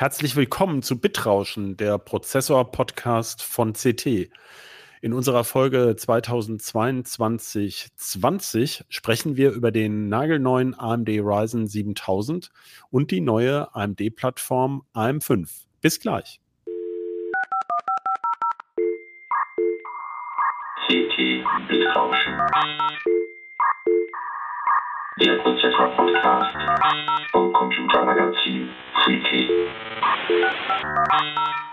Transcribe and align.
Herzlich 0.00 0.34
willkommen 0.34 0.82
zu 0.82 0.98
Bitrauschen, 0.98 1.76
der 1.76 1.98
Prozessor-Podcast 1.98 3.42
von 3.42 3.74
CT. 3.74 4.30
In 5.02 5.12
unserer 5.12 5.44
Folge 5.44 5.94
2022-20 5.94 8.84
sprechen 8.88 9.36
wir 9.36 9.50
über 9.50 9.70
den 9.70 10.08
nagelneuen 10.08 10.74
AMD 10.74 11.10
Ryzen 11.10 11.66
7000 11.66 12.50
und 12.88 13.10
die 13.10 13.20
neue 13.20 13.74
AMD-Plattform 13.74 14.84
AM5. 14.94 15.66
Bis 15.82 16.00
gleich. 16.00 16.40
CT 20.88 21.44
Bitrauschen. 21.68 22.40
Der 25.18 25.36
Prozessor-Podcast 25.38 26.56
vom 27.32 27.52
Computermagazin 27.52 28.68
CT. 28.94 29.50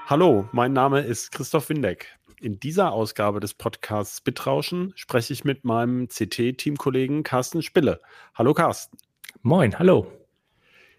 Hallo, 0.08 0.50
mein 0.52 0.74
Name 0.74 1.02
ist 1.02 1.32
Christoph 1.32 1.70
Windeck. 1.70 2.18
In 2.42 2.60
dieser 2.60 2.92
Ausgabe 2.92 3.40
des 3.40 3.54
Podcasts 3.54 4.22
Bitrauschen 4.22 4.92
spreche 4.96 5.34
ich 5.34 5.46
mit 5.46 5.66
meinem 5.66 6.08
CT-Teamkollegen 6.08 7.22
Carsten 7.22 7.62
Spille. 7.62 8.02
Hallo 8.34 8.56
Carsten. 8.56 8.98
Moin, 9.44 9.78
hallo. 9.78 10.12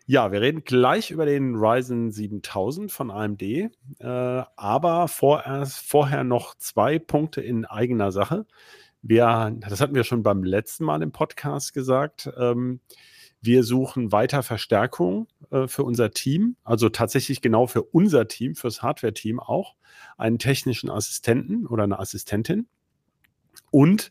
Ja, 0.07 0.31
wir 0.33 0.41
reden 0.41 0.63
gleich 0.65 1.11
über 1.11 1.27
den 1.27 1.57
Ryzen 1.57 2.13
7000 2.13 2.91
von 2.91 3.11
AMD, 3.11 3.43
äh, 3.43 3.69
aber 3.99 5.09
vorerst, 5.09 5.87
vorher 5.87 6.25
noch 6.25 6.55
zwei 6.55 6.99
Punkte 6.99 7.43
in 7.43 7.67
eigener 7.67 8.11
Sache. 8.11 8.47
Wir, 9.03 9.57
das 9.61 9.81
hatten 9.81 9.95
wir 9.95 10.05
schon 10.05 10.23
beim 10.23 10.43
letzten 10.43 10.85
Mal 10.85 11.03
im 11.03 11.13
Podcast 11.13 11.73
gesagt. 11.73 12.31
Ähm, 12.37 12.81
wir 13.41 13.63
suchen 13.63 14.11
weiter 14.11 14.43
Verstärkung 14.43 15.29
äh, 15.51 15.69
für 15.69 15.85
unser 15.85 16.11
Team, 16.11 16.57
also 16.65 16.89
tatsächlich 16.89 17.41
genau 17.41 17.67
für 17.67 17.83
unser 17.83 18.27
Team, 18.27 18.57
fürs 18.57 18.83
Hardware-Team 18.83 19.39
auch, 19.39 19.77
einen 20.17 20.39
technischen 20.39 20.91
Assistenten 20.91 21.67
oder 21.67 21.85
eine 21.85 21.99
Assistentin. 22.01 22.67
Und 23.71 24.11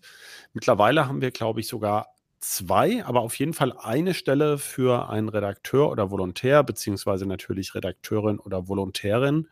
mittlerweile 0.54 1.08
haben 1.08 1.22
wir, 1.22 1.32
glaube 1.32 1.60
ich, 1.60 1.68
sogar 1.68 2.08
zwei, 2.40 3.04
aber 3.04 3.22
auf 3.22 3.38
jeden 3.38 3.54
Fall 3.54 3.74
eine 3.74 4.14
Stelle 4.14 4.58
für 4.58 5.10
einen 5.10 5.28
Redakteur 5.28 5.92
oder 5.92 6.12
Volontär, 6.12 6.64
beziehungsweise 6.64 7.26
natürlich 7.26 7.76
Redakteurin 7.76 8.40
oder 8.40 8.68
Volontärin 8.68 9.50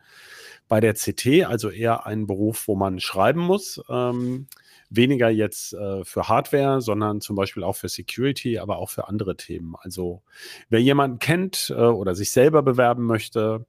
bei 0.68 0.80
der 0.80 0.94
CT, 0.94 1.44
also 1.44 1.68
eher 1.70 2.06
ein 2.06 2.26
Beruf, 2.26 2.68
wo 2.68 2.76
man 2.76 3.00
schreiben 3.00 3.40
muss. 3.40 3.82
Ähm, 3.88 4.46
weniger 4.90 5.28
jetzt 5.28 5.74
äh, 5.74 6.04
für 6.04 6.28
Hardware, 6.28 6.80
sondern 6.80 7.20
zum 7.20 7.36
Beispiel 7.36 7.62
auch 7.62 7.76
für 7.76 7.88
Security, 7.88 8.58
aber 8.58 8.78
auch 8.78 8.90
für 8.90 9.08
andere 9.08 9.36
Themen. 9.36 9.74
Also 9.78 10.22
wer 10.68 10.80
jemanden 10.80 11.18
kennt 11.18 11.70
äh, 11.70 11.74
oder 11.74 12.14
sich 12.14 12.30
selber 12.30 12.62
bewerben 12.62 13.04
möchte, 13.04 13.66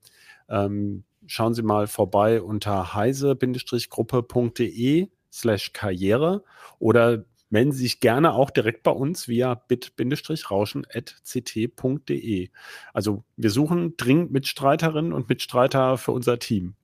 ähm, 0.49 1.03
schauen 1.25 1.53
Sie 1.53 1.63
mal 1.63 1.87
vorbei 1.87 2.41
unter 2.41 2.93
heise-gruppe.de 2.93 5.07
slash 5.31 5.73
Karriere 5.73 6.43
oder 6.79 7.25
melden 7.49 7.71
Sie 7.71 7.83
sich 7.83 7.99
gerne 7.99 8.33
auch 8.33 8.49
direkt 8.49 8.83
bei 8.83 8.91
uns 8.91 9.27
via 9.27 9.55
bit-rauschen.ct.de. 9.55 12.49
Also 12.93 13.23
wir 13.35 13.49
suchen 13.49 13.97
dringend 13.97 14.31
Mitstreiterinnen 14.31 15.11
und 15.13 15.29
Mitstreiter 15.29 15.97
für 15.97 16.11
unser 16.11 16.39
Team. 16.39 16.75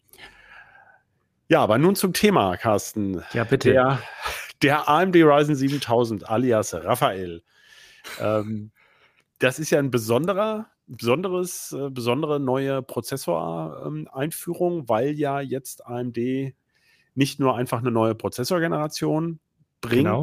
Ja, 1.50 1.62
aber 1.62 1.78
nun 1.78 1.96
zum 1.96 2.14
Thema, 2.14 2.58
Carsten. 2.58 3.24
Ja, 3.34 3.44
bitte. 3.44 3.72
Der, 3.72 4.00
der 4.62 4.90
AMD 4.90 5.16
Ryzen 5.16 5.56
7000 5.56 6.30
alias 6.30 6.74
Raphael. 6.74 7.44
Ähm, 8.20 8.72
das 9.40 9.60
ist 9.60 9.70
ja 9.70 9.80
ein 9.80 9.92
besonderer, 9.92 10.68
besonderes, 10.88 11.74
äh, 11.74 11.90
besondere 11.90 12.40
neue 12.40 12.82
Prozessor-Einführung, 12.82 14.80
ähm, 14.80 14.90
weil 14.90 15.12
ja 15.12 15.42
jetzt 15.42 15.86
AMD 15.86 16.18
nicht 17.16 17.40
nur 17.40 17.56
einfach 17.56 17.80
eine 17.80 17.92
neue 17.92 18.16
Prozessorgeneration 18.16 19.40
bringt, 19.82 20.06
genau. 20.06 20.22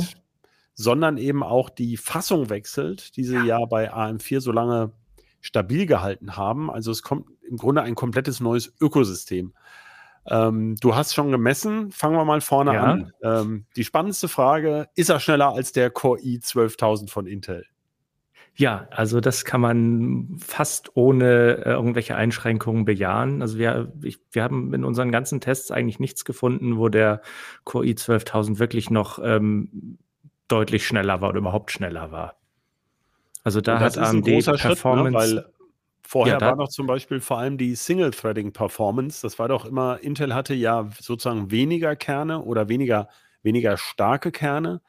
sondern 0.74 1.18
eben 1.18 1.42
auch 1.42 1.70
die 1.70 1.96
Fassung 1.96 2.50
wechselt, 2.50 3.16
die 3.16 3.24
sie 3.24 3.36
ja. 3.36 3.60
ja 3.60 3.64
bei 3.66 3.92
AM4 3.92 4.40
so 4.40 4.52
lange 4.52 4.92
stabil 5.40 5.86
gehalten 5.86 6.36
haben. 6.36 6.70
Also 6.70 6.90
es 6.90 7.02
kommt 7.02 7.26
im 7.48 7.56
Grunde 7.56 7.82
ein 7.82 7.94
komplettes 7.94 8.40
neues 8.40 8.72
Ökosystem. 8.80 9.54
Ähm, 10.26 10.76
du 10.80 10.94
hast 10.94 11.14
schon 11.14 11.30
gemessen. 11.30 11.90
Fangen 11.90 12.16
wir 12.16 12.24
mal 12.24 12.40
vorne 12.40 12.74
ja. 12.74 12.82
an. 12.84 13.12
Ähm, 13.22 13.66
die 13.76 13.84
spannendste 13.84 14.28
Frage: 14.28 14.88
Ist 14.94 15.10
er 15.10 15.20
schneller 15.20 15.52
als 15.54 15.72
der 15.72 15.90
Core 15.90 16.20
i12000 16.20 17.10
von 17.10 17.26
Intel? 17.26 17.66
Ja, 18.54 18.88
also 18.90 19.20
das 19.20 19.44
kann 19.44 19.60
man 19.60 20.36
fast 20.38 20.94
ohne 20.94 21.64
äh, 21.64 21.70
irgendwelche 21.70 22.16
Einschränkungen 22.16 22.84
bejahen. 22.84 23.40
Also 23.40 23.58
wir, 23.58 23.92
ich, 24.02 24.18
wir 24.32 24.42
haben 24.42 24.74
in 24.74 24.84
unseren 24.84 25.10
ganzen 25.10 25.40
Tests 25.40 25.70
eigentlich 25.70 25.98
nichts 25.98 26.24
gefunden, 26.24 26.76
wo 26.76 26.88
der 26.88 27.22
Core 27.64 27.86
i12000 27.86 28.58
wirklich 28.58 28.90
noch 28.90 29.18
ähm, 29.22 29.98
deutlich 30.48 30.86
schneller 30.86 31.20
war 31.20 31.30
oder 31.30 31.38
überhaupt 31.38 31.70
schneller 31.70 32.10
war. 32.10 32.36
Also 33.44 33.60
da 33.60 33.80
hat 33.80 33.96
AMD 33.96 34.26
Performance. 34.26 35.28
Schritt, 35.28 35.46
ne? 35.46 35.59
Vorher 36.10 36.38
ja, 36.40 36.40
war 36.40 36.56
noch 36.56 36.70
zum 36.70 36.88
Beispiel 36.88 37.20
vor 37.20 37.38
allem 37.38 37.56
die 37.56 37.76
Single-Threading-Performance. 37.76 39.22
Das 39.22 39.38
war 39.38 39.46
doch 39.46 39.64
immer, 39.64 40.02
Intel 40.02 40.34
hatte 40.34 40.54
ja 40.54 40.90
sozusagen 40.98 41.52
weniger 41.52 41.94
Kerne 41.94 42.42
oder 42.42 42.68
weniger, 42.68 43.08
weniger 43.44 43.76
starke 43.76 44.32
Kerne 44.32 44.80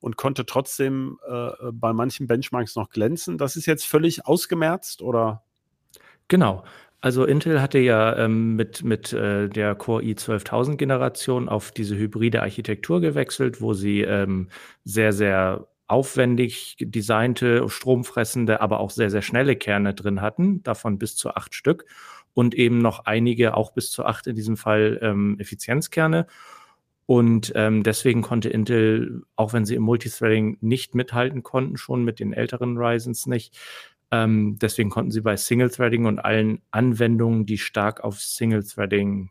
und 0.00 0.16
konnte 0.16 0.46
trotzdem 0.46 1.18
äh, 1.28 1.50
bei 1.74 1.92
manchen 1.92 2.26
Benchmarks 2.26 2.74
noch 2.74 2.88
glänzen. 2.88 3.36
Das 3.36 3.56
ist 3.56 3.66
jetzt 3.66 3.86
völlig 3.86 4.24
ausgemerzt 4.24 5.02
oder? 5.02 5.42
Genau. 6.28 6.64
Also 7.02 7.26
Intel 7.26 7.60
hatte 7.60 7.78
ja 7.78 8.16
ähm, 8.16 8.56
mit, 8.56 8.82
mit 8.82 9.12
äh, 9.12 9.50
der 9.50 9.74
Core 9.74 10.02
i12000 10.02 10.76
Generation 10.76 11.50
auf 11.50 11.70
diese 11.72 11.96
hybride 11.96 12.40
Architektur 12.40 13.02
gewechselt, 13.02 13.60
wo 13.60 13.74
sie 13.74 14.00
ähm, 14.00 14.48
sehr, 14.84 15.12
sehr 15.12 15.66
aufwendig 15.86 16.76
designte, 16.80 17.68
stromfressende, 17.68 18.60
aber 18.60 18.80
auch 18.80 18.90
sehr, 18.90 19.10
sehr 19.10 19.22
schnelle 19.22 19.56
Kerne 19.56 19.94
drin 19.94 20.20
hatten, 20.20 20.62
davon 20.62 20.98
bis 20.98 21.16
zu 21.16 21.34
acht 21.34 21.54
Stück 21.54 21.84
und 22.34 22.54
eben 22.54 22.78
noch 22.78 23.04
einige, 23.04 23.56
auch 23.56 23.72
bis 23.72 23.90
zu 23.90 24.04
acht 24.04 24.26
in 24.26 24.36
diesem 24.36 24.56
Fall, 24.56 24.98
ähm, 25.02 25.36
Effizienzkerne. 25.38 26.26
Und 27.04 27.52
ähm, 27.56 27.82
deswegen 27.82 28.22
konnte 28.22 28.48
Intel, 28.48 29.22
auch 29.36 29.52
wenn 29.52 29.66
sie 29.66 29.74
im 29.74 29.82
Multithreading 29.82 30.56
nicht 30.60 30.94
mithalten 30.94 31.42
konnten, 31.42 31.76
schon 31.76 32.04
mit 32.04 32.20
den 32.20 32.32
älteren 32.32 32.78
Ryzens 32.78 33.26
nicht, 33.26 33.58
ähm, 34.12 34.58
deswegen 34.60 34.90
konnten 34.90 35.10
sie 35.10 35.22
bei 35.22 35.36
Single-Threading 35.36 36.04
und 36.04 36.18
allen 36.18 36.60
Anwendungen, 36.70 37.46
die 37.46 37.58
stark 37.58 38.04
auf 38.04 38.20
Single-Threading 38.20 39.30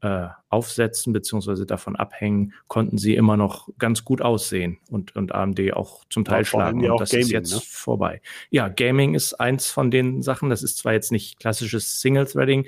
äh, 0.00 0.28
aufsetzen 0.48 1.12
beziehungsweise 1.12 1.66
davon 1.66 1.96
abhängen, 1.96 2.52
konnten 2.68 2.98
sie 2.98 3.14
immer 3.16 3.36
noch 3.36 3.68
ganz 3.78 4.04
gut 4.04 4.22
aussehen 4.22 4.78
und, 4.90 5.16
und 5.16 5.34
AMD 5.34 5.72
auch 5.72 6.04
zum 6.08 6.24
Teil 6.24 6.40
ja, 6.40 6.44
schlagen. 6.44 6.88
Und 6.88 7.00
das 7.00 7.10
Gaming, 7.10 7.26
ist 7.26 7.32
jetzt 7.32 7.54
ne? 7.54 7.60
vorbei. 7.64 8.22
Ja, 8.50 8.68
Gaming 8.68 9.14
ist 9.14 9.34
eins 9.34 9.70
von 9.70 9.90
den 9.90 10.22
Sachen. 10.22 10.50
Das 10.50 10.62
ist 10.62 10.78
zwar 10.78 10.92
jetzt 10.92 11.10
nicht 11.10 11.40
klassisches 11.40 12.00
Single-Threading, 12.00 12.66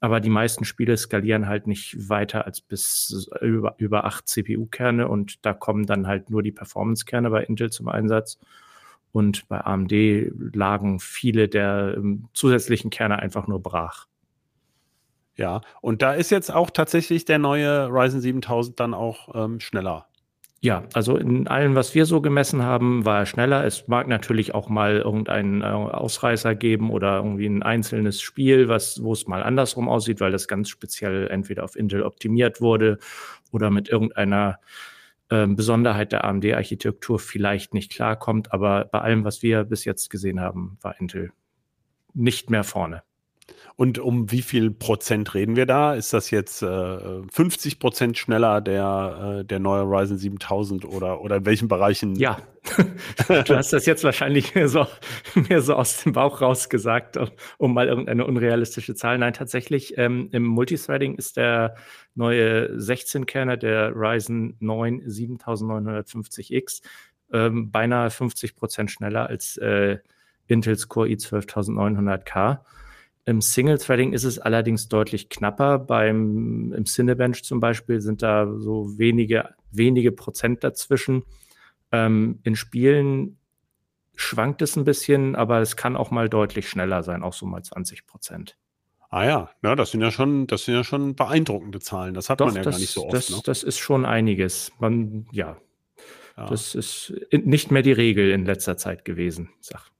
aber 0.00 0.20
die 0.20 0.30
meisten 0.30 0.64
Spiele 0.64 0.96
skalieren 0.96 1.46
halt 1.46 1.66
nicht 1.66 2.08
weiter 2.08 2.44
als 2.44 2.60
bis 2.60 3.30
über, 3.40 3.74
über 3.78 4.04
acht 4.04 4.28
CPU-Kerne 4.28 5.08
und 5.08 5.46
da 5.46 5.54
kommen 5.54 5.86
dann 5.86 6.06
halt 6.06 6.28
nur 6.28 6.42
die 6.42 6.52
Performance-Kerne 6.52 7.30
bei 7.30 7.44
Intel 7.44 7.70
zum 7.70 7.88
Einsatz. 7.88 8.38
Und 9.12 9.46
bei 9.46 9.64
AMD 9.64 9.92
lagen 10.54 10.98
viele 10.98 11.48
der 11.48 11.94
ähm, 11.96 12.28
zusätzlichen 12.34 12.90
Kerne 12.90 13.20
einfach 13.20 13.46
nur 13.46 13.62
brach. 13.62 14.08
Ja, 15.36 15.62
und 15.80 16.02
da 16.02 16.14
ist 16.14 16.30
jetzt 16.30 16.52
auch 16.52 16.70
tatsächlich 16.70 17.24
der 17.24 17.38
neue 17.38 17.88
Ryzen 17.88 18.20
7000 18.20 18.78
dann 18.78 18.94
auch 18.94 19.34
ähm, 19.34 19.60
schneller. 19.60 20.06
Ja, 20.64 20.84
also 20.94 21.18
in 21.18 21.46
allem, 21.46 21.74
was 21.74 21.94
wir 21.94 22.06
so 22.06 22.22
gemessen 22.22 22.62
haben, 22.62 23.04
war 23.04 23.18
er 23.18 23.26
schneller. 23.26 23.66
Es 23.66 23.86
mag 23.86 24.08
natürlich 24.08 24.54
auch 24.54 24.70
mal 24.70 24.96
irgendeinen 24.96 25.60
äh, 25.60 25.66
Ausreißer 25.66 26.54
geben 26.54 26.90
oder 26.90 27.16
irgendwie 27.16 27.44
ein 27.44 27.62
einzelnes 27.62 28.22
Spiel, 28.22 28.66
was, 28.66 29.02
wo 29.02 29.12
es 29.12 29.26
mal 29.26 29.42
andersrum 29.42 29.90
aussieht, 29.90 30.20
weil 30.20 30.32
das 30.32 30.48
ganz 30.48 30.70
speziell 30.70 31.28
entweder 31.28 31.64
auf 31.64 31.76
Intel 31.76 32.02
optimiert 32.02 32.62
wurde 32.62 32.96
oder 33.52 33.70
mit 33.70 33.90
irgendeiner 33.90 34.58
äh, 35.28 35.46
Besonderheit 35.46 36.12
der 36.12 36.24
AMD-Architektur 36.24 37.18
vielleicht 37.18 37.74
nicht 37.74 37.92
klarkommt. 37.92 38.54
Aber 38.54 38.86
bei 38.86 39.00
allem, 39.00 39.24
was 39.24 39.42
wir 39.42 39.64
bis 39.64 39.84
jetzt 39.84 40.08
gesehen 40.08 40.40
haben, 40.40 40.78
war 40.80 40.98
Intel 40.98 41.32
nicht 42.14 42.48
mehr 42.48 42.64
vorne. 42.64 43.02
Und 43.76 43.98
um 43.98 44.30
wie 44.30 44.42
viel 44.42 44.70
Prozent 44.70 45.34
reden 45.34 45.56
wir 45.56 45.66
da? 45.66 45.94
Ist 45.94 46.12
das 46.12 46.30
jetzt 46.30 46.62
äh, 46.62 47.22
50 47.32 47.80
Prozent 47.80 48.16
schneller 48.16 48.60
der, 48.60 49.38
äh, 49.40 49.44
der 49.44 49.58
neue 49.58 49.82
Ryzen 49.82 50.16
7000 50.16 50.84
oder, 50.84 51.20
oder 51.20 51.36
in 51.36 51.46
welchen 51.46 51.66
Bereichen? 51.66 52.14
Ja, 52.14 52.38
du 53.28 53.56
hast 53.56 53.72
das 53.72 53.84
jetzt 53.86 54.04
wahrscheinlich 54.04 54.54
mehr 54.54 54.68
so, 54.68 54.86
mehr 55.48 55.60
so 55.60 55.74
aus 55.74 56.04
dem 56.04 56.12
Bauch 56.12 56.40
raus 56.40 56.68
gesagt, 56.68 57.18
um 57.58 57.74
mal 57.74 57.88
irgendeine 57.88 58.24
unrealistische 58.24 58.94
Zahl. 58.94 59.18
Nein, 59.18 59.32
tatsächlich 59.32 59.98
ähm, 59.98 60.28
im 60.30 60.44
Multithreading 60.44 61.16
ist 61.16 61.36
der 61.36 61.74
neue 62.14 62.76
16-Kerner 62.76 63.56
der 63.56 63.92
Ryzen 63.96 64.56
9 64.60 65.02
7950X 65.02 66.80
ähm, 67.32 67.72
beinahe 67.72 68.10
50 68.10 68.54
Prozent 68.54 68.92
schneller 68.92 69.26
als 69.26 69.56
äh, 69.56 69.98
Intels 70.46 70.88
Core 70.88 71.08
i12900K. 71.08 72.60
Im 73.26 73.40
Single-Threading 73.40 74.12
ist 74.12 74.24
es 74.24 74.38
allerdings 74.38 74.88
deutlich 74.88 75.30
knapper. 75.30 75.78
Beim 75.78 76.72
im 76.72 76.84
Cinebench 76.84 77.42
zum 77.44 77.58
Beispiel 77.58 78.00
sind 78.00 78.22
da 78.22 78.46
so 78.58 78.98
wenige, 78.98 79.54
wenige 79.70 80.12
Prozent 80.12 80.62
dazwischen. 80.62 81.22
Ähm, 81.90 82.40
in 82.42 82.54
Spielen 82.54 83.38
schwankt 84.14 84.62
es 84.62 84.76
ein 84.76 84.84
bisschen, 84.84 85.36
aber 85.36 85.60
es 85.60 85.76
kann 85.76 85.96
auch 85.96 86.10
mal 86.10 86.28
deutlich 86.28 86.68
schneller 86.68 87.02
sein, 87.02 87.22
auch 87.22 87.32
so 87.32 87.46
mal 87.46 87.62
20 87.62 88.06
Prozent. 88.06 88.56
Ah 89.08 89.24
ja, 89.24 89.50
ja, 89.62 89.76
das 89.76 89.92
sind 89.92 90.00
ja 90.00 90.10
schon, 90.10 90.46
das 90.46 90.64
sind 90.64 90.74
ja 90.74 90.84
schon 90.84 91.14
beeindruckende 91.14 91.78
Zahlen. 91.80 92.14
Das 92.14 92.28
hat 92.28 92.40
Doch, 92.40 92.46
man 92.46 92.56
ja 92.56 92.62
das, 92.62 92.74
gar 92.74 92.80
nicht 92.80 92.90
so 92.90 93.04
oft. 93.04 93.14
Das, 93.14 93.30
ne? 93.30 93.40
das 93.44 93.62
ist 93.62 93.78
schon 93.78 94.04
einiges. 94.04 94.72
Man, 94.80 95.26
ja, 95.30 95.56
ja. 96.36 96.46
das 96.46 96.74
ist 96.74 97.14
nicht 97.30 97.70
mehr 97.70 97.82
die 97.82 97.92
Regel 97.92 98.32
in 98.32 98.44
letzter 98.44 98.76
Zeit 98.76 99.04
gewesen. 99.04 99.50
Sag. 99.60 99.93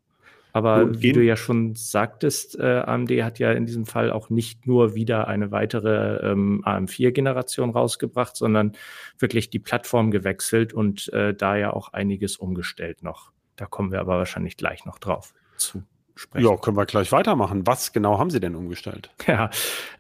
Aber 0.55 0.85
Und 0.85 1.03
wie 1.03 1.13
du 1.13 1.21
ja 1.21 1.37
schon 1.37 1.75
sagtest, 1.75 2.57
äh, 2.61 2.85
AMD 2.87 3.11
hat 3.25 3.41
ja 3.41 3.51
in 3.51 3.67
diesem 3.67 3.87
Fall 3.87 4.13
auch 4.13 4.31
nicht 4.31 4.69
nur 4.69 4.95
wieder 4.95 5.27
eine 5.27 5.51
weitere 5.51 6.31
ähm, 6.31 6.63
AM4-Generation 6.65 7.71
rausgebracht, 7.71 8.37
sondern 8.37 8.71
wirklich 9.19 9.51
die 9.51 9.59
Plattform 9.59 10.13
gewechselt 10.13 10.73
und 10.73 11.13
äh, 11.13 11.35
da 11.35 11.57
ja 11.57 11.73
auch 11.73 11.93
einiges 11.93 12.37
umgestellt 12.37 13.03
noch. 13.03 13.33
Da 13.57 13.67
kommen 13.67 13.91
wir 13.91 13.99
aber 13.99 14.17
wahrscheinlich 14.17 14.57
gleich 14.57 14.85
noch 14.85 15.01
drauf 15.01 15.35
zu 15.57 15.83
sprechen. 16.15 16.47
ja, 16.47 16.57
können 16.57 16.77
wir 16.77 16.87
gleich 16.87 17.11
weitermachen. 17.11 17.67
Was 17.67 17.93
genau 17.93 18.21
haben 18.21 18.31
Sie 18.31 18.39
denn 18.39 18.55
umgestellt? 18.55 19.11
Ja, 19.27 19.51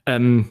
ähm, 0.07 0.50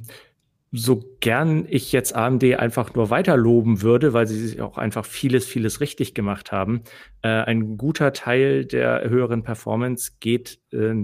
so 0.75 1.03
gern 1.19 1.67
ich 1.69 1.91
jetzt 1.91 2.15
AMD 2.15 2.43
einfach 2.55 2.95
nur 2.95 3.11
weiter 3.11 3.37
loben 3.37 3.83
würde, 3.83 4.13
weil 4.13 4.25
sie 4.25 4.39
sich 4.39 4.59
auch 4.59 4.79
einfach 4.79 5.05
vieles, 5.05 5.45
vieles 5.45 5.81
richtig 5.81 6.15
gemacht 6.15 6.51
haben. 6.51 6.81
Äh, 7.21 7.27
ein 7.27 7.77
guter 7.77 8.11
Teil 8.11 8.65
der 8.65 9.07
höheren 9.07 9.43
Performance 9.43 10.13
geht 10.19 10.59
äh, 10.71 10.95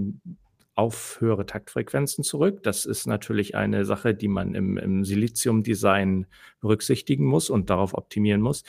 auf 0.74 1.18
höhere 1.20 1.46
Taktfrequenzen 1.46 2.24
zurück. 2.24 2.64
Das 2.64 2.84
ist 2.84 3.06
natürlich 3.06 3.54
eine 3.54 3.84
Sache, 3.84 4.12
die 4.12 4.26
man 4.26 4.56
im, 4.56 4.76
im 4.76 5.04
Silizium-Design 5.04 6.26
berücksichtigen 6.60 7.24
muss 7.24 7.48
und 7.48 7.70
darauf 7.70 7.94
optimieren 7.94 8.40
muss. 8.40 8.64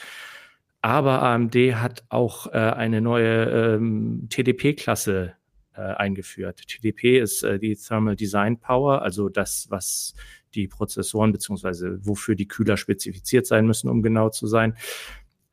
Aber 0.82 1.22
AMD 1.22 1.56
hat 1.74 2.04
auch 2.10 2.46
äh, 2.46 2.58
eine 2.58 3.00
neue 3.00 3.74
ähm, 3.74 4.28
TDP-Klasse 4.30 5.34
eingeführt. 5.80 6.66
TDP 6.66 7.18
ist 7.20 7.42
äh, 7.42 7.58
die 7.58 7.74
Thermal 7.76 8.16
Design 8.16 8.58
Power, 8.58 9.02
also 9.02 9.28
das, 9.28 9.66
was 9.70 10.14
die 10.54 10.68
Prozessoren 10.68 11.32
beziehungsweise 11.32 11.98
wofür 12.02 12.34
die 12.34 12.48
Kühler 12.48 12.76
spezifiziert 12.76 13.46
sein 13.46 13.66
müssen, 13.66 13.88
um 13.88 14.02
genau 14.02 14.28
zu 14.28 14.46
sein. 14.46 14.76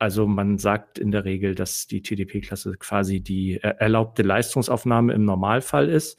Also 0.00 0.26
man 0.26 0.56
sagt 0.56 0.98
in 0.98 1.10
der 1.10 1.26
Regel, 1.26 1.54
dass 1.54 1.86
die 1.86 2.00
TDP-Klasse 2.00 2.72
quasi 2.78 3.20
die 3.20 3.56
äh, 3.56 3.74
erlaubte 3.78 4.22
Leistungsaufnahme 4.22 5.12
im 5.12 5.24
Normalfall 5.26 5.90
ist. 5.90 6.18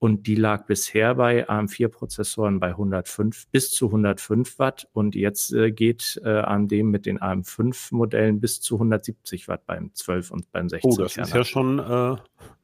Und 0.00 0.28
die 0.28 0.36
lag 0.36 0.66
bisher 0.66 1.16
bei 1.16 1.48
AM4-Prozessoren 1.48 2.60
bei 2.60 2.68
105 2.68 3.48
bis 3.48 3.72
zu 3.72 3.86
105 3.86 4.58
Watt. 4.58 4.88
Und 4.92 5.14
jetzt 5.14 5.52
äh, 5.52 5.72
geht 5.72 6.18
äh, 6.24 6.38
AMD 6.38 6.72
mit 6.84 7.04
den 7.04 7.18
AM5-Modellen 7.18 8.40
bis 8.40 8.60
zu 8.62 8.76
170 8.76 9.48
Watt 9.48 9.66
beim 9.66 9.92
12 9.92 10.30
und 10.30 10.50
beim 10.52 10.68
16. 10.68 10.90
Oh, 10.90 10.96
das 10.96 11.16
ist 11.16 11.34
ja 11.34 11.44
schon 11.44 11.80
äh, 11.80 12.16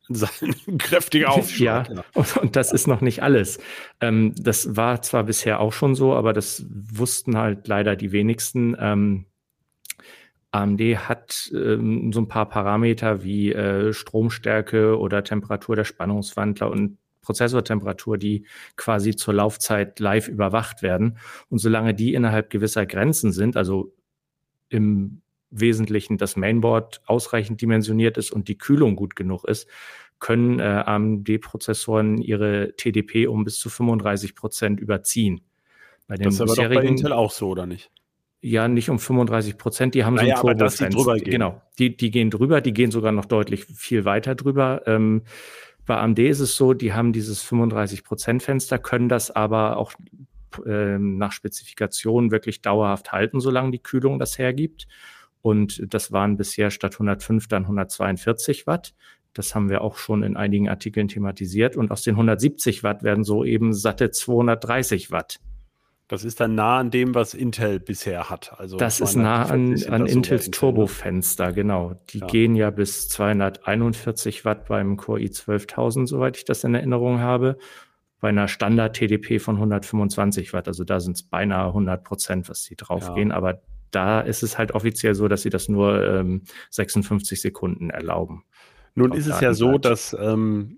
kräftiger 0.79 1.33
Aufschlag. 1.33 1.89
Ja, 1.89 2.05
und, 2.15 2.37
und 2.37 2.57
das 2.57 2.73
ist 2.73 2.87
noch 2.87 3.01
nicht 3.01 3.23
alles. 3.23 3.59
Ähm, 4.01 4.35
das 4.37 4.77
war 4.77 5.03
zwar 5.03 5.25
bisher 5.25 5.61
auch 5.61 5.73
schon 5.73 5.95
so, 5.95 6.15
aber 6.15 6.33
das 6.33 6.67
wussten 6.69 7.37
halt 7.37 7.69
leider 7.69 7.97
die 7.97 8.13
wenigsten. 8.13 8.77
Ähm, 8.79 9.27
AMD 10.51 10.81
hat 10.81 11.51
ähm, 11.53 12.13
so 12.13 12.21
ein 12.21 12.29
paar 12.29 12.49
Parameter 12.49 13.25
wie 13.25 13.53
äh, 13.53 13.93
Stromstärke 13.93 14.99
oder 14.99 15.25
Temperatur 15.25 15.75
der 15.75 15.85
Spannungswandler 15.85 16.71
und 16.71 16.99
Prozessortemperatur, 17.23 18.19
die 18.19 18.47
quasi 18.77 19.17
zur 19.17 19.35
Laufzeit 19.35 19.99
live 19.99 20.29
überwacht 20.29 20.83
werden. 20.83 21.19
Und 21.49 21.59
solange 21.59 21.95
die 21.95 22.15
innerhalb 22.15 22.51
gewisser 22.51 22.87
Grenzen 22.87 23.33
sind, 23.33 23.57
also 23.57 23.93
im 24.69 25.23
Wesentlichen 25.61 26.19
das 26.19 26.37
Mainboard 26.37 27.03
ausreichend 27.07 27.61
dimensioniert 27.61 28.19
ist 28.19 28.31
und 28.33 28.49
die 28.49 28.59
Kühlung 28.59 28.97
gut 28.97 29.17
genug 29.17 29.45
ist, 29.45 29.69
können 30.19 30.59
äh, 30.59 30.63
AMD-Prozessoren 30.63 32.19
ihre 32.19 32.75
TDP 32.77 33.27
um 33.27 33.45
bis 33.45 33.59
zu 33.59 33.69
35 33.69 34.35
Prozent 34.35 34.81
überziehen. 34.81 35.43
Bei 36.07 36.17
den 36.17 36.25
Das 36.25 36.35
ist 36.35 36.41
aber 36.41 36.55
doch 36.55 36.75
bei 36.75 36.85
Intel 36.85 37.13
auch 37.13 37.31
so, 37.31 37.49
oder 37.49 37.67
nicht? 37.67 37.91
ja, 38.45 38.69
nicht 38.69 38.91
um 38.91 38.99
35 38.99 39.57
Prozent, 39.57 39.95
die 39.95 40.05
haben 40.05 40.15
Naja, 40.15 40.37
so 40.37 40.43
aber 40.43 40.51
ein 40.51 40.57
die 40.59 40.65
Turbofenster. 40.65 40.91
drüber 40.91 41.17
gehen. 41.17 41.31
Genau, 41.31 41.63
die, 41.79 41.97
die 41.97 42.11
gehen 42.11 42.31
drüber, 42.31 42.61
die 42.61 42.75
gehen 42.75 42.91
sogar 42.91 43.11
noch 43.11 43.25
deutlich 43.25 43.65
viel 43.65 44.05
weiter 44.05 44.35
drüber. 44.35 44.83
Ähm, 44.85 45.23
bei 45.87 45.97
AMD 45.97 46.19
ist 46.19 46.41
es 46.41 46.55
so, 46.55 46.75
die 46.75 46.93
haben 46.93 47.15
dieses 47.15 47.43
35 47.43 48.05
Prozent 48.05 48.43
Fenster, 48.43 48.79
können 48.79 49.09
das 49.09 49.31
aber 49.31 49.79
auch 49.79 49.93
ähm, 50.67 51.17
nach 51.17 51.33
Spezifikation 51.33 52.31
wirklich 52.31 52.61
dauerhaft 52.61 53.13
halten, 53.13 53.41
solange 53.41 53.71
die 53.71 53.83
Kühlung 53.83 54.19
das 54.19 54.37
hergibt. 54.37 54.89
Und 55.45 55.93
das 55.93 56.11
waren 56.11 56.39
bisher 56.39 56.71
statt 56.71 56.95
105 56.95 57.49
dann 57.49 57.65
142 57.65 58.67
Watt. 58.67 58.95
Das 59.35 59.55
haben 59.55 59.69
wir 59.69 59.83
auch 59.83 59.99
schon 59.99 60.23
in 60.23 60.39
einigen 60.39 60.71
Artikeln 60.71 61.07
thematisiert. 61.07 61.77
Und 61.77 61.91
aus 61.91 62.01
den 62.03 62.15
170 62.15 62.83
Watt 62.83 63.03
werden 63.03 63.25
so 63.25 63.45
eben 63.45 63.75
satte 63.75 64.11
230 64.11 65.11
Watt. 65.11 65.41
Das 66.09 66.25
ist 66.25 66.41
dann 66.41 66.55
nah 66.55 66.79
an 66.79 66.91
dem, 66.91 67.15
was 67.15 67.35
Intel 67.35 67.79
bisher 67.79 68.31
hat. 68.31 68.59
Also 68.59 68.79
Das 68.79 69.03
ist 69.03 69.17
nah 69.17 69.43
an, 69.43 69.77
240 69.77 69.85
sind 69.85 69.93
an 69.93 70.07
Intels 70.07 70.47
Intel, 70.47 70.47
ne? 70.47 70.51
Turbofenster, 70.51 71.53
genau. 71.53 71.93
Die 72.09 72.21
Ja. 72.21 72.27
gehen 72.27 72.57
ja 72.57 72.71
bis 72.71 73.11
241 73.11 74.47
Watt 74.47 74.67
beim 74.67 74.97
Core 74.97 75.21
i12000, 75.21 76.07
soweit 76.07 76.39
ich 76.39 76.47
das 76.47 76.65
in 76.65 76.75
Erinnerung 76.75 77.21
habe. 77.21 77.59
Bei 78.21 78.31
einer 78.31 78.49
Standard-TDP 78.49 79.39
von 79.41 79.57
125 79.57 80.55
Watt, 80.55 80.69
also 80.69 80.85
da 80.85 81.01
sind 81.01 81.17
es 81.17 81.23
beinahe 81.23 81.67
100 81.75 82.03
Prozent, 82.03 82.49
was 82.49 82.63
die 82.63 82.77
draufgehen. 82.77 83.31
Aber 83.31 83.61
da 83.95 84.21
ist 84.21 84.43
es 84.43 84.59
halt 84.59 84.73
offiziell 84.73 85.15
so, 85.15 85.29
dass 85.29 85.43
sie 85.43 85.51
das 85.51 85.69
nur 85.69 86.03
ähm, 86.05 86.43
56 86.71 87.41
Sekunden 87.41 87.91
erlauben. 87.91 88.45
Nun 88.95 89.13
ist 89.13 89.27
es 89.27 89.41
ja 89.41 89.55
so, 89.55 89.79
dass 89.79 90.17
ähm, 90.21 90.77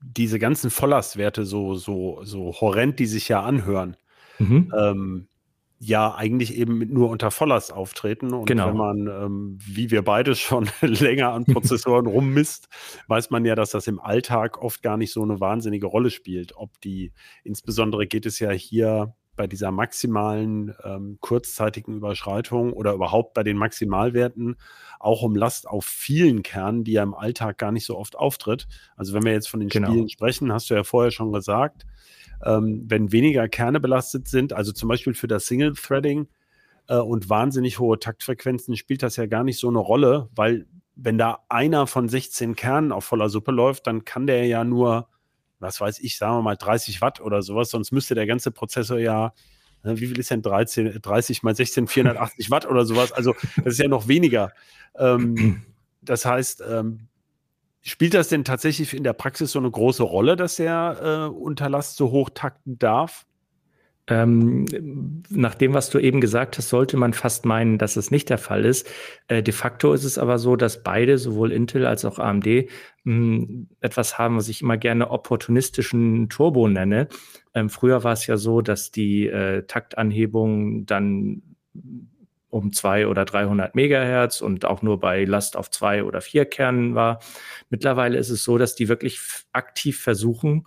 diese 0.00 0.38
ganzen 0.38 0.70
Volllastwerte 0.70 1.44
so, 1.44 1.74
so, 1.74 2.20
so 2.24 2.52
horrend, 2.60 2.98
die 2.98 3.06
sich 3.06 3.28
ja 3.28 3.42
anhören, 3.42 3.96
Mhm. 4.38 4.72
ähm, 4.78 5.28
ja 5.80 6.14
eigentlich 6.14 6.56
eben 6.56 6.78
nur 6.92 7.08
unter 7.10 7.30
Volllast 7.30 7.72
auftreten. 7.72 8.32
Und 8.32 8.46
Genau. 8.46 8.68
wenn 8.68 8.76
man, 8.76 9.06
ähm, 9.08 9.58
wie 9.64 9.90
wir 9.90 10.02
beide 10.02 10.34
schon 10.34 10.68
länger 10.80 11.32
an 11.32 11.44
Prozessoren 11.44 12.06
rummisst, 12.06 12.68
weiß 13.08 13.30
man 13.30 13.44
ja, 13.44 13.54
dass 13.54 13.70
das 13.70 13.86
im 13.86 14.00
Alltag 14.00 14.60
oft 14.62 14.82
gar 14.82 14.96
nicht 14.96 15.12
so 15.12 15.22
eine 15.22 15.40
wahnsinnige 15.40 15.86
Rolle 15.86 16.10
spielt. 16.10 16.56
Ob 16.56 16.80
die, 16.80 17.12
insbesondere 17.44 18.06
geht 18.06 18.26
es 18.26 18.38
ja 18.38 18.50
hier 18.50 19.14
bei 19.38 19.46
dieser 19.46 19.70
maximalen 19.70 20.74
ähm, 20.84 21.16
kurzzeitigen 21.20 21.96
Überschreitung 21.96 22.74
oder 22.74 22.92
überhaupt 22.92 23.32
bei 23.32 23.42
den 23.42 23.56
Maximalwerten 23.56 24.56
auch 24.98 25.22
um 25.22 25.34
Last 25.34 25.66
auf 25.66 25.86
vielen 25.86 26.42
Kernen, 26.42 26.84
die 26.84 26.92
ja 26.92 27.04
im 27.04 27.14
Alltag 27.14 27.56
gar 27.56 27.72
nicht 27.72 27.86
so 27.86 27.96
oft 27.96 28.16
auftritt. 28.16 28.66
Also 28.96 29.14
wenn 29.14 29.22
wir 29.22 29.32
jetzt 29.32 29.48
von 29.48 29.60
den 29.60 29.68
Genau. 29.68 29.88
Spielen 29.88 30.08
sprechen, 30.10 30.52
hast 30.52 30.68
du 30.68 30.74
ja 30.74 30.84
vorher 30.84 31.12
schon 31.12 31.32
gesagt, 31.32 31.86
ähm, 32.44 32.84
wenn 32.88 33.12
weniger 33.12 33.48
Kerne 33.48 33.80
belastet 33.80 34.28
sind, 34.28 34.52
also 34.52 34.72
zum 34.72 34.88
Beispiel 34.88 35.14
für 35.14 35.28
das 35.28 35.46
Single-Threading 35.46 36.28
äh, 36.88 36.96
und 36.96 37.30
wahnsinnig 37.30 37.78
hohe 37.78 37.98
Taktfrequenzen, 37.98 38.76
spielt 38.76 39.02
das 39.02 39.16
ja 39.16 39.26
gar 39.26 39.44
nicht 39.44 39.58
so 39.58 39.68
eine 39.68 39.78
Rolle, 39.78 40.28
weil 40.34 40.66
wenn 40.96 41.16
da 41.16 41.44
einer 41.48 41.86
von 41.86 42.08
16 42.08 42.56
Kernen 42.56 42.90
auf 42.90 43.04
voller 43.04 43.28
Suppe 43.28 43.52
läuft, 43.52 43.86
dann 43.86 44.04
kann 44.04 44.26
der 44.26 44.46
ja 44.46 44.64
nur, 44.64 45.08
was 45.60 45.80
weiß 45.80 45.98
ich, 46.00 46.16
sagen 46.16 46.36
wir 46.36 46.42
mal 46.42 46.56
30 46.56 47.00
Watt 47.00 47.20
oder 47.20 47.42
sowas, 47.42 47.70
sonst 47.70 47.92
müsste 47.92 48.14
der 48.14 48.26
ganze 48.26 48.50
Prozessor 48.50 48.98
ja, 48.98 49.32
ne, 49.82 49.98
wie 50.00 50.06
viel 50.06 50.18
ist 50.18 50.30
denn 50.30 50.42
13, 50.42 51.00
30 51.00 51.42
mal 51.42 51.54
16, 51.54 51.88
480 51.88 52.50
Watt 52.50 52.66
oder 52.66 52.84
sowas, 52.84 53.12
also 53.12 53.34
das 53.56 53.74
ist 53.74 53.78
ja 53.78 53.88
noch 53.88 54.08
weniger. 54.08 54.52
Ähm, 54.96 55.62
das 56.02 56.24
heißt, 56.24 56.62
ähm, 56.68 57.08
Spielt 57.82 58.12
das 58.12 58.28
denn 58.28 58.44
tatsächlich 58.44 58.92
in 58.92 59.04
der 59.04 59.12
Praxis 59.12 59.52
so 59.52 59.58
eine 59.58 59.70
große 59.70 60.02
Rolle, 60.02 60.36
dass 60.36 60.56
der 60.56 61.30
äh, 61.30 61.34
unter 61.34 61.70
Last 61.70 61.96
so 61.96 62.10
hoch 62.10 62.28
takten 62.28 62.78
darf? 62.78 63.24
Ähm, 64.08 64.64
nach 65.28 65.54
dem, 65.54 65.74
was 65.74 65.90
du 65.90 65.98
eben 65.98 66.20
gesagt 66.20 66.56
hast, 66.56 66.70
sollte 66.70 66.96
man 66.96 67.12
fast 67.12 67.44
meinen, 67.44 67.76
dass 67.76 67.96
es 67.96 68.10
nicht 68.10 68.30
der 68.30 68.38
Fall 68.38 68.64
ist. 68.64 68.88
Äh, 69.28 69.42
de 69.42 69.52
facto 69.52 69.92
ist 69.92 70.04
es 70.04 70.16
aber 70.16 70.38
so, 70.38 70.56
dass 70.56 70.82
beide, 70.82 71.18
sowohl 71.18 71.52
Intel 71.52 71.86
als 71.86 72.06
auch 72.06 72.18
AMD, 72.18 72.46
mh, 73.04 73.66
etwas 73.80 74.18
haben, 74.18 74.36
was 74.36 74.48
ich 74.48 74.62
immer 74.62 74.78
gerne 74.78 75.10
opportunistischen 75.10 76.30
Turbo 76.30 76.68
nenne. 76.68 77.08
Ähm, 77.54 77.68
früher 77.68 78.02
war 78.02 78.14
es 78.14 78.26
ja 78.26 78.38
so, 78.38 78.62
dass 78.62 78.90
die 78.90 79.26
äh, 79.26 79.64
Taktanhebung 79.66 80.86
dann 80.86 81.42
um 82.50 82.72
zwei 82.72 83.06
oder 83.06 83.26
300 83.26 83.74
Megahertz 83.74 84.40
und 84.40 84.64
auch 84.64 84.80
nur 84.80 85.00
bei 85.00 85.24
Last 85.24 85.56
auf 85.56 85.70
zwei 85.70 86.02
oder 86.02 86.22
vier 86.22 86.46
Kernen 86.46 86.94
war. 86.94 87.20
Mittlerweile 87.68 88.16
ist 88.16 88.30
es 88.30 88.42
so, 88.42 88.56
dass 88.56 88.74
die 88.74 88.88
wirklich 88.88 89.20
aktiv 89.52 90.00
versuchen, 90.00 90.64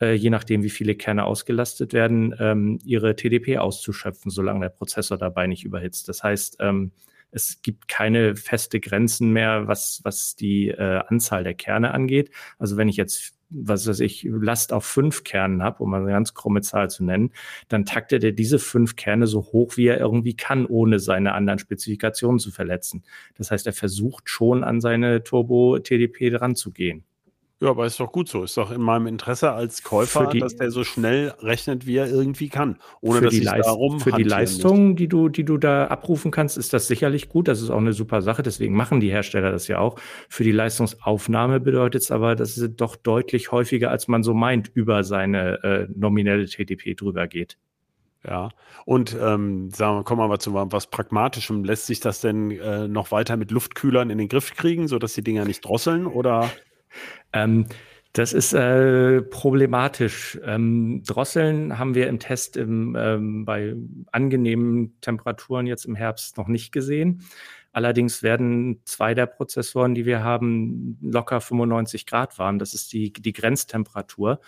je 0.00 0.30
nachdem, 0.30 0.62
wie 0.62 0.70
viele 0.70 0.94
Kerne 0.94 1.24
ausgelastet 1.24 1.92
werden, 1.92 2.34
ähm, 2.38 2.78
ihre 2.84 3.16
TDP 3.16 3.58
auszuschöpfen, 3.58 4.30
solange 4.30 4.60
der 4.60 4.70
Prozessor 4.70 5.18
dabei 5.18 5.46
nicht 5.46 5.64
überhitzt. 5.64 6.08
Das 6.08 6.22
heißt, 6.22 6.56
ähm, 6.60 6.92
Es 7.36 7.62
gibt 7.62 7.88
keine 7.88 8.36
feste 8.36 8.78
Grenzen 8.78 9.32
mehr, 9.32 9.66
was, 9.66 10.00
was 10.04 10.36
die 10.36 10.68
äh, 10.68 11.00
Anzahl 11.08 11.42
der 11.42 11.54
Kerne 11.54 11.92
angeht. 11.92 12.30
Also 12.58 12.76
wenn 12.76 12.88
ich 12.88 12.96
jetzt 12.96 13.34
was 13.50 13.86
weiß 13.86 14.00
ich, 14.00 14.24
Last 14.28 14.72
auf 14.72 14.84
fünf 14.84 15.22
Kernen 15.24 15.62
habe, 15.62 15.82
um 15.82 15.94
eine 15.94 16.10
ganz 16.10 16.34
krumme 16.34 16.60
Zahl 16.62 16.90
zu 16.90 17.04
nennen, 17.04 17.32
dann 17.68 17.84
taktet 17.84 18.24
er 18.24 18.32
diese 18.32 18.58
fünf 18.58 18.96
Kerne 18.96 19.26
so 19.26 19.42
hoch, 19.52 19.76
wie 19.76 19.86
er 19.86 19.98
irgendwie 20.00 20.34
kann, 20.36 20.66
ohne 20.66 20.98
seine 20.98 21.34
anderen 21.34 21.58
Spezifikationen 21.58 22.38
zu 22.38 22.50
verletzen. 22.50 23.04
Das 23.36 23.50
heißt, 23.50 23.66
er 23.66 23.72
versucht 23.72 24.28
schon 24.28 24.64
an 24.64 24.80
seine 24.80 25.22
Turbo-TDP 25.22 26.30
dran 26.30 26.56
zu 26.56 26.72
gehen. 26.72 27.04
Ja, 27.60 27.70
aber 27.70 27.86
ist 27.86 28.00
doch 28.00 28.10
gut 28.10 28.28
so. 28.28 28.42
Ist 28.42 28.56
doch 28.56 28.72
in 28.72 28.80
meinem 28.80 29.06
Interesse 29.06 29.52
als 29.52 29.82
Käufer, 29.82 30.26
die, 30.26 30.40
dass 30.40 30.56
der 30.56 30.70
so 30.70 30.82
schnell 30.82 31.34
rechnet, 31.40 31.86
wie 31.86 31.96
er 31.96 32.08
irgendwie 32.08 32.48
kann, 32.48 32.78
ohne 33.00 33.20
dass 33.20 33.32
ich 33.32 33.44
Leist 33.44 33.68
darum 33.68 34.00
Für 34.00 34.12
die 34.12 34.24
Leistung, 34.24 34.96
die 34.96 35.08
du, 35.08 35.28
die 35.28 35.44
du 35.44 35.56
da 35.56 35.86
abrufen 35.86 36.30
kannst, 36.30 36.58
ist 36.58 36.72
das 36.72 36.88
sicherlich 36.88 37.28
gut. 37.28 37.46
Das 37.46 37.62
ist 37.62 37.70
auch 37.70 37.78
eine 37.78 37.92
super 37.92 38.22
Sache. 38.22 38.42
Deswegen 38.42 38.74
machen 38.74 39.00
die 39.00 39.10
Hersteller 39.10 39.52
das 39.52 39.68
ja 39.68 39.78
auch. 39.78 39.98
Für 40.28 40.42
die 40.42 40.52
Leistungsaufnahme 40.52 41.60
bedeutet 41.60 42.02
es 42.02 42.10
aber, 42.10 42.34
dass 42.34 42.56
es 42.56 42.76
doch 42.76 42.96
deutlich 42.96 43.52
häufiger, 43.52 43.90
als 43.90 44.08
man 44.08 44.24
so 44.24 44.34
meint, 44.34 44.70
über 44.74 45.04
seine 45.04 45.62
äh, 45.62 45.86
nominelle 45.94 46.46
TDP 46.46 46.94
drüber 46.94 47.28
geht. 47.28 47.56
Ja, 48.26 48.48
und 48.86 49.14
ähm, 49.20 49.70
sagen 49.70 49.98
wir, 49.98 50.02
kommen 50.02 50.20
wir 50.20 50.28
mal 50.28 50.38
zu 50.38 50.54
was 50.54 50.86
Pragmatischem. 50.88 51.62
Lässt 51.62 51.86
sich 51.86 52.00
das 52.00 52.20
denn 52.20 52.50
äh, 52.52 52.88
noch 52.88 53.10
weiter 53.10 53.36
mit 53.36 53.50
Luftkühlern 53.50 54.08
in 54.10 54.18
den 54.18 54.28
Griff 54.28 54.54
kriegen, 54.54 54.88
sodass 54.88 55.12
die 55.12 55.22
Dinger 55.22 55.44
nicht 55.44 55.64
drosseln 55.64 56.06
oder? 56.06 56.50
Ähm, 57.34 57.66
das 58.14 58.32
ist 58.32 58.52
äh, 58.52 59.22
problematisch. 59.22 60.38
Ähm, 60.44 61.02
Drosseln 61.04 61.78
haben 61.78 61.96
wir 61.96 62.08
im 62.08 62.20
Test 62.20 62.56
im, 62.56 62.96
ähm, 62.96 63.44
bei 63.44 63.74
angenehmen 64.12 64.96
Temperaturen 65.00 65.66
jetzt 65.66 65.84
im 65.84 65.96
Herbst 65.96 66.36
noch 66.36 66.46
nicht 66.46 66.70
gesehen. 66.70 67.24
Allerdings 67.72 68.22
werden 68.22 68.80
zwei 68.84 69.14
der 69.14 69.26
Prozessoren, 69.26 69.96
die 69.96 70.06
wir 70.06 70.22
haben, 70.22 70.96
locker 71.02 71.40
95 71.40 72.06
Grad 72.06 72.38
warm. 72.38 72.60
Das 72.60 72.72
ist 72.72 72.92
die, 72.92 73.12
die 73.12 73.32
Grenztemperatur. 73.32 74.38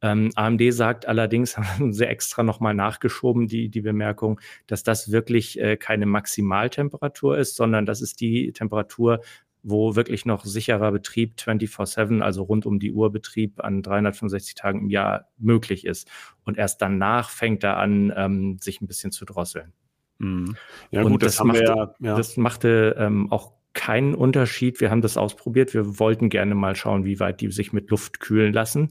Ähm, 0.00 0.30
AMD 0.34 0.62
sagt 0.72 1.06
allerdings, 1.06 1.58
haben 1.58 1.92
sie 1.92 2.06
extra 2.06 2.42
nochmal 2.42 2.74
nachgeschoben, 2.74 3.48
die, 3.48 3.68
die 3.68 3.82
Bemerkung, 3.82 4.40
dass 4.66 4.82
das 4.82 5.12
wirklich 5.12 5.60
äh, 5.60 5.76
keine 5.76 6.06
Maximaltemperatur 6.06 7.36
ist, 7.36 7.56
sondern 7.56 7.84
das 7.84 8.00
ist 8.00 8.20
die 8.22 8.52
Temperatur, 8.52 9.20
wo 9.64 9.96
wirklich 9.96 10.26
noch 10.26 10.44
sicherer 10.44 10.92
Betrieb 10.92 11.36
24-7, 11.38 12.20
also 12.20 12.42
rund 12.42 12.66
um 12.66 12.78
die 12.78 12.92
Uhr 12.92 13.10
Betrieb 13.10 13.64
an 13.64 13.82
365 13.82 14.54
Tagen 14.54 14.80
im 14.80 14.90
Jahr 14.90 15.28
möglich 15.38 15.86
ist. 15.86 16.08
Und 16.44 16.58
erst 16.58 16.82
danach 16.82 17.30
fängt 17.30 17.64
er 17.64 17.78
an, 17.78 18.12
ähm, 18.14 18.58
sich 18.60 18.80
ein 18.80 18.86
bisschen 18.86 19.10
zu 19.10 19.24
drosseln. 19.24 19.72
Mhm. 20.18 20.54
Ja, 20.90 21.02
gut, 21.02 21.22
das, 21.22 21.36
das, 21.36 21.46
machte, 21.46 21.64
ja, 21.64 21.94
ja. 22.00 22.16
das 22.16 22.36
machte 22.36 22.94
ähm, 22.98 23.32
auch 23.32 23.52
keinen 23.72 24.14
Unterschied. 24.14 24.80
Wir 24.80 24.90
haben 24.90 25.02
das 25.02 25.16
ausprobiert. 25.16 25.74
Wir 25.74 25.98
wollten 25.98 26.28
gerne 26.28 26.54
mal 26.54 26.76
schauen, 26.76 27.04
wie 27.04 27.18
weit 27.18 27.40
die 27.40 27.50
sich 27.50 27.72
mit 27.72 27.90
Luft 27.90 28.20
kühlen 28.20 28.52
lassen. 28.52 28.90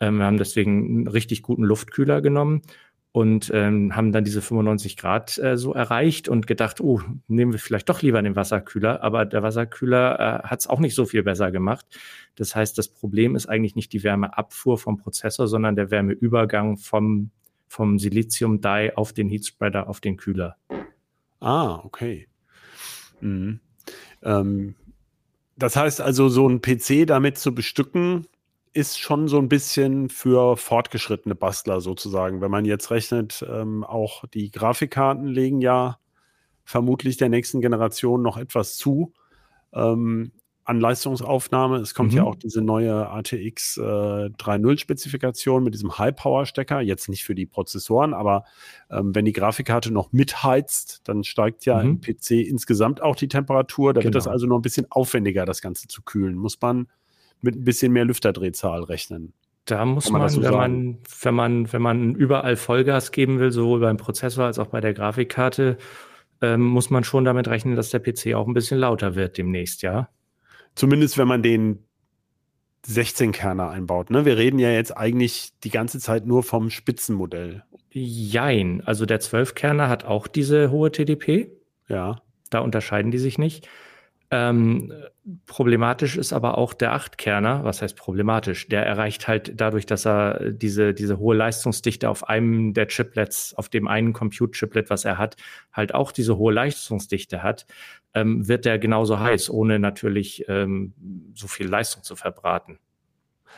Ähm, 0.00 0.18
wir 0.18 0.24
haben 0.24 0.38
deswegen 0.38 0.86
einen 0.86 1.06
richtig 1.06 1.42
guten 1.42 1.62
Luftkühler 1.62 2.20
genommen 2.20 2.62
und 3.12 3.50
ähm, 3.52 3.96
haben 3.96 4.12
dann 4.12 4.22
diese 4.22 4.40
95 4.40 4.96
Grad 4.96 5.36
äh, 5.38 5.56
so 5.56 5.74
erreicht 5.74 6.28
und 6.28 6.46
gedacht, 6.46 6.80
oh, 6.80 7.00
nehmen 7.26 7.52
wir 7.52 7.58
vielleicht 7.58 7.88
doch 7.88 8.02
lieber 8.02 8.22
den 8.22 8.36
Wasserkühler. 8.36 9.02
Aber 9.02 9.24
der 9.24 9.42
Wasserkühler 9.42 10.42
äh, 10.44 10.48
hat 10.48 10.60
es 10.60 10.68
auch 10.68 10.78
nicht 10.78 10.94
so 10.94 11.06
viel 11.06 11.24
besser 11.24 11.50
gemacht. 11.50 11.86
Das 12.36 12.54
heißt, 12.54 12.78
das 12.78 12.88
Problem 12.88 13.34
ist 13.34 13.48
eigentlich 13.48 13.74
nicht 13.74 13.92
die 13.92 14.04
Wärmeabfuhr 14.04 14.78
vom 14.78 14.96
Prozessor, 14.96 15.48
sondern 15.48 15.74
der 15.74 15.90
Wärmeübergang 15.90 16.76
vom, 16.76 17.30
vom 17.66 17.98
Silizium-Die 17.98 18.92
auf 18.94 19.12
den 19.12 19.28
Heatspreader, 19.28 19.88
auf 19.88 20.00
den 20.00 20.16
Kühler. 20.16 20.56
Ah, 21.40 21.80
okay. 21.82 22.28
Mhm. 23.20 23.58
Ähm, 24.22 24.76
das 25.56 25.74
heißt 25.74 26.00
also, 26.00 26.28
so 26.28 26.48
ein 26.48 26.62
PC 26.62 27.06
damit 27.06 27.38
zu 27.38 27.54
bestücken, 27.54 28.26
ist 28.72 28.98
schon 28.98 29.28
so 29.28 29.38
ein 29.38 29.48
bisschen 29.48 30.08
für 30.08 30.56
fortgeschrittene 30.56 31.34
Bastler 31.34 31.80
sozusagen. 31.80 32.40
Wenn 32.40 32.50
man 32.50 32.64
jetzt 32.64 32.90
rechnet, 32.90 33.44
ähm, 33.48 33.84
auch 33.84 34.24
die 34.28 34.50
Grafikkarten 34.50 35.26
legen 35.26 35.60
ja 35.60 35.98
vermutlich 36.64 37.16
der 37.16 37.28
nächsten 37.28 37.60
Generation 37.60 38.22
noch 38.22 38.36
etwas 38.36 38.76
zu 38.76 39.12
ähm, 39.72 40.30
an 40.64 40.78
Leistungsaufnahme. 40.78 41.78
Es 41.78 41.94
kommt 41.94 42.12
mhm. 42.12 42.18
ja 42.18 42.22
auch 42.22 42.36
diese 42.36 42.62
neue 42.62 43.08
ATX 43.10 43.76
äh, 43.76 43.80
3.0-Spezifikation 43.80 45.64
mit 45.64 45.74
diesem 45.74 45.98
High-Power-Stecker. 45.98 46.80
Jetzt 46.80 47.08
nicht 47.08 47.24
für 47.24 47.34
die 47.34 47.46
Prozessoren, 47.46 48.14
aber 48.14 48.44
ähm, 48.88 49.12
wenn 49.12 49.24
die 49.24 49.32
Grafikkarte 49.32 49.92
noch 49.92 50.12
mitheizt, 50.12 51.00
dann 51.08 51.24
steigt 51.24 51.66
ja 51.66 51.82
mhm. 51.82 51.90
im 51.90 52.00
PC 52.00 52.46
insgesamt 52.46 53.02
auch 53.02 53.16
die 53.16 53.26
Temperatur. 53.26 53.92
Da 53.92 54.00
genau. 54.00 54.04
wird 54.04 54.14
das 54.14 54.24
genau. 54.24 54.32
also 54.32 54.46
noch 54.46 54.58
ein 54.58 54.62
bisschen 54.62 54.86
aufwendiger, 54.90 55.44
das 55.44 55.60
Ganze 55.60 55.88
zu 55.88 56.02
kühlen. 56.02 56.36
Muss 56.36 56.60
man 56.60 56.86
mit 57.42 57.56
ein 57.56 57.64
bisschen 57.64 57.92
mehr 57.92 58.04
Lüfterdrehzahl 58.04 58.82
rechnen. 58.84 59.32
Da 59.64 59.84
muss 59.84 60.10
man, 60.10 60.22
man 60.22 60.30
so 60.30 60.42
wenn, 60.42 60.52
man, 60.52 60.98
wenn 61.22 61.34
man, 61.34 61.72
wenn 61.72 61.82
man 61.82 62.14
überall 62.14 62.56
Vollgas 62.56 63.12
geben 63.12 63.38
will, 63.38 63.52
sowohl 63.52 63.80
beim 63.80 63.96
Prozessor 63.96 64.46
als 64.46 64.58
auch 64.58 64.68
bei 64.68 64.80
der 64.80 64.94
Grafikkarte, 64.94 65.78
ähm, 66.42 66.62
muss 66.62 66.90
man 66.90 67.04
schon 67.04 67.24
damit 67.24 67.48
rechnen, 67.48 67.76
dass 67.76 67.90
der 67.90 68.00
PC 68.00 68.34
auch 68.34 68.46
ein 68.46 68.54
bisschen 68.54 68.78
lauter 68.78 69.14
wird 69.14 69.38
demnächst, 69.38 69.82
ja. 69.82 70.08
Zumindest 70.74 71.18
wenn 71.18 71.28
man 71.28 71.42
den 71.42 71.84
16-Kerner 72.86 73.68
einbaut. 73.68 74.10
Ne? 74.10 74.24
Wir 74.24 74.38
reden 74.38 74.58
ja 74.58 74.70
jetzt 74.70 74.96
eigentlich 74.96 75.52
die 75.62 75.70
ganze 75.70 75.98
Zeit 75.98 76.26
nur 76.26 76.42
vom 76.42 76.70
Spitzenmodell. 76.70 77.64
Jein. 77.90 78.82
Also 78.84 79.04
der 79.04 79.20
12-Kerner 79.20 79.88
hat 79.88 80.04
auch 80.04 80.26
diese 80.26 80.70
hohe 80.70 80.90
TDP. 80.90 81.52
Ja. 81.88 82.22
Da 82.48 82.60
unterscheiden 82.60 83.10
die 83.10 83.18
sich 83.18 83.38
nicht. 83.38 83.68
Ähm, 84.32 84.92
problematisch 85.46 86.16
ist 86.16 86.32
aber 86.32 86.56
auch 86.56 86.72
der 86.72 86.92
Achtkerner. 86.92 87.64
Was 87.64 87.82
heißt 87.82 87.96
problematisch? 87.96 88.68
Der 88.68 88.86
erreicht 88.86 89.26
halt 89.26 89.60
dadurch, 89.60 89.86
dass 89.86 90.06
er 90.06 90.52
diese, 90.52 90.94
diese 90.94 91.18
hohe 91.18 91.34
Leistungsdichte 91.34 92.08
auf 92.08 92.28
einem 92.28 92.72
der 92.72 92.86
Chiplets, 92.88 93.54
auf 93.54 93.68
dem 93.68 93.88
einen 93.88 94.12
Compute-Chiplet, 94.12 94.88
was 94.88 95.04
er 95.04 95.18
hat, 95.18 95.36
halt 95.72 95.94
auch 95.94 96.12
diese 96.12 96.36
hohe 96.36 96.52
Leistungsdichte 96.52 97.42
hat, 97.42 97.66
ähm, 98.14 98.46
wird 98.46 98.64
der 98.66 98.78
genauso 98.78 99.18
heiß, 99.18 99.50
ohne 99.50 99.80
natürlich 99.80 100.44
ähm, 100.48 100.94
so 101.34 101.48
viel 101.48 101.66
Leistung 101.66 102.04
zu 102.04 102.14
verbraten. 102.14 102.78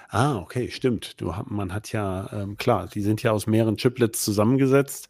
Ah, 0.08 0.36
okay, 0.36 0.70
stimmt. 0.70 1.20
Du, 1.20 1.34
man 1.46 1.72
hat 1.72 1.92
ja, 1.92 2.28
ähm, 2.32 2.56
klar, 2.56 2.86
die 2.86 3.00
sind 3.00 3.22
ja 3.22 3.32
aus 3.32 3.46
mehreren 3.46 3.78
Chiplets 3.78 4.22
zusammengesetzt. 4.22 5.08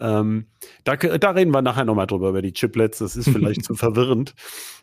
Ähm, 0.00 0.46
da, 0.84 0.96
da, 0.96 1.30
reden 1.30 1.52
wir 1.52 1.62
nachher 1.62 1.84
nochmal 1.84 2.06
drüber, 2.06 2.28
über 2.28 2.42
die 2.42 2.52
Chiplets. 2.52 2.98
Das 2.98 3.16
ist 3.16 3.28
vielleicht 3.28 3.64
zu 3.64 3.74
verwirrend. 3.74 4.34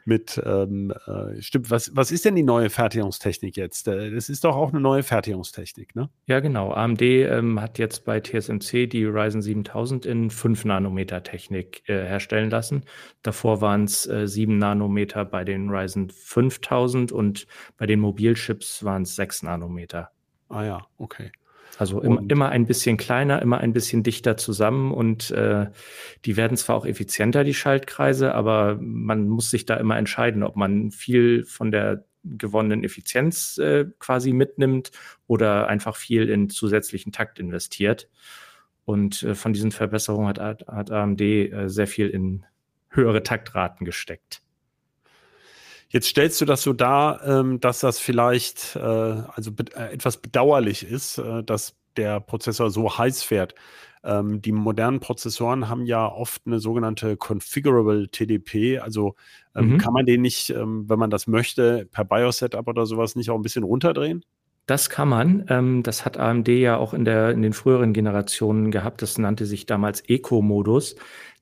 Mit, 0.03 0.39
ähm, 0.45 0.93
äh, 1.07 1.41
stimmt, 1.41 1.71
was, 1.71 1.95
was 1.95 2.11
ist 2.11 2.25
denn 2.25 2.35
die 2.35 2.43
neue 2.43 2.69
Fertigungstechnik 2.69 3.57
jetzt? 3.57 3.87
Äh, 3.87 4.11
das 4.11 4.29
ist 4.29 4.43
doch 4.43 4.55
auch 4.55 4.71
eine 4.71 4.81
neue 4.81 5.03
Fertigungstechnik, 5.03 5.95
ne? 5.95 6.09
Ja, 6.27 6.41
genau. 6.41 6.71
AMD 6.71 7.01
ähm, 7.01 7.59
hat 7.59 7.79
jetzt 7.79 8.05
bei 8.05 8.19
TSMC 8.19 8.87
die 8.87 9.05
Ryzen 9.05 9.41
7000 9.41 10.05
in 10.05 10.29
5 10.29 10.65
Nanometer 10.65 11.23
Technik 11.23 11.87
äh, 11.87 12.05
herstellen 12.05 12.49
lassen. 12.49 12.83
Davor 13.23 13.61
waren 13.61 13.85
es 13.85 14.05
äh, 14.05 14.27
7 14.27 14.57
Nanometer 14.57 15.25
bei 15.25 15.43
den 15.43 15.69
Ryzen 15.69 16.09
5000 16.09 17.11
und 17.11 17.47
bei 17.77 17.85
den 17.85 17.99
Mobilchips 17.99 18.83
waren 18.83 19.03
es 19.03 19.15
6 19.15 19.43
Nanometer. 19.43 20.11
Ah 20.49 20.63
ja, 20.63 20.87
okay. 20.97 21.31
Also 21.77 22.01
immer, 22.01 22.21
immer 22.27 22.49
ein 22.49 22.65
bisschen 22.65 22.97
kleiner, 22.97 23.41
immer 23.41 23.57
ein 23.57 23.73
bisschen 23.73 24.03
dichter 24.03 24.37
zusammen 24.37 24.91
und 24.91 25.31
äh, 25.31 25.67
die 26.23 26.37
werden 26.37 26.57
zwar 26.57 26.75
auch 26.77 26.85
effizienter, 26.85 27.43
die 27.43 27.53
Schaltkreise, 27.53 28.33
aber 28.33 28.77
man 28.79 29.27
muss 29.27 29.51
sich 29.51 29.65
da 29.65 29.75
immer 29.75 29.97
entscheiden, 29.97 30.43
ob 30.43 30.55
man 30.55 30.91
viel 30.91 31.43
von 31.43 31.71
der 31.71 32.05
gewonnenen 32.23 32.83
Effizienz 32.83 33.57
äh, 33.57 33.85
quasi 33.99 34.33
mitnimmt 34.33 34.91
oder 35.27 35.67
einfach 35.67 35.95
viel 35.95 36.29
in 36.29 36.49
zusätzlichen 36.49 37.11
Takt 37.11 37.39
investiert. 37.39 38.09
Und 38.85 39.23
äh, 39.23 39.35
von 39.35 39.53
diesen 39.53 39.71
Verbesserungen 39.71 40.27
hat, 40.27 40.67
hat 40.67 40.91
AMD 40.91 41.21
äh, 41.21 41.67
sehr 41.67 41.87
viel 41.87 42.07
in 42.07 42.45
höhere 42.89 43.23
Taktraten 43.23 43.85
gesteckt. 43.85 44.41
Jetzt 45.89 46.07
stellst 46.07 46.41
du 46.41 46.45
das 46.45 46.61
so 46.61 46.73
dar, 46.73 47.25
ähm, 47.25 47.59
dass 47.59 47.79
das 47.79 47.99
vielleicht 47.99 48.75
äh, 48.75 48.79
also 48.79 49.51
be 49.51 49.65
äh, 49.75 49.93
etwas 49.93 50.17
bedauerlich 50.17 50.85
ist, 50.85 51.17
äh, 51.17 51.43
dass 51.43 51.75
der 51.95 52.19
Prozessor 52.19 52.69
so 52.69 52.97
heiß 52.97 53.23
fährt. 53.23 53.55
Ähm, 54.03 54.41
die 54.41 54.51
modernen 54.51 54.99
Prozessoren 54.99 55.67
haben 55.67 55.85
ja 55.85 56.07
oft 56.07 56.43
eine 56.45 56.59
sogenannte 56.59 57.17
Configurable 57.17 58.09
TDP. 58.09 58.79
Also 58.79 59.15
ähm, 59.55 59.73
mhm. 59.73 59.77
kann 59.79 59.93
man 59.93 60.05
den 60.05 60.21
nicht, 60.21 60.51
ähm, 60.51 60.87
wenn 60.87 60.99
man 60.99 61.09
das 61.09 61.27
möchte, 61.27 61.87
per 61.91 62.05
BIOS-Setup 62.05 62.67
oder 62.67 62.85
sowas 62.85 63.15
nicht 63.15 63.31
auch 63.31 63.35
ein 63.35 63.41
bisschen 63.41 63.63
runterdrehen? 63.63 64.23
Das 64.67 64.89
kann 64.89 65.07
man. 65.09 65.45
Ähm, 65.49 65.83
das 65.83 66.05
hat 66.05 66.17
AMD 66.17 66.47
ja 66.47 66.77
auch 66.77 66.93
in, 66.93 67.05
der, 67.05 67.31
in 67.31 67.41
den 67.41 67.53
früheren 67.53 67.93
Generationen 67.93 68.71
gehabt. 68.71 69.01
Das 69.01 69.17
nannte 69.17 69.45
sich 69.45 69.65
damals 69.65 70.01
Eco-Modus. 70.01 70.95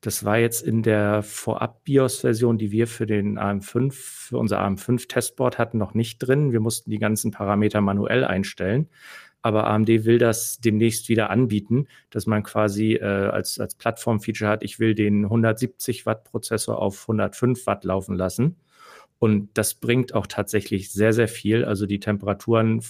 Das 0.04 0.26
war 0.26 0.38
jetzt 0.38 0.62
in 0.62 0.84
der 0.84 1.24
Vorab-BIOS-Version, 1.24 2.58
die 2.58 2.72
wir 2.72 2.88
für 2.88 3.06
den 3.06 3.40
AM5, 3.40 3.94
für 3.94 4.38
unser 4.38 4.62
AM5-Testboard 4.62 5.58
hatten, 5.58 5.78
noch 5.78 5.94
nicht 5.94 6.20
drin. 6.20 6.52
Wir 6.52 6.60
mussten 6.60 6.92
die 6.92 7.00
ganzen 7.00 7.32
Parameter 7.32 7.80
manuell 7.80 8.26
einstellen. 8.26 8.90
aber 9.42 9.68
AMD 9.68 9.88
will 10.06 10.18
das 10.18 10.60
demnächst 10.60 11.08
wieder 11.08 11.30
anbieten, 11.30 11.88
dass 12.10 12.28
man 12.28 12.44
quasi 12.44 12.96
äh, 12.96 13.04
als, 13.04 13.60
als 13.60 13.76
Plattform-Feature 13.76 14.50
hat, 14.50 14.64
ich 14.64 14.80
will 14.80 14.94
den 14.94 15.24
170 15.24 16.06
Watt 16.06 16.26
Prozessor 16.26 16.80
auf 16.80 17.04
105 17.04 17.66
Watt 17.66 17.86
laufen 17.86 18.16
lassen. 18.16 18.58
Und 19.20 19.50
das 19.54 19.74
bringt 19.76 20.14
auch 20.14 20.28
tatsächlich 20.28 20.92
sehr, 20.92 21.14
sehr 21.14 21.30
viel. 21.30 21.64
Also 21.64 21.86
die 21.86 22.00
Temperaturen 22.00 22.82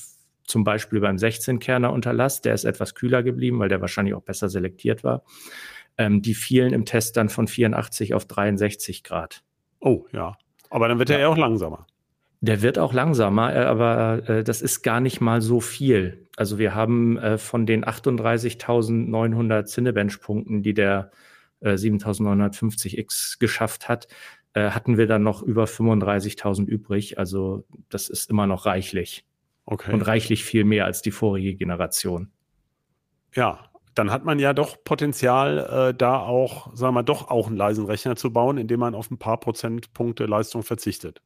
zum 0.46 0.64
Beispiel 0.64 1.00
beim 1.00 1.18
16-Kerner 1.18 1.94
Unterlass, 1.94 2.42
der 2.42 2.54
ist 2.54 2.66
etwas 2.66 2.96
kühler 2.96 3.24
geblieben, 3.24 3.60
weil 3.60 3.70
der 3.70 3.82
wahrscheinlich 3.82 4.14
auch 4.16 4.24
besser 4.24 4.50
selektiert 4.50 5.04
war. 5.04 5.24
Ähm, 5.98 6.22
die 6.22 6.34
fielen 6.34 6.74
im 6.74 6.86
Test 6.86 7.18
dann 7.18 7.30
von 7.30 7.48
84 7.48 8.14
auf 8.14 8.26
63 8.26 9.04
Grad. 9.04 9.44
Oh 9.80 10.06
ja, 10.12 10.38
aber 10.70 10.88
dann 10.88 11.00
wird 11.00 11.10
ja. 11.10 11.16
er 11.16 11.22
ja 11.22 11.28
auch 11.28 11.38
langsamer. 11.38 11.86
Der 12.42 12.62
wird 12.62 12.80
auch 12.80 12.94
langsamer, 12.94 13.56
äh, 13.56 13.60
aber 13.60 14.28
äh, 14.28 14.44
das 14.44 14.62
ist 14.62 14.82
gar 14.82 15.00
nicht 15.00 15.22
mal 15.22 15.42
so 15.42 15.62
viel. 15.62 16.28
Also 16.36 16.58
wir 16.58 16.74
haben 16.74 17.18
äh, 17.18 17.38
von 17.38 17.66
den 17.66 17.86
38.900 17.86 19.66
Cinebench-Punkten, 19.66 20.64
die 20.64 20.74
der 20.74 21.12
äh, 21.60 21.74
7.950X 21.74 23.40
geschafft 23.40 23.88
hat, 23.88 24.08
äh, 24.54 24.72
hatten 24.72 24.98
wir 24.98 25.08
dann 25.08 25.24
noch 25.24 25.42
über 25.42 25.66
35.000 25.66 26.66
übrig. 26.66 27.18
Also 27.18 27.66
das 27.90 28.10
ist 28.10 28.30
immer 28.30 28.48
noch 28.48 28.66
reichlich. 28.66 29.26
Okay. 29.66 29.94
Und 29.94 30.02
reichlich 30.02 30.44
viel 30.44 30.66
mehr 30.66 30.86
als 30.86 31.02
die 31.02 31.12
vorige 31.12 31.56
Generation. 31.56 32.32
Ja, 33.34 33.70
dann 33.96 34.12
hat 34.12 34.26
man 34.26 34.40
ja 34.40 34.54
doch 34.54 34.84
Potenzial, 34.84 35.90
äh, 35.92 35.94
da 35.94 36.20
auch, 36.20 36.76
sagen 36.76 36.96
wir 36.96 37.04
doch 37.04 37.30
auch 37.30 37.48
einen 37.48 37.58
leisen 37.58 37.86
Rechner 37.86 38.16
zu 38.16 38.32
bauen, 38.32 38.58
indem 38.58 38.80
man 38.80 38.96
auf 38.96 39.12
ein 39.12 39.18
paar 39.18 39.40
Prozentpunkte 39.40 40.26
Leistung 40.26 40.64
verzichtet. 40.64 41.22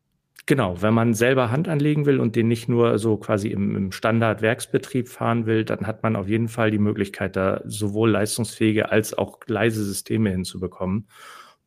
Genau, 0.45 0.81
wenn 0.81 0.93
man 0.93 1.13
selber 1.13 1.51
Hand 1.51 1.67
anlegen 1.67 2.05
will 2.05 2.21
und 2.21 2.37
den 2.37 2.47
nicht 2.47 2.69
nur 2.69 2.99
so 2.99 3.17
quasi 3.17 3.49
im, 3.49 3.75
im 3.75 3.91
Standard-Werksbetrieb 3.91 5.09
fahren 5.09 5.45
will, 5.45 5.65
dann 5.65 5.85
hat 5.85 6.03
man 6.03 6.15
auf 6.15 6.29
jeden 6.29 6.47
Fall 6.47 6.71
die 6.71 6.79
Möglichkeit, 6.79 7.35
da 7.35 7.61
sowohl 7.65 8.11
leistungsfähige 8.11 8.89
als 8.89 9.13
auch 9.13 9.39
leise 9.47 9.83
Systeme 9.83 10.29
hinzubekommen. 10.29 11.07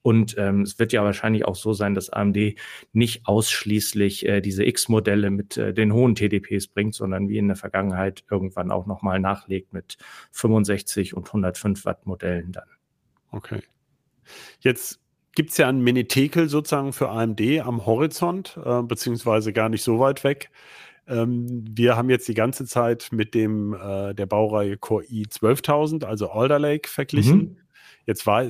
Und 0.03 0.37
ähm, 0.39 0.63
es 0.63 0.79
wird 0.79 0.93
ja 0.93 1.05
wahrscheinlich 1.05 1.45
auch 1.45 1.57
so 1.57 1.73
sein, 1.73 1.95
dass 1.95 2.11
AMD 2.11 2.55
nicht 2.93 3.27
ausschließlich 3.27 4.27
äh, 4.27 4.41
diese 4.41 4.65
X-Modelle 4.65 5.31
mit 5.31 5.57
äh, 5.57 5.75
den 5.75 5.93
hohen 5.93 6.15
TDPs 6.15 6.69
bringt, 6.69 6.95
sondern 6.95 7.29
wie 7.29 7.39
in 7.39 7.49
der 7.49 7.57
Vergangenheit 7.57 8.25
irgendwann 8.31 8.71
auch 8.71 8.87
nochmal 8.87 9.21
nachlegt 9.21 9.73
mit 9.73 9.99
65 10.33 11.15
und 11.15 11.27
105 11.27 11.85
Watt 11.85 12.07
Modellen 12.07 12.53
dann. 12.53 12.69
Okay. 13.31 13.63
Jetzt 14.61 15.01
gibt 15.35 15.51
es 15.51 15.59
ja 15.59 15.69
einen 15.69 15.83
Minitekel 15.83 16.49
sozusagen 16.49 16.93
für 16.93 17.11
AMD 17.11 17.41
am 17.61 17.85
Horizont, 17.87 18.59
äh, 18.65 18.83
beziehungsweise 18.83 19.53
gar 19.53 19.69
nicht 19.69 19.83
so 19.83 19.99
weit 19.99 20.25
weg. 20.25 20.51
Ähm, 21.07 21.65
wir 21.69 21.97
haben 21.97 22.09
jetzt 22.11 22.29
die 22.29 22.35
ganze 22.35 22.67
Zeit 22.67 23.09
mit 23.13 23.35
dem 23.35 23.75
äh, 23.75 24.15
der 24.15 24.27
Baureihe 24.27 24.77
Core 24.77 25.05
i 25.11 25.27
12000, 25.29 26.05
also 26.05 26.31
Alder 26.31 26.59
Lake, 26.59 26.89
verglichen. 26.89 27.39
Mhm. 27.39 27.57
Jetzt 28.07 28.27
war, 28.27 28.49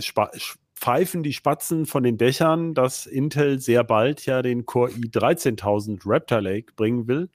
pfeifen 0.80 1.22
die 1.22 1.34
Spatzen 1.34 1.84
von 1.84 2.02
den 2.02 2.16
Dächern, 2.16 2.72
dass 2.74 3.06
Intel 3.06 3.60
sehr 3.60 3.84
bald 3.84 4.24
ja 4.24 4.40
den 4.40 4.64
Core 4.64 4.90
i 4.90 5.10
13000 5.10 6.02
Raptor 6.06 6.40
Lake 6.40 6.72
bringen 6.74 7.06
will. 7.06 7.28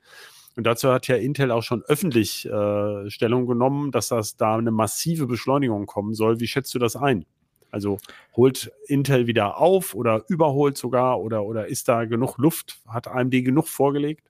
Und 0.56 0.66
dazu 0.66 0.92
hat 0.92 1.08
ja 1.08 1.16
Intel 1.16 1.52
auch 1.52 1.64
schon 1.64 1.84
öffentlich 1.84 2.46
äh, 2.46 3.10
Stellung 3.10 3.46
genommen, 3.46 3.92
dass 3.92 4.08
das 4.08 4.38
da 4.38 4.58
eine 4.58 4.72
massive 4.72 5.28
Beschleunigung 5.28 5.86
kommen 5.86 6.14
soll. 6.14 6.40
Wie 6.40 6.48
schätzt 6.48 6.74
du 6.74 6.80
das 6.80 6.96
ein? 6.96 7.26
Also 7.72 7.98
holt 8.36 8.72
Intel 8.88 9.28
wieder 9.28 9.58
auf 9.58 9.94
oder 9.96 10.24
überholt 10.30 10.78
sogar 10.78 11.20
oder, 11.20 11.44
oder 11.44 11.68
ist 11.68 11.90
da 11.90 12.06
genug 12.06 12.38
Luft? 12.38 12.80
Hat 12.88 13.08
AMD 13.08 13.32
genug 13.32 13.68
vorgelegt? 13.68 14.24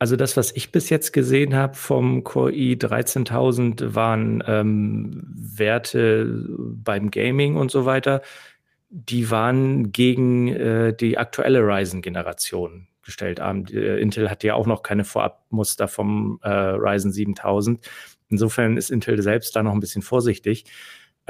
Also 0.00 0.16
das, 0.16 0.34
was 0.38 0.50
ich 0.56 0.72
bis 0.72 0.88
jetzt 0.88 1.12
gesehen 1.12 1.54
habe 1.54 1.74
vom 1.74 2.24
Core 2.24 2.54
i 2.54 2.78
13000, 2.78 3.94
waren 3.94 4.42
ähm, 4.46 5.22
Werte 5.36 6.48
beim 6.58 7.10
Gaming 7.10 7.56
und 7.56 7.70
so 7.70 7.84
weiter. 7.84 8.22
Die 8.88 9.30
waren 9.30 9.92
gegen 9.92 10.48
äh, 10.48 10.96
die 10.96 11.18
aktuelle 11.18 11.60
Ryzen-Generation 11.60 12.88
gestellt. 13.02 13.40
AMD, 13.40 13.72
äh, 13.72 13.98
Intel 13.98 14.30
hat 14.30 14.42
ja 14.42 14.54
auch 14.54 14.66
noch 14.66 14.82
keine 14.82 15.04
Vorabmuster 15.04 15.86
vom 15.86 16.40
äh, 16.42 16.48
Ryzen 16.48 17.12
7000. 17.12 17.86
Insofern 18.30 18.78
ist 18.78 18.90
Intel 18.90 19.20
selbst 19.20 19.54
da 19.54 19.62
noch 19.62 19.72
ein 19.72 19.80
bisschen 19.80 20.00
vorsichtig. 20.00 20.64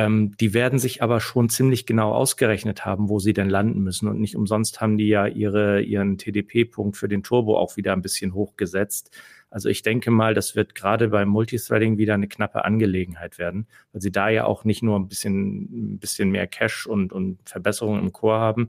Ähm, 0.00 0.34
die 0.38 0.54
werden 0.54 0.78
sich 0.78 1.02
aber 1.02 1.20
schon 1.20 1.50
ziemlich 1.50 1.84
genau 1.84 2.14
ausgerechnet 2.14 2.86
haben, 2.86 3.10
wo 3.10 3.18
sie 3.18 3.34
denn 3.34 3.50
landen 3.50 3.82
müssen. 3.82 4.08
Und 4.08 4.18
nicht 4.18 4.34
umsonst 4.34 4.80
haben 4.80 4.96
die 4.96 5.08
ja 5.08 5.26
ihre, 5.26 5.82
ihren 5.82 6.16
TDP-Punkt 6.16 6.96
für 6.96 7.06
den 7.06 7.22
Turbo 7.22 7.58
auch 7.58 7.76
wieder 7.76 7.92
ein 7.92 8.00
bisschen 8.00 8.32
hochgesetzt. 8.32 9.10
Also 9.50 9.68
ich 9.68 9.82
denke 9.82 10.10
mal, 10.10 10.32
das 10.32 10.56
wird 10.56 10.74
gerade 10.74 11.08
beim 11.08 11.28
Multithreading 11.28 11.98
wieder 11.98 12.14
eine 12.14 12.28
knappe 12.28 12.64
Angelegenheit 12.64 13.36
werden, 13.38 13.66
weil 13.92 14.00
sie 14.00 14.12
da 14.12 14.30
ja 14.30 14.44
auch 14.46 14.64
nicht 14.64 14.82
nur 14.82 14.98
ein 14.98 15.08
bisschen, 15.08 15.94
ein 15.94 15.98
bisschen 15.98 16.30
mehr 16.30 16.46
Cache 16.46 16.88
und, 16.88 17.12
und 17.12 17.38
Verbesserungen 17.46 18.00
im 18.00 18.12
Core 18.12 18.38
haben, 18.38 18.68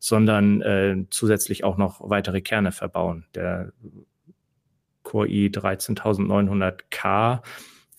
sondern 0.00 0.62
äh, 0.62 0.96
zusätzlich 1.10 1.62
auch 1.62 1.76
noch 1.76 2.00
weitere 2.10 2.40
Kerne 2.40 2.72
verbauen. 2.72 3.26
Der 3.36 3.72
Core 5.04 5.28
i 5.28 5.46
13900K 5.46 7.40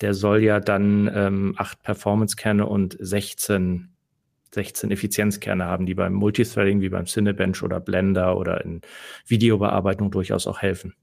der 0.01 0.13
soll 0.13 0.43
ja 0.43 0.59
dann 0.59 1.09
ähm, 1.13 1.55
acht 1.57 1.81
Performance-Kerne 1.83 2.65
und 2.65 2.97
16, 2.99 3.89
16 4.53 4.91
Effizienzkerne 4.91 5.65
haben, 5.65 5.85
die 5.85 5.93
beim 5.93 6.13
Multithreading 6.13 6.81
wie 6.81 6.89
beim 6.89 7.05
Cinebench 7.05 7.63
oder 7.63 7.79
Blender 7.79 8.37
oder 8.37 8.63
in 8.63 8.81
Videobearbeitung 9.27 10.11
durchaus 10.11 10.47
auch 10.47 10.61
helfen. 10.61 10.93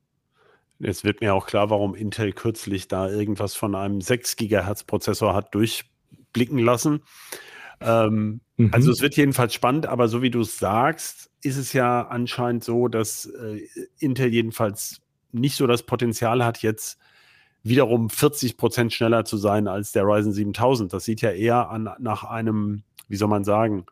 Jetzt 0.78 1.04
wird 1.04 1.20
mir 1.20 1.34
auch 1.34 1.46
klar, 1.46 1.68
warum 1.70 1.94
Intel 1.94 2.32
kürzlich 2.32 2.88
da 2.88 3.08
irgendwas 3.08 3.54
von 3.54 3.74
einem 3.74 4.00
6 4.00 4.36
Gigahertz 4.36 4.84
Prozessor 4.84 5.34
hat 5.34 5.54
durchblicken 5.54 6.58
lassen. 6.58 7.02
Ähm, 7.80 8.40
mhm. 8.56 8.70
Also 8.72 8.90
es 8.90 9.02
wird 9.02 9.16
jedenfalls 9.16 9.52
spannend, 9.52 9.86
aber 9.86 10.08
so 10.08 10.22
wie 10.22 10.30
du 10.30 10.40
es 10.40 10.58
sagst, 10.58 11.30
ist 11.42 11.56
es 11.56 11.72
ja 11.72 12.06
anscheinend 12.06 12.64
so, 12.64 12.88
dass 12.88 13.26
äh, 13.26 13.60
Intel 13.98 14.32
jedenfalls 14.32 15.00
nicht 15.32 15.56
so 15.56 15.66
das 15.66 15.84
Potenzial 15.84 16.44
hat, 16.44 16.62
jetzt 16.62 16.98
wiederum 17.62 18.10
40 18.10 18.56
Prozent 18.56 18.92
schneller 18.92 19.24
zu 19.24 19.36
sein 19.36 19.68
als 19.68 19.92
der 19.92 20.04
Ryzen 20.04 20.32
7000. 20.32 20.92
Das 20.92 21.04
sieht 21.04 21.20
ja 21.20 21.30
eher 21.30 21.70
an, 21.70 21.90
nach 21.98 22.24
einem, 22.24 22.82
wie 23.08 23.16
soll 23.16 23.28
man 23.28 23.44
sagen, 23.44 23.86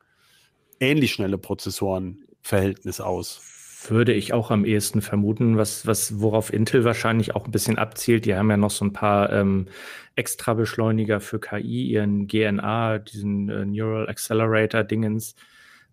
ähnlich 0.81 1.13
schnelle 1.13 1.39
Prozessorenverhältnis 1.39 3.01
aus. 3.01 3.43
Würde 3.87 4.13
ich 4.13 4.33
auch 4.33 4.51
am 4.51 4.65
ehesten 4.65 5.03
vermuten, 5.03 5.57
was, 5.57 5.87
was, 5.87 6.21
worauf 6.21 6.53
Intel 6.53 6.85
wahrscheinlich 6.85 7.37
auch 7.37 7.45
ein 7.45 7.53
bisschen 7.53 7.79
abzielt. 7.79 8.25
Die 8.25 8.35
haben 8.35 8.51
ja 8.51 8.57
noch 8.57 8.73
so 8.73 8.85
ein 8.85 8.93
paar 8.93 9.33
ähm, 9.33 9.67
extra 10.17 10.55
Beschleuniger 10.55 11.21
für 11.21 11.39
KI, 11.39 11.85
ihren 11.85 12.27
GNA, 12.27 12.99
diesen 12.99 13.49
äh, 13.49 13.65
Neural 13.65 14.09
Accelerator 14.09 14.83
Dingens. 14.83 15.37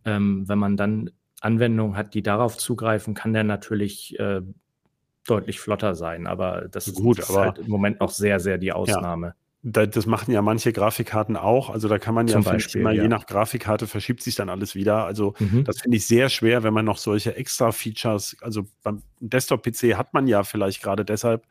Ähm, 0.03 0.47
wenn 0.47 0.57
man 0.57 0.77
dann 0.77 1.11
Anwendungen 1.41 1.95
hat, 1.95 2.15
die 2.15 2.23
darauf 2.23 2.57
zugreifen, 2.57 3.13
kann 3.13 3.33
der 3.33 3.43
natürlich 3.43 4.19
äh, 4.19 4.41
deutlich 5.25 5.59
flotter 5.59 5.95
sein, 5.95 6.27
aber 6.27 6.67
das 6.69 6.93
Gut, 6.93 7.19
ist 7.19 7.29
aber, 7.29 7.41
halt 7.41 7.59
im 7.59 7.69
Moment 7.69 7.99
noch 7.99 8.11
sehr, 8.11 8.39
sehr 8.39 8.57
die 8.57 8.71
Ausnahme. 8.71 9.27
Ja 9.27 9.35
das 9.67 10.05
machen 10.05 10.31
ja 10.31 10.43
manche 10.43 10.71
Grafikkarten 10.71 11.35
auch. 11.35 11.71
Also 11.71 11.87
da 11.87 11.97
kann 11.97 12.13
man 12.13 12.27
ja 12.27 12.39
Beispiel, 12.39 12.81
immer, 12.81 12.91
ja. 12.91 13.01
je 13.01 13.09
nach 13.09 13.25
Grafikkarte 13.25 13.87
verschiebt 13.87 14.21
sich 14.21 14.35
dann 14.35 14.47
alles 14.47 14.75
wieder. 14.75 15.05
Also 15.05 15.33
mhm. 15.39 15.63
das 15.63 15.81
finde 15.81 15.97
ich 15.97 16.05
sehr 16.05 16.29
schwer, 16.29 16.61
wenn 16.61 16.73
man 16.73 16.85
noch 16.85 16.99
solche 16.99 17.35
extra 17.35 17.71
Features, 17.71 18.37
also 18.41 18.67
beim 18.83 19.01
Desktop-PC 19.21 19.95
hat 19.95 20.13
man 20.13 20.27
ja 20.27 20.43
vielleicht 20.43 20.83
gerade 20.83 21.03
deshalb, 21.03 21.47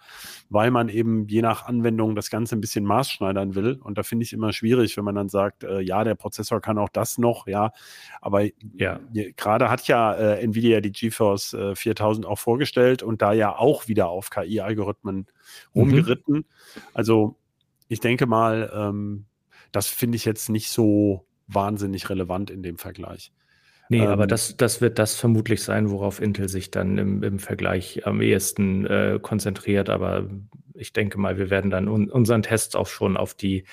weil 0.48 0.70
man 0.70 0.88
eben 0.90 1.26
je 1.26 1.42
nach 1.42 1.66
Anwendung 1.66 2.14
das 2.14 2.30
Ganze 2.30 2.54
ein 2.54 2.60
bisschen 2.60 2.84
maßschneidern 2.84 3.56
will. 3.56 3.80
Und 3.82 3.98
da 3.98 4.04
finde 4.04 4.22
ich 4.22 4.28
es 4.28 4.32
immer 4.32 4.52
schwierig, 4.52 4.96
wenn 4.96 5.04
man 5.04 5.16
dann 5.16 5.28
sagt, 5.28 5.64
äh, 5.64 5.80
ja, 5.80 6.04
der 6.04 6.14
Prozessor 6.14 6.60
kann 6.60 6.78
auch 6.78 6.90
das 6.90 7.18
noch, 7.18 7.48
ja. 7.48 7.72
Aber 8.20 8.44
ja. 8.74 9.00
gerade 9.36 9.70
hat 9.70 9.88
ja 9.88 10.14
äh, 10.14 10.40
Nvidia 10.40 10.80
die 10.80 10.92
GeForce 10.92 11.54
äh, 11.54 11.74
4000 11.74 12.26
auch 12.26 12.38
vorgestellt 12.38 13.02
und 13.02 13.22
da 13.22 13.32
ja 13.32 13.56
auch 13.56 13.88
wieder 13.88 14.08
auf 14.08 14.30
KI-Algorithmen 14.30 15.16
mhm. 15.16 15.26
rumgeritten. 15.74 16.34
Mhm. 16.36 16.44
Also 16.92 17.36
ich 17.88 18.00
denke 18.00 18.26
mal, 18.26 18.70
ähm, 18.74 19.26
das 19.72 19.88
finde 19.88 20.16
ich 20.16 20.24
jetzt 20.24 20.48
nicht 20.48 20.70
so 20.70 21.26
wahnsinnig 21.46 22.08
relevant 22.10 22.50
in 22.50 22.62
dem 22.62 22.78
Vergleich. 22.78 23.32
Nee, 23.88 23.98
ähm, 23.98 24.08
aber 24.08 24.26
das, 24.26 24.56
das 24.56 24.80
wird 24.80 24.98
das 24.98 25.14
vermutlich 25.16 25.62
sein, 25.62 25.90
worauf 25.90 26.20
Intel 26.20 26.48
sich 26.48 26.70
dann 26.70 26.98
im, 26.98 27.22
im 27.22 27.38
Vergleich 27.38 28.06
am 28.06 28.20
ehesten 28.20 28.86
äh, 28.86 29.18
konzentriert. 29.20 29.90
Aber 29.90 30.28
ich 30.74 30.92
denke 30.92 31.18
mal, 31.18 31.38
wir 31.38 31.50
werden 31.50 31.70
dann 31.70 31.88
un 31.88 32.10
unseren 32.10 32.42
Tests 32.42 32.74
auch 32.74 32.86
schon 32.86 33.16
auf 33.16 33.34
die 33.34 33.64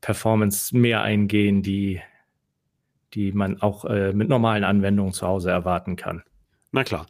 Performance 0.00 0.76
mehr 0.76 1.02
eingehen, 1.02 1.62
die, 1.62 2.00
die 3.14 3.32
man 3.32 3.60
auch 3.62 3.84
äh, 3.84 4.12
mit 4.12 4.28
normalen 4.28 4.64
Anwendungen 4.64 5.12
zu 5.12 5.26
Hause 5.26 5.50
erwarten 5.50 5.96
kann. 5.96 6.22
Na 6.72 6.84
klar. 6.84 7.06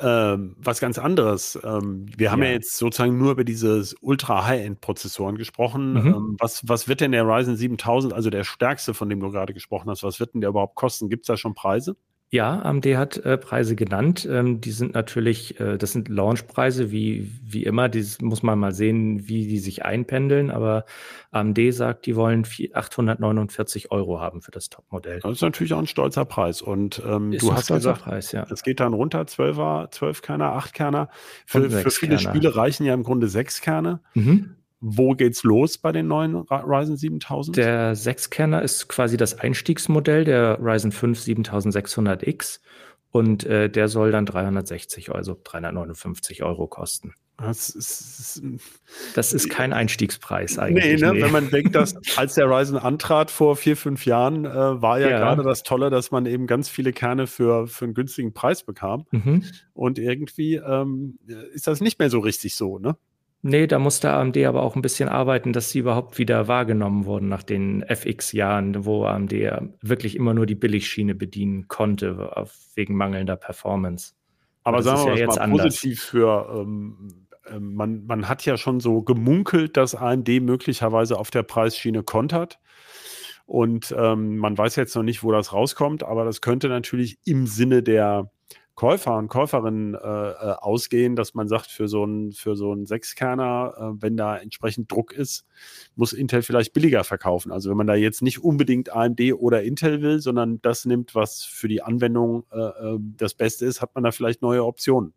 Ähm, 0.00 0.54
was 0.58 0.78
ganz 0.78 0.96
anderes. 0.96 1.58
Ähm, 1.64 2.06
wir 2.16 2.30
haben 2.30 2.42
ja. 2.42 2.48
ja. 2.48 2.54
jetzt 2.54 2.76
sozusagen 2.76 3.18
nur 3.18 3.32
über 3.32 3.42
diese 3.42 3.84
Ultra-High-End-Prozessoren 4.00 5.36
gesprochen. 5.36 5.94
Mhm. 5.94 6.06
Ähm, 6.06 6.36
was, 6.38 6.68
was 6.68 6.86
wird 6.86 7.00
denn 7.00 7.10
der 7.10 7.24
Ryzen 7.24 7.56
7000, 7.56 8.12
also 8.12 8.30
der 8.30 8.44
stärkste, 8.44 8.94
von 8.94 9.08
dem 9.08 9.18
du 9.18 9.30
gerade 9.32 9.54
gesprochen 9.54 9.90
hast, 9.90 10.04
was 10.04 10.20
wird 10.20 10.34
denn 10.34 10.40
der 10.40 10.50
überhaupt 10.50 10.76
kosten? 10.76 11.08
Gibt 11.08 11.24
es 11.24 11.26
da 11.26 11.36
schon 11.36 11.54
Preise? 11.54 11.96
Ja, 12.30 12.60
AMD 12.60 12.84
hat 12.96 13.16
äh, 13.16 13.38
Preise 13.38 13.74
genannt. 13.74 14.28
Ähm, 14.30 14.60
die 14.60 14.70
sind 14.70 14.92
natürlich, 14.92 15.58
äh, 15.60 15.78
das 15.78 15.92
sind 15.92 16.10
Launchpreise 16.10 16.90
wie, 16.90 17.32
wie 17.42 17.64
immer. 17.64 17.88
Das 17.88 18.20
muss 18.20 18.42
man 18.42 18.58
mal 18.58 18.72
sehen, 18.72 19.28
wie 19.28 19.46
die 19.46 19.58
sich 19.58 19.86
einpendeln. 19.86 20.50
Aber 20.50 20.84
AMD 21.30 21.58
sagt, 21.70 22.04
die 22.04 22.16
wollen 22.16 22.44
849 22.74 23.90
Euro 23.92 24.20
haben 24.20 24.42
für 24.42 24.50
das 24.50 24.68
Topmodell. 24.68 25.20
Das 25.20 25.32
ist 25.32 25.40
natürlich 25.40 25.72
auch 25.72 25.78
ein 25.78 25.86
stolzer 25.86 26.26
Preis. 26.26 26.60
Und 26.60 27.02
ähm, 27.06 27.30
du 27.30 27.52
hast 27.52 27.68
gesagt, 27.68 28.02
Preis, 28.02 28.32
ja. 28.32 28.46
es 28.50 28.62
geht 28.62 28.80
dann 28.80 28.92
runter, 28.92 29.22
12er, 29.22 29.90
12 29.90 30.20
Kerner, 30.20 30.52
8 30.52 30.74
Kerner. 30.74 31.08
Für, 31.46 31.70
für 31.70 31.90
viele 31.90 32.16
Kerner. 32.16 32.30
Spiele 32.30 32.54
reichen 32.54 32.84
ja 32.84 32.92
im 32.92 33.04
Grunde 33.04 33.28
6 33.28 33.62
Kerne. 33.62 34.00
Mhm. 34.12 34.54
Wo 34.80 35.14
geht's 35.14 35.42
los 35.42 35.78
bei 35.78 35.90
den 35.90 36.06
neuen 36.06 36.36
Ryzen 36.36 36.96
7000? 36.96 37.56
Der 37.56 37.96
6-Kerner 37.96 38.62
ist 38.62 38.88
quasi 38.88 39.16
das 39.16 39.38
Einstiegsmodell 39.38 40.24
der 40.24 40.58
Ryzen 40.60 40.92
5 40.92 41.18
7600X 41.18 42.60
und 43.10 43.44
äh, 43.44 43.68
der 43.68 43.88
soll 43.88 44.12
dann 44.12 44.26
360, 44.26 45.10
also 45.12 45.36
359 45.42 46.42
Euro 46.42 46.66
kosten. 46.68 47.14
Das 47.40 47.70
ist, 47.70 48.42
das 49.14 49.32
ist 49.32 49.48
kein 49.48 49.72
Einstiegspreis 49.72 50.58
eigentlich. 50.58 50.84
Nee, 50.84 50.96
ne? 50.96 51.12
nee. 51.14 51.22
wenn 51.22 51.30
man 51.30 51.50
denkt, 51.50 51.76
dass 51.76 51.94
als 52.16 52.34
der 52.34 52.50
Ryzen 52.50 52.76
antrat 52.76 53.30
vor 53.30 53.54
vier, 53.54 53.76
fünf 53.76 54.06
Jahren, 54.06 54.44
äh, 54.44 54.82
war 54.82 54.98
ja, 54.98 55.08
ja, 55.08 55.18
gerade 55.18 55.44
das 55.44 55.62
Tolle, 55.62 55.88
dass 55.88 56.10
man 56.10 56.26
eben 56.26 56.48
ganz 56.48 56.68
viele 56.68 56.92
Kerne 56.92 57.28
für, 57.28 57.68
für 57.68 57.84
einen 57.84 57.94
günstigen 57.94 58.34
Preis 58.34 58.64
bekam. 58.64 59.06
Mhm. 59.12 59.44
Und 59.72 60.00
irgendwie 60.00 60.56
ähm, 60.56 61.20
ist 61.52 61.68
das 61.68 61.80
nicht 61.80 62.00
mehr 62.00 62.10
so 62.10 62.18
richtig 62.18 62.56
so, 62.56 62.80
ne? 62.80 62.96
Nee, 63.42 63.68
da 63.68 63.78
musste 63.78 64.10
AMD 64.10 64.36
aber 64.38 64.62
auch 64.62 64.74
ein 64.74 64.82
bisschen 64.82 65.08
arbeiten, 65.08 65.52
dass 65.52 65.70
sie 65.70 65.78
überhaupt 65.78 66.18
wieder 66.18 66.48
wahrgenommen 66.48 67.04
wurden 67.04 67.28
nach 67.28 67.44
den 67.44 67.82
FX-Jahren, 67.82 68.84
wo 68.84 69.04
AMD 69.04 69.32
wirklich 69.80 70.16
immer 70.16 70.34
nur 70.34 70.44
die 70.44 70.56
Billigschiene 70.56 71.14
bedienen 71.14 71.68
konnte, 71.68 72.46
wegen 72.74 72.96
mangelnder 72.96 73.36
Performance. 73.36 74.14
Aber 74.64 74.82
sagen 74.82 75.06
wir 75.06 75.16
ja 75.16 75.26
mal 75.28 75.48
positiv 75.48 76.02
für, 76.02 76.52
ähm, 76.52 77.28
äh, 77.46 77.60
man, 77.60 78.04
man 78.06 78.28
hat 78.28 78.44
ja 78.44 78.56
schon 78.56 78.80
so 78.80 79.02
gemunkelt, 79.02 79.76
dass 79.76 79.94
AMD 79.94 80.28
möglicherweise 80.42 81.18
auf 81.18 81.30
der 81.30 81.44
Preisschiene 81.44 82.02
kontert. 82.02 82.58
Und 83.46 83.94
ähm, 83.96 84.36
man 84.36 84.58
weiß 84.58 84.76
jetzt 84.76 84.94
noch 84.94 85.02
nicht, 85.02 85.22
wo 85.22 85.32
das 85.32 85.52
rauskommt, 85.52 86.02
aber 86.02 86.24
das 86.24 86.42
könnte 86.42 86.68
natürlich 86.68 87.18
im 87.24 87.46
Sinne 87.46 87.82
der 87.82 88.30
Käufer 88.78 89.16
und 89.16 89.26
Käuferinnen 89.26 89.94
äh, 89.94 89.98
äh, 89.98 90.54
ausgehen, 90.60 91.16
dass 91.16 91.34
man 91.34 91.48
sagt, 91.48 91.66
für 91.66 91.88
so 91.88 92.04
einen 92.04 92.30
für 92.30 92.54
so 92.54 92.70
einen 92.70 92.86
Sechskerner, 92.86 93.74
äh, 93.76 94.02
wenn 94.02 94.16
da 94.16 94.36
entsprechend 94.36 94.92
Druck 94.92 95.12
ist, 95.12 95.44
muss 95.96 96.12
Intel 96.12 96.42
vielleicht 96.42 96.74
billiger 96.74 97.02
verkaufen. 97.02 97.50
Also 97.50 97.70
wenn 97.70 97.76
man 97.76 97.88
da 97.88 97.96
jetzt 97.96 98.22
nicht 98.22 98.38
unbedingt 98.38 98.94
AMD 98.94 99.32
oder 99.36 99.64
Intel 99.64 100.00
will, 100.00 100.20
sondern 100.20 100.62
das 100.62 100.84
nimmt, 100.84 101.16
was 101.16 101.42
für 101.42 101.66
die 101.66 101.82
Anwendung 101.82 102.44
äh, 102.52 102.58
äh, 102.58 102.98
das 103.16 103.34
Beste 103.34 103.66
ist, 103.66 103.82
hat 103.82 103.96
man 103.96 104.04
da 104.04 104.12
vielleicht 104.12 104.42
neue 104.42 104.64
Optionen. 104.64 105.12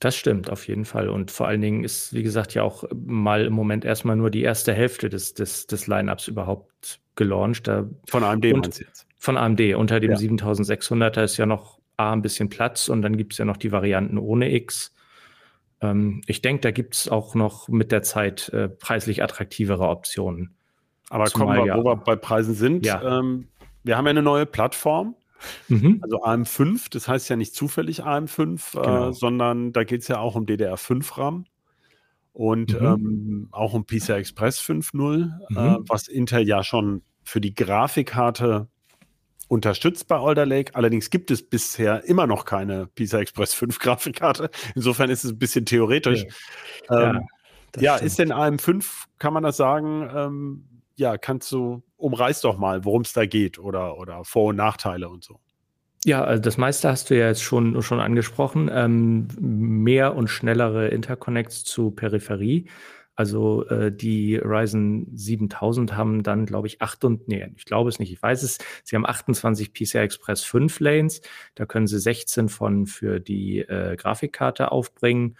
Das 0.00 0.16
stimmt 0.16 0.50
auf 0.50 0.66
jeden 0.66 0.86
Fall. 0.86 1.08
Und 1.08 1.30
vor 1.30 1.46
allen 1.46 1.60
Dingen 1.60 1.84
ist, 1.84 2.12
wie 2.12 2.24
gesagt, 2.24 2.54
ja 2.54 2.64
auch 2.64 2.82
mal 2.92 3.44
im 3.44 3.52
Moment 3.52 3.84
erstmal 3.84 4.16
nur 4.16 4.30
die 4.30 4.42
erste 4.42 4.74
Hälfte 4.74 5.08
des, 5.08 5.34
des, 5.34 5.68
des 5.68 5.86
Line-Ups 5.86 6.26
überhaupt 6.26 7.00
gelauncht. 7.14 7.68
Da 7.68 7.88
von 8.08 8.24
AMD 8.24 8.44
meinst 8.46 8.80
du 8.80 8.84
jetzt? 8.86 9.06
Von 9.18 9.36
AMD. 9.36 9.60
Unter 9.76 10.00
dem 10.00 10.10
ja. 10.10 10.16
7600er 10.16 11.22
ist 11.22 11.36
ja 11.36 11.46
noch 11.46 11.79
A, 12.00 12.12
ein 12.12 12.22
bisschen 12.22 12.48
Platz 12.48 12.88
und 12.88 13.02
dann 13.02 13.16
gibt 13.16 13.32
es 13.32 13.38
ja 13.38 13.44
noch 13.44 13.56
die 13.56 13.72
Varianten 13.72 14.18
ohne 14.18 14.52
X. 14.52 14.94
Ähm, 15.80 16.22
ich 16.26 16.42
denke, 16.42 16.62
da 16.62 16.70
gibt 16.70 16.94
es 16.94 17.08
auch 17.08 17.34
noch 17.34 17.68
mit 17.68 17.92
der 17.92 18.02
Zeit 18.02 18.48
äh, 18.50 18.68
preislich 18.68 19.22
attraktivere 19.22 19.88
Optionen. 19.88 20.54
Aber 21.10 21.26
Zumal, 21.26 21.56
kommen 21.56 21.58
wir, 21.58 21.66
ja, 21.66 21.76
wo 21.76 21.84
wir 21.84 21.96
bei 21.96 22.16
Preisen 22.16 22.54
sind. 22.54 22.86
Ja. 22.86 23.18
Ähm, 23.18 23.48
wir 23.82 23.96
haben 23.96 24.06
ja 24.06 24.10
eine 24.10 24.22
neue 24.22 24.46
Plattform. 24.46 25.14
Mhm. 25.68 26.00
Also 26.02 26.22
AM5, 26.22 26.88
das 26.90 27.08
heißt 27.08 27.30
ja 27.30 27.36
nicht 27.36 27.54
zufällig 27.54 28.04
AM5, 28.04 28.76
äh, 28.78 28.82
genau. 28.82 29.08
äh, 29.08 29.12
sondern 29.12 29.72
da 29.72 29.84
geht 29.84 30.02
es 30.02 30.08
ja 30.08 30.18
auch 30.18 30.34
um 30.34 30.44
DDR5 30.44 31.18
RAM 31.18 31.46
und 32.32 32.78
mhm. 32.78 32.86
ähm, 32.86 33.48
auch 33.50 33.72
um 33.72 33.86
PCI 33.86 34.12
Express 34.12 34.60
5.0, 34.60 35.30
mhm. 35.48 35.56
äh, 35.56 35.78
was 35.88 36.08
Intel 36.08 36.46
ja 36.46 36.62
schon 36.62 37.02
für 37.22 37.40
die 37.40 37.54
Grafikkarte 37.54 38.68
unterstützt 39.50 40.06
bei 40.06 40.16
Alder 40.16 40.46
Lake. 40.46 40.74
Allerdings 40.74 41.10
gibt 41.10 41.30
es 41.30 41.42
bisher 41.42 42.04
immer 42.04 42.26
noch 42.26 42.44
keine 42.44 42.86
PISA 42.86 43.18
Express 43.18 43.52
5 43.52 43.78
Grafikkarte. 43.80 44.48
Insofern 44.74 45.10
ist 45.10 45.24
es 45.24 45.32
ein 45.32 45.38
bisschen 45.38 45.66
theoretisch. 45.66 46.24
Ja, 46.88 47.10
ähm, 47.10 47.28
ja, 47.78 47.96
ist 47.96 48.18
denn 48.18 48.32
AM5, 48.32 48.84
kann 49.18 49.32
man 49.32 49.42
das 49.42 49.56
sagen? 49.56 50.08
Ähm, 50.14 50.64
ja, 50.96 51.18
kannst 51.18 51.50
du, 51.50 51.82
umreiß 51.96 52.42
doch 52.42 52.58
mal, 52.58 52.84
worum 52.84 53.02
es 53.02 53.12
da 53.12 53.26
geht 53.26 53.58
oder, 53.58 53.98
oder 53.98 54.24
Vor- 54.24 54.50
und 54.50 54.56
Nachteile 54.56 55.08
und 55.08 55.24
so. 55.24 55.40
Ja, 56.04 56.22
also 56.24 56.40
das 56.40 56.56
meiste 56.56 56.88
hast 56.88 57.10
du 57.10 57.18
ja 57.18 57.26
jetzt 57.26 57.42
schon, 57.42 57.82
schon 57.82 58.00
angesprochen. 58.00 58.70
Ähm, 58.72 59.28
mehr 59.38 60.14
und 60.14 60.28
schnellere 60.28 60.88
Interconnects 60.88 61.64
zu 61.64 61.90
Peripherie. 61.90 62.66
Also 63.20 63.66
äh, 63.66 63.92
die 63.92 64.36
Ryzen 64.36 65.14
7000 65.14 65.94
haben 65.94 66.22
dann, 66.22 66.46
glaube 66.46 66.68
ich, 66.68 66.80
8 66.80 67.04
und, 67.04 67.28
nee, 67.28 67.46
ich 67.54 67.66
glaube 67.66 67.90
es 67.90 67.98
nicht, 67.98 68.10
ich 68.10 68.22
weiß 68.22 68.42
es, 68.42 68.56
sie 68.82 68.96
haben 68.96 69.04
28 69.04 69.74
PCI 69.74 69.98
Express 69.98 70.42
5 70.42 70.80
Lanes, 70.80 71.20
da 71.54 71.66
können 71.66 71.86
sie 71.86 71.98
16 71.98 72.48
von 72.48 72.86
für 72.86 73.20
die 73.20 73.58
äh, 73.58 73.96
Grafikkarte 73.96 74.72
aufbringen 74.72 75.36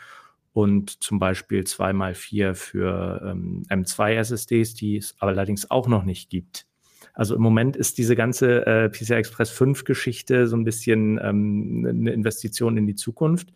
und 0.52 1.02
zum 1.02 1.18
Beispiel 1.18 1.62
2x4 1.62 2.52
für 2.52 3.22
ähm, 3.24 3.62
M2 3.70 4.12
SSDs, 4.12 4.74
die 4.74 4.98
es 4.98 5.14
allerdings 5.18 5.70
auch 5.70 5.88
noch 5.88 6.04
nicht 6.04 6.28
gibt. 6.28 6.66
Also 7.14 7.34
im 7.34 7.40
Moment 7.40 7.76
ist 7.76 7.96
diese 7.96 8.14
ganze 8.14 8.66
äh, 8.66 8.90
PCI 8.90 9.14
Express 9.14 9.48
5 9.48 9.84
Geschichte 9.84 10.48
so 10.48 10.56
ein 10.56 10.64
bisschen 10.64 11.18
ähm, 11.22 11.86
eine 11.88 12.12
Investition 12.12 12.76
in 12.76 12.86
die 12.86 12.94
Zukunft. 12.94 13.54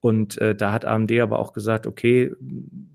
Und 0.00 0.38
äh, 0.38 0.54
da 0.54 0.72
hat 0.72 0.86
AMD 0.86 1.12
aber 1.20 1.38
auch 1.38 1.52
gesagt, 1.52 1.86
okay, 1.86 2.32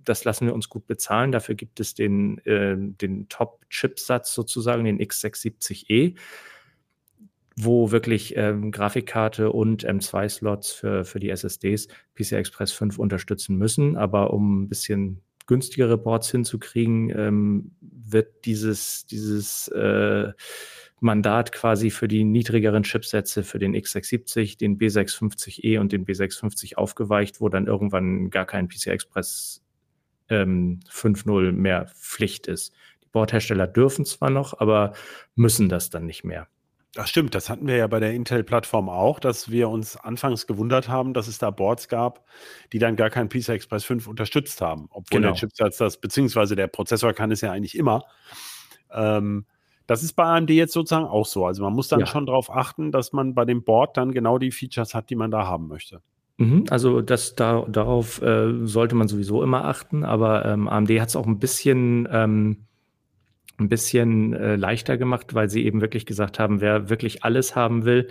das 0.03 0.23
lassen 0.23 0.47
wir 0.47 0.55
uns 0.55 0.69
gut 0.69 0.87
bezahlen. 0.87 1.31
Dafür 1.31 1.55
gibt 1.55 1.79
es 1.79 1.93
den, 1.93 2.39
äh, 2.39 2.75
den 2.77 3.29
Top-Chipsatz 3.29 4.33
sozusagen, 4.33 4.85
den 4.85 4.99
X670E, 4.99 6.15
wo 7.57 7.91
wirklich 7.91 8.35
ähm, 8.35 8.71
Grafikkarte 8.71 9.51
und 9.51 9.87
M2-Slots 9.87 10.71
für, 10.71 11.05
für 11.05 11.19
die 11.19 11.29
SSDs 11.29 11.87
PCI 12.15 12.35
Express 12.35 12.71
5 12.71 12.97
unterstützen 12.97 13.55
müssen. 13.57 13.97
Aber 13.97 14.33
um 14.33 14.63
ein 14.63 14.69
bisschen 14.69 15.21
günstigere 15.45 15.99
Boards 15.99 16.31
hinzukriegen, 16.31 17.11
ähm, 17.15 17.71
wird 17.81 18.45
dieses, 18.45 19.05
dieses 19.05 19.67
äh, 19.69 20.31
Mandat 20.99 21.51
quasi 21.51 21.91
für 21.91 22.07
die 22.07 22.23
niedrigeren 22.23 22.83
Chipsätze 22.83 23.43
für 23.43 23.59
den 23.59 23.75
x670, 23.75 24.57
den 24.57 24.77
B650E 24.77 25.79
und 25.79 25.91
den 25.91 26.05
B650 26.05 26.75
aufgeweicht, 26.75 27.41
wo 27.41 27.49
dann 27.49 27.67
irgendwann 27.67 28.29
gar 28.29 28.45
kein 28.45 28.67
PCI 28.67 28.91
Express 28.91 29.61
ähm, 30.29 30.79
5.0 30.89 31.51
mehr 31.51 31.87
Pflicht 31.87 32.47
ist. 32.47 32.73
Die 33.03 33.09
Bordhersteller 33.11 33.67
dürfen 33.67 34.05
zwar 34.05 34.29
noch, 34.29 34.59
aber 34.59 34.93
müssen 35.35 35.69
das 35.69 35.89
dann 35.89 36.05
nicht 36.05 36.23
mehr. 36.23 36.47
Das 36.93 37.09
stimmt, 37.09 37.35
das 37.35 37.49
hatten 37.49 37.67
wir 37.67 37.75
ja 37.75 37.87
bei 37.87 37.99
der 37.99 38.13
Intel-Plattform 38.13 38.87
auch, 38.87 39.19
dass 39.19 39.51
wir 39.51 39.67
uns 39.67 39.97
anfangs 39.97 40.47
gewundert 40.47 40.87
haben, 40.87 41.13
dass 41.13 41.27
es 41.27 41.37
da 41.37 41.51
Boards 41.51 41.89
gab, 41.89 42.25
die 42.71 42.79
dann 42.79 42.95
gar 42.95 43.09
keinen 43.09 43.27
PCI 43.27 43.51
Express 43.51 43.83
5 43.83 44.07
unterstützt 44.07 44.61
haben, 44.61 44.87
obwohl 44.91 45.19
genau. 45.19 45.33
der 45.33 45.35
Chipsatz 45.35 45.75
das, 45.75 45.99
beziehungsweise 45.99 46.55
der 46.55 46.67
Prozessor 46.67 47.11
kann 47.11 47.31
es 47.31 47.41
ja 47.41 47.51
eigentlich 47.51 47.77
immer. 47.77 48.05
Ähm, 48.93 49.45
das 49.87 50.03
ist 50.03 50.13
bei 50.13 50.23
AMD 50.23 50.49
jetzt 50.49 50.73
sozusagen 50.73 51.05
auch 51.05 51.25
so. 51.25 51.45
Also 51.45 51.63
man 51.63 51.73
muss 51.73 51.87
dann 51.87 52.01
ja. 52.01 52.05
schon 52.05 52.25
darauf 52.25 52.49
achten, 52.49 52.91
dass 52.91 53.13
man 53.13 53.33
bei 53.33 53.45
dem 53.45 53.63
Board 53.63 53.97
dann 53.97 54.11
genau 54.11 54.37
die 54.37 54.51
Features 54.51 54.93
hat, 54.93 55.09
die 55.09 55.15
man 55.15 55.31
da 55.31 55.45
haben 55.45 55.67
möchte. 55.67 56.01
Mhm, 56.37 56.65
also 56.69 57.01
das 57.01 57.35
da, 57.35 57.65
darauf 57.69 58.21
äh, 58.21 58.65
sollte 58.65 58.95
man 58.95 59.07
sowieso 59.07 59.41
immer 59.41 59.65
achten, 59.65 60.03
aber 60.03 60.45
ähm, 60.45 60.67
AMD 60.67 60.89
hat 60.99 61.09
es 61.09 61.15
auch 61.15 61.27
ein 61.27 61.39
bisschen 61.39 62.07
ähm, 62.11 62.65
ein 63.57 63.69
bisschen 63.69 64.33
äh, 64.33 64.55
leichter 64.55 64.97
gemacht, 64.97 65.33
weil 65.33 65.49
sie 65.49 65.65
eben 65.65 65.81
wirklich 65.81 66.05
gesagt 66.05 66.39
haben, 66.39 66.61
wer 66.61 66.89
wirklich 66.89 67.23
alles 67.23 67.55
haben 67.55 67.85
will, 67.85 68.09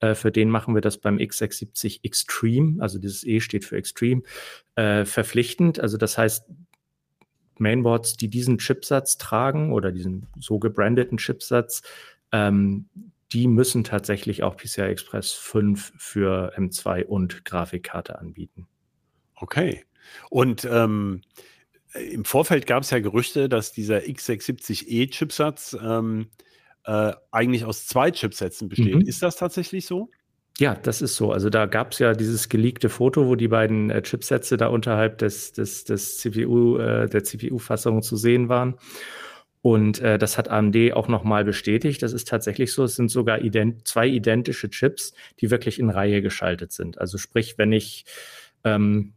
äh, 0.00 0.14
für 0.14 0.32
den 0.32 0.50
machen 0.50 0.74
wir 0.74 0.80
das 0.80 0.98
beim 0.98 1.18
X670 1.18 2.00
Extreme, 2.02 2.82
also 2.82 2.98
dieses 2.98 3.24
E 3.24 3.40
steht 3.40 3.64
für 3.64 3.76
Extreme, 3.76 4.22
äh, 4.74 5.04
verpflichtend. 5.04 5.78
Also 5.78 5.96
das 5.96 6.18
heißt, 6.18 6.44
Mainboards, 7.60 8.16
die 8.16 8.28
diesen 8.28 8.58
Chipsatz 8.58 9.18
tragen 9.18 9.72
oder 9.72 9.92
diesen 9.92 10.26
so 10.38 10.58
gebrandeten 10.58 11.18
Chipsatz, 11.18 11.82
ähm, 12.32 12.88
die 13.32 13.46
müssen 13.46 13.84
tatsächlich 13.84 14.42
auch 14.42 14.56
PCI 14.56 14.82
Express 14.82 15.32
5 15.32 15.92
für 15.96 16.52
M2 16.56 17.04
und 17.04 17.44
Grafikkarte 17.44 18.18
anbieten. 18.18 18.66
Okay. 19.36 19.84
Und 20.30 20.66
ähm, 20.70 21.22
im 21.94 22.24
Vorfeld 22.24 22.66
gab 22.66 22.82
es 22.82 22.90
ja 22.90 23.00
Gerüchte, 23.00 23.48
dass 23.48 23.72
dieser 23.72 23.98
X670E-Chipsatz 23.98 25.76
ähm, 25.82 26.30
äh, 26.84 27.12
eigentlich 27.30 27.64
aus 27.64 27.86
zwei 27.86 28.10
Chipsätzen 28.10 28.68
besteht. 28.68 28.94
Mhm. 28.94 29.02
Ist 29.02 29.22
das 29.22 29.36
tatsächlich 29.36 29.86
so? 29.86 30.10
Ja, 30.58 30.74
das 30.74 31.00
ist 31.00 31.16
so. 31.16 31.32
Also 31.32 31.48
da 31.48 31.66
gab 31.66 31.92
es 31.92 32.00
ja 32.00 32.12
dieses 32.12 32.48
geleakte 32.48 32.90
Foto, 32.90 33.26
wo 33.26 33.34
die 33.34 33.48
beiden 33.48 33.90
äh, 33.90 34.02
Chipsätze 34.02 34.56
da 34.56 34.66
unterhalb 34.66 35.18
des, 35.18 35.52
des, 35.52 35.84
des 35.84 36.18
CPU, 36.18 36.76
äh, 36.76 37.08
der 37.08 37.24
CPU-Fassung 37.24 38.02
zu 38.02 38.16
sehen 38.16 38.48
waren. 38.48 38.74
Und 39.62 40.00
äh, 40.00 40.18
das 40.18 40.38
hat 40.38 40.48
AMD 40.48 40.92
auch 40.94 41.08
nochmal 41.08 41.44
bestätigt. 41.44 42.02
Das 42.02 42.12
ist 42.12 42.28
tatsächlich 42.28 42.72
so. 42.72 42.84
Es 42.84 42.96
sind 42.96 43.10
sogar 43.10 43.42
ident 43.42 43.86
zwei 43.86 44.06
identische 44.06 44.70
Chips, 44.70 45.12
die 45.40 45.50
wirklich 45.50 45.78
in 45.78 45.90
Reihe 45.90 46.22
geschaltet 46.22 46.72
sind. 46.72 46.98
Also 46.98 47.18
sprich, 47.18 47.56
wenn 47.58 47.72
ich 47.72 48.04
ähm, 48.64 49.14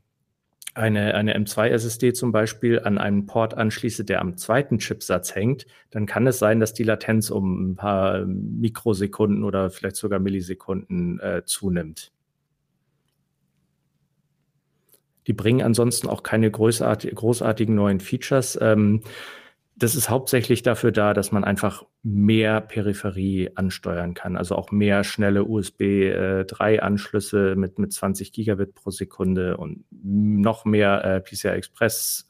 eine, 0.74 1.14
eine 1.14 1.38
M2-SSD 1.38 2.14
zum 2.14 2.32
Beispiel 2.32 2.80
an 2.80 2.98
einen 2.98 3.26
Port 3.26 3.54
anschließe, 3.54 4.06
der 4.06 4.22
am 4.22 4.38
zweiten 4.38 4.80
Chipsatz 4.80 5.36
hängt, 5.36 5.66
dann 5.92 6.06
kann 6.06 6.26
es 6.26 6.40
sein, 6.40 6.60
dass 6.60 6.74
die 6.74 6.84
Latenz 6.84 7.30
um 7.30 7.72
ein 7.72 7.76
paar 7.76 8.26
Mikrosekunden 8.26 9.44
oder 9.44 9.70
vielleicht 9.70 9.96
sogar 9.98 10.20
Millisekunden 10.20 11.20
äh, 11.20 11.44
zunimmt. 11.46 12.12
Die 15.28 15.34
bringen 15.34 15.62
ansonsten 15.62 16.10
auch 16.10 16.24
keine 16.24 16.50
großartig, 16.50 17.16
großartigen 17.16 17.76
neuen 17.76 18.00
Features. 18.00 18.58
Ähm, 18.62 19.02
das 19.84 19.96
ist 19.96 20.10
hauptsächlich 20.10 20.64
dafür 20.64 20.94
da, 20.94 21.14
dass 21.14 21.34
man 21.34 21.44
einfach 21.44 21.84
mehr 22.04 22.62
Peripherie 22.62 23.50
ansteuern 23.56 24.14
kann, 24.14 24.38
also 24.38 24.56
auch 24.56 24.72
mehr 24.72 25.04
schnelle 25.04 25.44
USB 25.44 25.82
äh, 25.82 26.46
3 26.46 26.82
Anschlüsse 26.82 27.56
mit, 27.58 27.80
mit 27.80 27.92
20 27.92 28.32
Gigabit 28.32 28.76
pro 28.76 28.92
Sekunde 28.92 29.58
und 29.58 29.84
noch 29.92 30.64
mehr 30.64 31.04
äh, 31.04 31.20
PCI 31.20 31.50
Express 31.50 32.30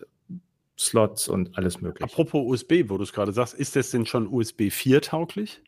Slots 0.79 1.27
und 1.27 1.55
alles 1.55 1.79
mögliche. 1.79 2.11
Apropos 2.11 2.43
USB, 2.43 2.89
wo 2.89 2.97
du 2.97 3.03
es 3.03 3.13
gerade 3.13 3.31
sagst, 3.31 3.53
ist 3.53 3.75
das 3.75 3.91
denn 3.91 4.07
schon 4.07 4.27
USB 4.27 4.71
4 4.71 5.01
tauglich? 5.01 5.61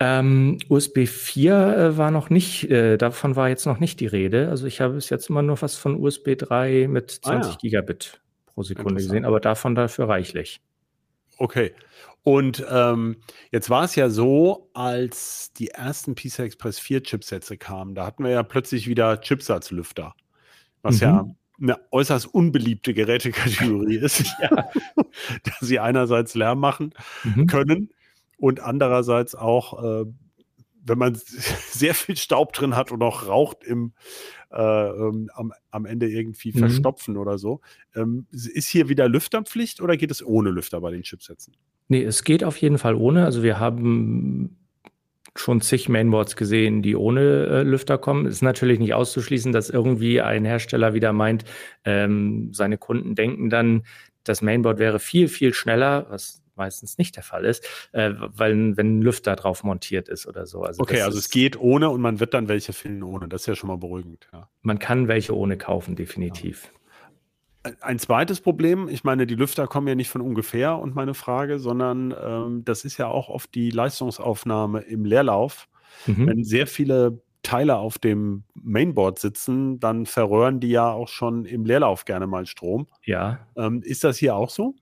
Ähm, 0.00 0.58
USB 0.68 1.06
4 1.06 1.54
äh, 1.54 1.96
war 1.96 2.10
noch 2.10 2.30
nicht, 2.30 2.68
äh, 2.68 2.96
davon 2.98 3.36
war 3.36 3.48
jetzt 3.48 3.66
noch 3.66 3.78
nicht 3.78 4.00
die 4.00 4.06
Rede. 4.06 4.48
Also 4.48 4.66
ich 4.66 4.80
habe 4.80 4.94
bis 4.94 5.08
jetzt 5.08 5.30
immer 5.30 5.42
nur 5.42 5.62
was 5.62 5.76
von 5.76 6.02
USB 6.02 6.36
3 6.36 6.88
mit 6.88 7.12
20 7.12 7.30
ah, 7.30 7.52
ja. 7.52 7.58
Gigabit 7.60 8.21
pro 8.54 8.62
Sekunde 8.62 9.02
gesehen, 9.02 9.24
aber 9.24 9.40
davon 9.40 9.74
dafür 9.74 10.08
reichlich. 10.08 10.60
Okay. 11.38 11.74
Und 12.22 12.64
ähm, 12.70 13.16
jetzt 13.50 13.68
war 13.68 13.84
es 13.84 13.96
ja 13.96 14.08
so, 14.08 14.70
als 14.74 15.52
die 15.54 15.68
ersten 15.68 16.14
PCI 16.14 16.42
Express 16.42 16.78
4 16.78 17.02
Chipsätze 17.02 17.56
kamen, 17.56 17.94
da 17.94 18.06
hatten 18.06 18.22
wir 18.22 18.30
ja 18.30 18.42
plötzlich 18.44 18.86
wieder 18.86 19.20
Chipsatzlüfter, 19.20 20.14
was 20.82 20.96
mhm. 20.96 21.00
ja 21.00 21.26
eine 21.60 21.78
äußerst 21.92 22.26
unbeliebte 22.26 22.94
Gerätekategorie 22.94 23.96
ist, 23.96 24.24
ja. 24.42 24.68
dass 25.44 25.60
sie 25.60 25.78
einerseits 25.78 26.34
Lärm 26.34 26.58
machen 26.60 26.94
mhm. 27.24 27.46
können 27.46 27.90
und 28.36 28.60
andererseits 28.60 29.34
auch, 29.34 29.82
äh, 29.82 30.04
wenn 30.84 30.98
man 30.98 31.14
sehr 31.70 31.94
viel 31.94 32.16
Staub 32.16 32.52
drin 32.52 32.76
hat 32.76 32.90
und 32.90 33.02
auch 33.02 33.26
raucht 33.26 33.64
im 33.64 33.92
ähm, 34.54 35.30
am, 35.34 35.52
am, 35.70 35.86
Ende 35.86 36.08
irgendwie 36.08 36.52
mhm. 36.52 36.58
verstopfen 36.58 37.16
oder 37.16 37.38
so. 37.38 37.60
Ähm, 37.94 38.26
ist 38.30 38.68
hier 38.68 38.88
wieder 38.88 39.08
Lüfterpflicht 39.08 39.80
oder 39.80 39.96
geht 39.96 40.10
es 40.10 40.24
ohne 40.24 40.50
Lüfter 40.50 40.80
bei 40.80 40.90
den 40.90 41.02
Chipsätzen? 41.02 41.54
Nee, 41.88 42.02
es 42.04 42.24
geht 42.24 42.44
auf 42.44 42.56
jeden 42.58 42.78
Fall 42.78 42.94
ohne. 42.94 43.24
Also 43.24 43.42
wir 43.42 43.58
haben 43.58 44.56
schon 45.36 45.60
zig 45.60 45.88
Mainboards 45.88 46.36
gesehen, 46.36 46.82
die 46.82 46.94
ohne 46.94 47.20
äh, 47.46 47.62
Lüfter 47.62 47.98
kommen. 47.98 48.26
Ist 48.26 48.42
natürlich 48.42 48.78
nicht 48.78 48.94
auszuschließen, 48.94 49.52
dass 49.52 49.70
irgendwie 49.70 50.20
ein 50.20 50.44
Hersteller 50.44 50.94
wieder 50.94 51.12
meint, 51.12 51.44
ähm, 51.84 52.52
seine 52.52 52.78
Kunden 52.78 53.14
denken 53.14 53.48
dann, 53.48 53.82
das 54.24 54.42
Mainboard 54.42 54.78
wäre 54.78 55.00
viel, 55.00 55.28
viel 55.28 55.52
schneller, 55.52 56.06
was 56.10 56.41
meistens 56.56 56.98
nicht 56.98 57.16
der 57.16 57.22
Fall 57.22 57.44
ist, 57.44 57.64
äh, 57.92 58.12
weil 58.18 58.76
wenn 58.76 58.98
ein 58.98 59.02
Lüfter 59.02 59.36
drauf 59.36 59.64
montiert 59.64 60.08
ist 60.08 60.26
oder 60.26 60.46
so. 60.46 60.62
Also 60.62 60.82
okay, 60.82 61.02
also 61.02 61.18
es 61.18 61.30
geht 61.30 61.58
ohne 61.58 61.90
und 61.90 62.00
man 62.00 62.20
wird 62.20 62.34
dann 62.34 62.48
welche 62.48 62.72
finden 62.72 63.02
ohne. 63.02 63.28
Das 63.28 63.42
ist 63.42 63.46
ja 63.46 63.54
schon 63.54 63.68
mal 63.68 63.78
beruhigend. 63.78 64.28
Ja. 64.32 64.48
Man 64.62 64.78
kann 64.78 65.08
welche 65.08 65.36
ohne 65.36 65.56
kaufen, 65.56 65.96
definitiv. 65.96 66.64
Ja. 66.64 66.78
Ein 67.80 68.00
zweites 68.00 68.40
Problem, 68.40 68.88
ich 68.88 69.04
meine, 69.04 69.24
die 69.24 69.36
Lüfter 69.36 69.68
kommen 69.68 69.86
ja 69.86 69.94
nicht 69.94 70.08
von 70.08 70.20
ungefähr 70.20 70.78
und 70.78 70.96
meine 70.96 71.14
Frage, 71.14 71.60
sondern 71.60 72.12
ähm, 72.20 72.64
das 72.64 72.84
ist 72.84 72.98
ja 72.98 73.06
auch 73.06 73.28
oft 73.28 73.54
die 73.54 73.70
Leistungsaufnahme 73.70 74.80
im 74.80 75.04
Leerlauf. 75.04 75.68
Mhm. 76.06 76.26
Wenn 76.26 76.44
sehr 76.44 76.66
viele 76.66 77.20
Teile 77.42 77.76
auf 77.76 77.98
dem 77.98 78.44
Mainboard 78.54 79.18
sitzen, 79.18 79.80
dann 79.80 80.06
verröhren 80.06 80.60
die 80.60 80.70
ja 80.70 80.90
auch 80.90 81.08
schon 81.08 81.44
im 81.44 81.64
Leerlauf 81.64 82.04
gerne 82.04 82.26
mal 82.26 82.46
Strom. 82.46 82.86
Ja. 83.04 83.46
Ähm, 83.56 83.82
ist 83.82 84.04
das 84.04 84.16
hier 84.18 84.34
auch 84.34 84.50
so? 84.50 84.74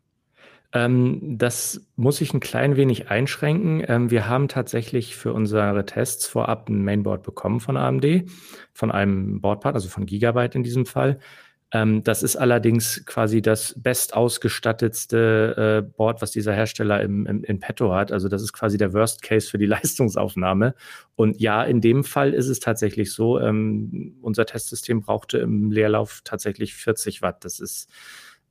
Ähm, 0.73 1.39
das 1.39 1.87
muss 1.97 2.21
ich 2.21 2.33
ein 2.33 2.41
klein 2.41 2.77
wenig 2.77 3.11
einschränken. 3.11 3.83
Ähm, 3.87 4.11
wir 4.11 4.29
haben 4.29 4.49
tatsächlich 4.49 5.17
für 5.17 5.33
unsere 5.33 5.85
Tests 5.85 6.27
vorab 6.27 6.69
ein 6.69 6.85
Mainboard 6.85 7.23
bekommen 7.23 7.61
von 7.61 7.77
AMD, 7.77 8.25
von 8.73 8.93
einem 8.93 9.41
Boardpart, 9.41 9.75
also 9.75 9.89
von 9.89 10.07
Gigabyte 10.07 10.55
in 10.55 10.63
diesem 10.63 10.87
Fall. 10.87 11.19
Ähm, 11.73 12.03
das 12.03 12.23
ist 12.23 12.37
allerdings 12.37 13.05
quasi 13.07 13.43
das 13.43 13.75
bestausgestattetste 13.81 15.85
äh, 15.87 15.91
Board, 15.97 16.21
was 16.21 16.33
dieser 16.33 16.53
Hersteller 16.53 17.01
im, 17.01 17.27
im, 17.27 17.45
in 17.45 17.61
petto 17.61 17.93
hat. 17.93 18.11
Also 18.11 18.29
das 18.29 18.43
ist 18.43 18.53
quasi 18.53 18.77
der 18.77 18.93
Worst 18.93 19.23
Case 19.23 19.49
für 19.49 19.59
die 19.59 19.67
Leistungsaufnahme. 19.67 20.75
Und 21.15 21.41
ja, 21.41 21.63
in 21.63 21.81
dem 21.81 22.03
Fall 22.05 22.35
ist 22.35 22.49
es 22.49 22.61
tatsächlich 22.61 23.13
so. 23.13 23.41
Ähm, 23.41 24.17
unser 24.21 24.47
Testsystem 24.47 25.01
brauchte 25.01 25.39
im 25.39 25.71
Leerlauf 25.71 26.21
tatsächlich 26.25 26.75
40 26.75 27.23
Watt. 27.23 27.45
Das 27.45 27.61
ist 27.61 27.89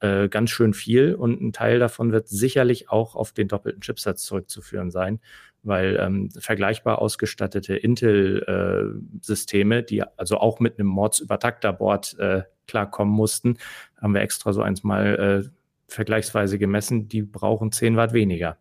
äh, 0.02 0.30
ganz 0.30 0.50
schön 0.50 0.74
viel 0.74 1.16
und 1.16 1.42
ein 1.42 1.54
Teil 1.54 1.80
davon 1.80 2.12
wird 2.12 2.28
sicherlich 2.28 2.90
auch 2.90 3.16
auf 3.16 3.32
den 3.32 3.48
doppelten 3.48 3.82
Chipsatz 3.82 4.24
zurückzuführen 4.24 4.92
sein, 4.92 5.20
weil 5.64 5.98
ähm, 6.00 6.30
vergleichbar 6.32 7.00
ausgestattete 7.00 7.76
Intel-Systeme, 7.76 9.80
äh, 9.80 9.84
die 9.84 10.04
also 10.18 10.38
auch 10.38 10.60
mit 10.60 10.80
einem 10.80 10.88
Mords-Übertakter-Board 10.88 12.20
äh, 12.20 12.44
klarkommen 12.68 13.14
mussten, 13.14 13.58
haben 14.00 14.14
wir 14.14 14.22
extra 14.22 14.54
so 14.54 14.62
eins 14.62 14.84
mal 14.84 15.44
äh, 15.46 15.50
vergleichsweise 15.88 16.60
gemessen, 16.60 17.08
die 17.08 17.24
brauchen 17.24 17.72
10 17.72 17.98
Watt 17.98 18.14
weniger. 18.14 18.58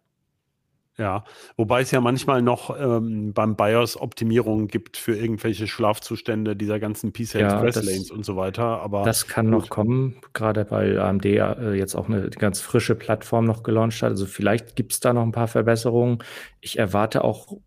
Ja, 0.99 1.23
wobei 1.57 1.83
es 1.83 1.93
ja 1.93 2.01
manchmal 2.01 2.43
noch 2.43 2.77
ähm, 2.77 3.33
beim 3.33 3.55
BIOS 3.55 3.97
Optimierungen 3.97 4.67
gibt 4.67 4.97
für 4.97 5.17
irgendwelche 5.17 5.69
Schlafzustände 5.69 6.57
dieser 6.57 6.81
ganzen 6.81 7.13
PCI 7.13 7.39
ja, 7.39 7.61
und 7.61 8.25
so 8.25 8.37
weiter. 8.37 8.83
Aber 8.83 9.05
das 9.05 9.29
kann 9.29 9.47
gut. 9.47 9.55
noch 9.55 9.69
kommen, 9.69 10.17
gerade 10.33 10.69
weil 10.71 10.99
AMD 10.99 11.25
äh, 11.25 11.75
jetzt 11.75 11.95
auch 11.95 12.09
eine 12.09 12.31
ganz 12.31 12.61
frische 12.61 12.97
Plattform 12.97 13.45
noch 13.45 13.63
gelauncht 13.63 14.03
hat. 14.03 14.11
Also 14.11 14.27
vielleicht 14.27 14.75
gibt 14.75 14.93
es 14.93 14.99
da 14.99 15.13
noch 15.13 15.23
ein 15.23 15.31
paar 15.31 15.47
Verbesserungen. 15.47 16.19
Ich 16.61 16.81
erwarte 16.81 17.23
auch 17.23 17.59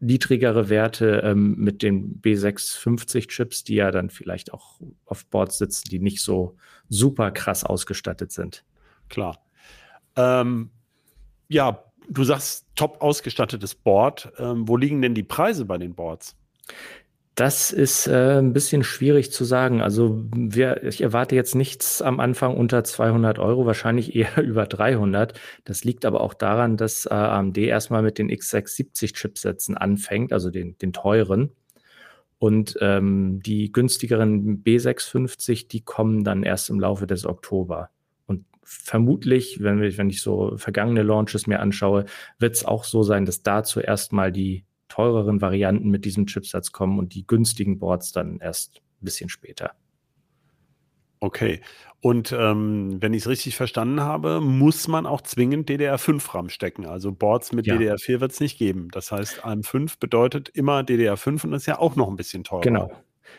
niedrigere 0.00 0.68
Werte 0.68 1.22
ähm, 1.24 1.54
mit 1.58 1.82
den 1.82 2.20
B650 2.20 3.28
Chips, 3.28 3.62
die 3.62 3.76
ja 3.76 3.92
dann 3.92 4.10
vielleicht 4.10 4.52
auch 4.52 4.80
auf 5.04 5.26
Boards 5.26 5.58
sitzen, 5.58 5.88
die 5.90 6.00
nicht 6.00 6.22
so 6.22 6.56
super 6.88 7.30
krass 7.30 7.62
ausgestattet 7.62 8.32
sind. 8.32 8.64
Klar. 9.08 9.38
Ähm, 10.16 10.70
ja, 11.48 11.84
du 12.08 12.24
sagst 12.24 12.66
top 12.74 13.00
ausgestattetes 13.00 13.74
Board. 13.74 14.32
Ähm, 14.38 14.66
wo 14.68 14.76
liegen 14.76 15.02
denn 15.02 15.14
die 15.14 15.22
Preise 15.22 15.64
bei 15.64 15.78
den 15.78 15.94
Boards? 15.94 16.36
Das 17.36 17.70
ist 17.70 18.06
äh, 18.06 18.38
ein 18.38 18.52
bisschen 18.52 18.84
schwierig 18.84 19.32
zu 19.32 19.44
sagen. 19.44 19.80
Also 19.80 20.24
wir, 20.34 20.82
ich 20.82 21.00
erwarte 21.00 21.36
jetzt 21.36 21.54
nichts 21.54 22.02
am 22.02 22.20
Anfang 22.20 22.56
unter 22.56 22.84
200 22.84 23.38
Euro, 23.38 23.64
wahrscheinlich 23.64 24.14
eher 24.14 24.36
über 24.42 24.66
300. 24.66 25.38
Das 25.64 25.84
liegt 25.84 26.04
aber 26.04 26.20
auch 26.20 26.34
daran, 26.34 26.76
dass 26.76 27.06
äh, 27.06 27.14
AMD 27.14 27.56
erstmal 27.56 28.02
mit 28.02 28.18
den 28.18 28.30
x670 28.30 29.14
Chipsätzen 29.14 29.76
anfängt, 29.76 30.32
also 30.32 30.50
den, 30.50 30.76
den 30.78 30.92
teuren. 30.92 31.52
Und 32.38 32.76
ähm, 32.80 33.40
die 33.42 33.70
günstigeren 33.70 34.62
B650, 34.64 35.68
die 35.68 35.82
kommen 35.82 36.24
dann 36.24 36.42
erst 36.42 36.70
im 36.70 36.80
Laufe 36.80 37.06
des 37.06 37.26
Oktober 37.26 37.90
vermutlich, 38.62 39.62
wenn, 39.62 39.80
wir, 39.80 39.96
wenn 39.98 40.10
ich 40.10 40.22
so 40.22 40.56
vergangene 40.56 41.02
Launches 41.02 41.46
mir 41.46 41.60
anschaue, 41.60 42.06
wird 42.38 42.54
es 42.54 42.64
auch 42.64 42.84
so 42.84 43.02
sein, 43.02 43.24
dass 43.24 43.42
da 43.42 43.62
zuerst 43.64 44.12
mal 44.12 44.32
die 44.32 44.64
teureren 44.88 45.40
Varianten 45.40 45.88
mit 45.90 46.04
diesem 46.04 46.26
Chipsatz 46.26 46.72
kommen 46.72 46.98
und 46.98 47.14
die 47.14 47.26
günstigen 47.26 47.78
Boards 47.78 48.12
dann 48.12 48.38
erst 48.40 48.82
ein 49.00 49.04
bisschen 49.04 49.28
später. 49.28 49.72
Okay. 51.20 51.60
Und 52.00 52.32
ähm, 52.32 52.96
wenn 53.00 53.12
ich 53.12 53.22
es 53.22 53.28
richtig 53.28 53.56
verstanden 53.56 54.00
habe, 54.00 54.40
muss 54.40 54.88
man 54.88 55.04
auch 55.04 55.20
zwingend 55.20 55.68
DDR5-RAM 55.68 56.48
stecken. 56.48 56.86
Also 56.86 57.12
Boards 57.12 57.52
mit 57.52 57.66
ja. 57.66 57.74
DDR4 57.74 58.20
wird 58.20 58.32
es 58.32 58.40
nicht 58.40 58.58
geben. 58.58 58.88
Das 58.90 59.12
heißt, 59.12 59.44
AM5 59.44 59.98
bedeutet 60.00 60.48
immer 60.48 60.80
DDR5 60.80 61.44
und 61.44 61.52
ist 61.52 61.66
ja 61.66 61.78
auch 61.78 61.96
noch 61.96 62.08
ein 62.08 62.16
bisschen 62.16 62.42
teurer. 62.42 62.62
Genau. 62.62 62.90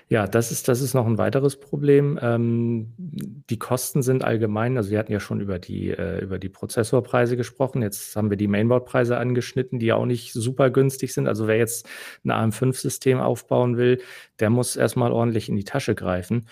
Ja, 0.09 0.27
das 0.27 0.51
ist, 0.51 0.67
das 0.67 0.81
ist 0.81 0.93
noch 0.93 1.05
ein 1.05 1.17
weiteres 1.17 1.59
Problem. 1.59 2.19
Ähm, 2.21 2.93
die 2.97 3.57
Kosten 3.57 4.01
sind 4.01 4.23
allgemein, 4.23 4.77
also 4.77 4.91
wir 4.91 4.99
hatten 4.99 5.11
ja 5.11 5.19
schon 5.19 5.39
über 5.39 5.57
die, 5.57 5.91
äh, 5.91 6.21
über 6.21 6.37
die 6.37 6.49
Prozessorpreise 6.49 7.37
gesprochen. 7.37 7.81
Jetzt 7.81 8.15
haben 8.15 8.29
wir 8.29 8.37
die 8.37 8.47
Mainboard-Preise 8.47 9.17
angeschnitten, 9.17 9.79
die 9.79 9.87
ja 9.87 9.95
auch 9.95 10.05
nicht 10.05 10.33
super 10.33 10.69
günstig 10.69 11.13
sind. 11.13 11.27
Also 11.27 11.47
wer 11.47 11.57
jetzt 11.57 11.87
ein 12.25 12.31
AM5-System 12.31 13.19
aufbauen 13.19 13.77
will, 13.77 14.01
der 14.39 14.49
muss 14.49 14.75
erstmal 14.75 15.11
ordentlich 15.11 15.47
in 15.47 15.55
die 15.55 15.63
Tasche 15.63 15.95
greifen. 15.95 16.47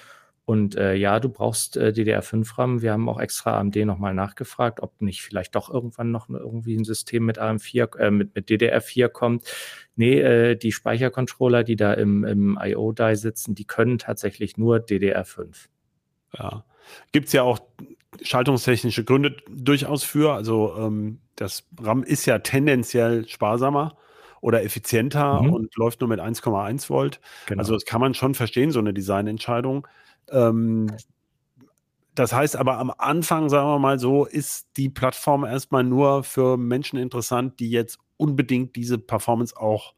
Und 0.50 0.76
äh, 0.78 0.96
ja, 0.96 1.20
du 1.20 1.30
brauchst 1.30 1.78
äh, 1.78 1.94
DDR5-RAM. 1.96 2.82
Wir 2.82 2.94
haben 2.94 3.08
auch 3.08 3.20
extra 3.20 3.60
AMD 3.60 3.76
nochmal 3.86 4.16
nachgefragt, 4.16 4.82
ob 4.82 5.00
nicht 5.00 5.22
vielleicht 5.22 5.54
doch 5.54 5.72
irgendwann 5.72 6.10
noch 6.10 6.28
irgendwie 6.28 6.76
ein 6.76 6.86
System 6.86 7.24
mit 7.24 7.40
AM4, 7.40 8.00
äh, 8.00 8.10
mit, 8.10 8.34
mit 8.34 8.50
DDR4 8.50 9.10
kommt. 9.10 9.44
Nee, 9.96 10.20
äh, 10.20 10.56
die 10.56 10.72
Speichercontroller, 10.72 11.64
die 11.64 11.76
da 11.76 11.94
im, 11.94 12.24
im 12.24 12.58
IO-Die 12.60 13.16
sitzen, 13.16 13.54
die 13.54 13.66
können 13.66 14.00
tatsächlich 14.00 14.58
nur 14.58 14.78
DDR5. 14.78 15.68
Ja. 16.36 16.66
Gibt 17.12 17.28
es 17.28 17.34
ja 17.34 17.44
auch 17.44 17.60
schaltungstechnische 18.20 19.04
Gründe 19.04 19.38
durchaus 19.52 20.04
für. 20.04 20.34
Also 20.34 20.74
ähm, 20.80 21.20
das 21.36 21.68
RAM 21.80 22.02
ist 22.02 22.26
ja 22.26 22.40
tendenziell 22.40 23.28
sparsamer 23.28 23.98
oder 24.42 24.64
effizienter 24.64 25.44
mhm. 25.44 25.54
und 25.54 25.76
läuft 25.76 26.02
nur 26.02 26.08
mit 26.08 26.20
1,1 26.20 26.90
Volt. 26.90 27.22
Genau. 27.46 27.60
Also 27.60 27.76
das 27.76 27.86
kann 27.86 28.02
man 28.02 28.16
schon 28.16 28.34
verstehen, 28.34 28.72
so 28.72 28.80
eine 28.80 28.96
Designentscheidung. 28.96 29.88
Ähm, 30.32 30.92
das 32.16 32.34
heißt 32.34 32.58
aber 32.58 32.78
am 32.80 32.92
Anfang, 32.98 33.50
sagen 33.50 33.68
wir 33.70 33.80
mal 33.80 34.00
so, 34.00 34.26
ist 34.26 34.68
die 34.78 34.90
Plattform 34.90 35.46
erstmal 35.46 35.84
nur 35.84 36.24
für 36.24 36.58
Menschen 36.58 37.00
interessant, 37.00 37.60
die 37.60 37.70
jetzt 37.70 38.00
unbedingt 38.18 38.76
diese 38.76 38.98
Performance 38.98 39.56
auch 39.56 39.94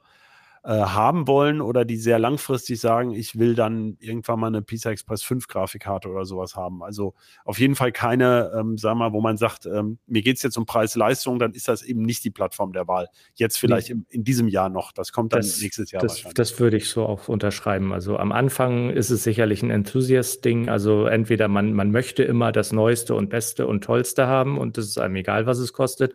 äh, 0.64 0.70
haben 0.70 1.28
wollen 1.28 1.60
oder 1.60 1.86
die 1.86 1.98
sehr 1.98 2.20
langfristig 2.20 2.80
sagen, 2.80 3.14
ich 3.14 3.40
will 3.40 3.56
dann 3.56 3.98
irgendwann 4.00 4.40
mal 4.40 4.48
eine 4.48 4.62
PISA 4.62 4.92
Express 4.92 5.24
5 5.24 5.48
Grafikkarte 5.48 6.08
oder 6.08 6.24
sowas 6.24 6.56
haben. 6.56 6.84
Also 6.84 7.16
auf 7.46 7.58
jeden 7.58 7.74
Fall 7.74 7.92
keine, 7.92 8.52
ähm, 8.56 8.78
sagen 8.78 9.00
wir 9.00 9.10
mal, 9.10 9.14
wo 9.14 9.22
man 9.22 9.38
sagt, 9.38 9.66
ähm, 9.66 9.98
mir 10.06 10.22
geht 10.22 10.38
es 10.38 10.44
jetzt 10.44 10.58
um 10.58 10.68
Preis-Leistung, 10.68 11.40
dann 11.40 11.54
ist 11.54 11.68
das 11.68 11.82
eben 11.82 12.04
nicht 12.04 12.24
die 12.24 12.30
Plattform 12.30 12.74
der 12.74 12.88
Wahl. 12.88 13.08
Jetzt 13.34 13.58
vielleicht 13.58 13.90
im, 13.90 14.06
in 14.10 14.24
diesem 14.24 14.48
Jahr 14.48 14.70
noch. 14.70 14.92
Das 14.92 15.12
kommt 15.12 15.34
dann 15.34 15.42
das, 15.42 15.60
nächstes 15.62 15.90
Jahr 15.90 16.04
das, 16.04 16.12
wahrscheinlich. 16.12 16.36
Das 16.36 16.60
würde 16.60 16.78
ich 16.78 16.90
so 16.90 17.08
auch 17.08 17.28
unterschreiben. 17.28 17.92
Also 17.92 18.18
am 18.18 18.32
Anfang 18.32 18.92
ist 18.92 19.10
es 19.10 19.24
sicherlich 19.24 19.64
ein 19.64 19.72
Enthusiast-Ding. 19.72 20.70
Also 20.70 21.08
entweder 21.08 21.48
man, 21.48 21.74
man 21.74 21.90
möchte 21.90 22.22
immer 22.22 22.52
das 22.52 22.72
Neueste 22.72 23.16
und 23.16 23.30
Beste 23.30 23.66
und 23.66 23.84
Tollste 23.84 24.28
haben 24.28 24.60
und 24.60 24.78
es 24.78 24.90
ist 24.90 25.00
einem 25.00 25.16
egal, 25.16 25.48
was 25.48 25.58
es 25.58 25.74
kostet. 25.74 26.14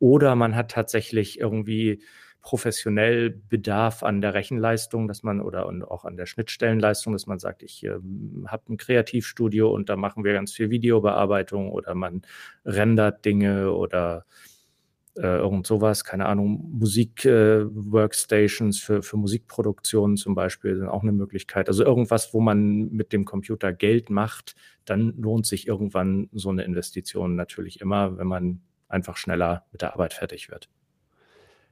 Oder 0.00 0.34
man 0.34 0.56
hat 0.56 0.72
tatsächlich 0.72 1.38
irgendwie 1.38 2.02
professionell 2.46 3.30
Bedarf 3.30 4.04
an 4.04 4.20
der 4.20 4.32
Rechenleistung, 4.32 5.08
dass 5.08 5.24
man 5.24 5.40
oder 5.40 5.66
und 5.66 5.82
auch 5.82 6.04
an 6.04 6.16
der 6.16 6.26
Schnittstellenleistung, 6.26 7.12
dass 7.12 7.26
man 7.26 7.40
sagt, 7.40 7.64
ich 7.64 7.82
äh, 7.82 7.98
habe 8.46 8.72
ein 8.72 8.76
Kreativstudio 8.76 9.68
und 9.68 9.88
da 9.88 9.96
machen 9.96 10.22
wir 10.22 10.32
ganz 10.32 10.52
viel 10.52 10.70
Videobearbeitung 10.70 11.72
oder 11.72 11.96
man 11.96 12.22
rendert 12.64 13.24
Dinge 13.24 13.72
oder 13.72 14.26
äh, 15.16 15.38
irgend 15.38 15.66
sowas, 15.66 16.04
keine 16.04 16.26
Ahnung, 16.26 16.70
Musik-Workstations 16.78 18.78
äh, 18.78 18.80
für, 18.80 19.02
für 19.02 19.16
Musikproduktionen 19.16 20.16
zum 20.16 20.36
Beispiel 20.36 20.76
sind 20.76 20.86
auch 20.86 21.02
eine 21.02 21.10
Möglichkeit. 21.10 21.66
Also 21.66 21.84
irgendwas, 21.84 22.32
wo 22.32 22.40
man 22.40 22.90
mit 22.90 23.12
dem 23.12 23.24
Computer 23.24 23.72
Geld 23.72 24.08
macht, 24.08 24.54
dann 24.84 25.20
lohnt 25.20 25.46
sich 25.46 25.66
irgendwann 25.66 26.28
so 26.32 26.50
eine 26.50 26.62
Investition 26.62 27.34
natürlich 27.34 27.80
immer, 27.80 28.18
wenn 28.18 28.28
man 28.28 28.60
einfach 28.86 29.16
schneller 29.16 29.64
mit 29.72 29.82
der 29.82 29.94
Arbeit 29.94 30.14
fertig 30.14 30.48
wird. 30.48 30.68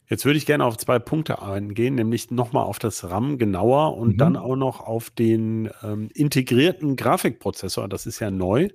Jetzt 0.08 0.24
würde 0.24 0.36
ich 0.36 0.46
gerne 0.46 0.64
auf 0.64 0.76
zwei 0.76 0.98
Punkte 0.98 1.40
eingehen, 1.40 1.94
nämlich 1.94 2.30
nochmal 2.30 2.64
auf 2.64 2.78
das 2.78 3.08
RAM 3.10 3.38
genauer 3.38 3.96
und 3.96 4.14
mhm. 4.14 4.16
dann 4.18 4.36
auch 4.36 4.56
noch 4.56 4.80
auf 4.80 5.10
den 5.10 5.70
ähm, 5.82 6.10
integrierten 6.14 6.96
Grafikprozessor. 6.96 7.88
Das 7.88 8.06
ist 8.06 8.20
ja 8.20 8.30
neu. 8.30 8.68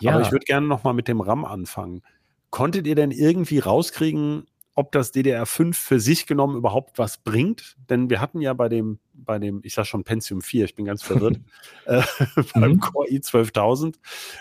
Ja. 0.00 0.12
Aber 0.12 0.22
ich 0.22 0.32
würde 0.32 0.44
gerne 0.46 0.66
nochmal 0.66 0.94
mit 0.94 1.08
dem 1.08 1.20
RAM 1.20 1.44
anfangen. 1.44 2.02
Konntet 2.48 2.86
ihr 2.86 2.94
denn 2.94 3.10
irgendwie 3.10 3.58
rauskriegen, 3.58 4.46
ob 4.74 4.92
das 4.92 5.12
DDR5 5.12 5.74
für 5.74 6.00
sich 6.00 6.26
genommen 6.26 6.56
überhaupt 6.56 6.98
was 6.98 7.18
bringt? 7.18 7.76
Denn 7.90 8.08
wir 8.08 8.20
hatten 8.20 8.40
ja 8.40 8.54
bei 8.54 8.70
dem, 8.70 8.98
bei 9.12 9.38
dem, 9.38 9.60
ich 9.62 9.74
sag 9.74 9.86
schon 9.86 10.04
Pentium 10.04 10.40
4, 10.40 10.64
ich 10.64 10.74
bin 10.74 10.86
ganz 10.86 11.02
verwirrt, 11.02 11.38
äh, 11.84 12.02
beim 12.54 12.72
mhm. 12.72 12.80
Core 12.80 13.08
i12000 13.08 13.96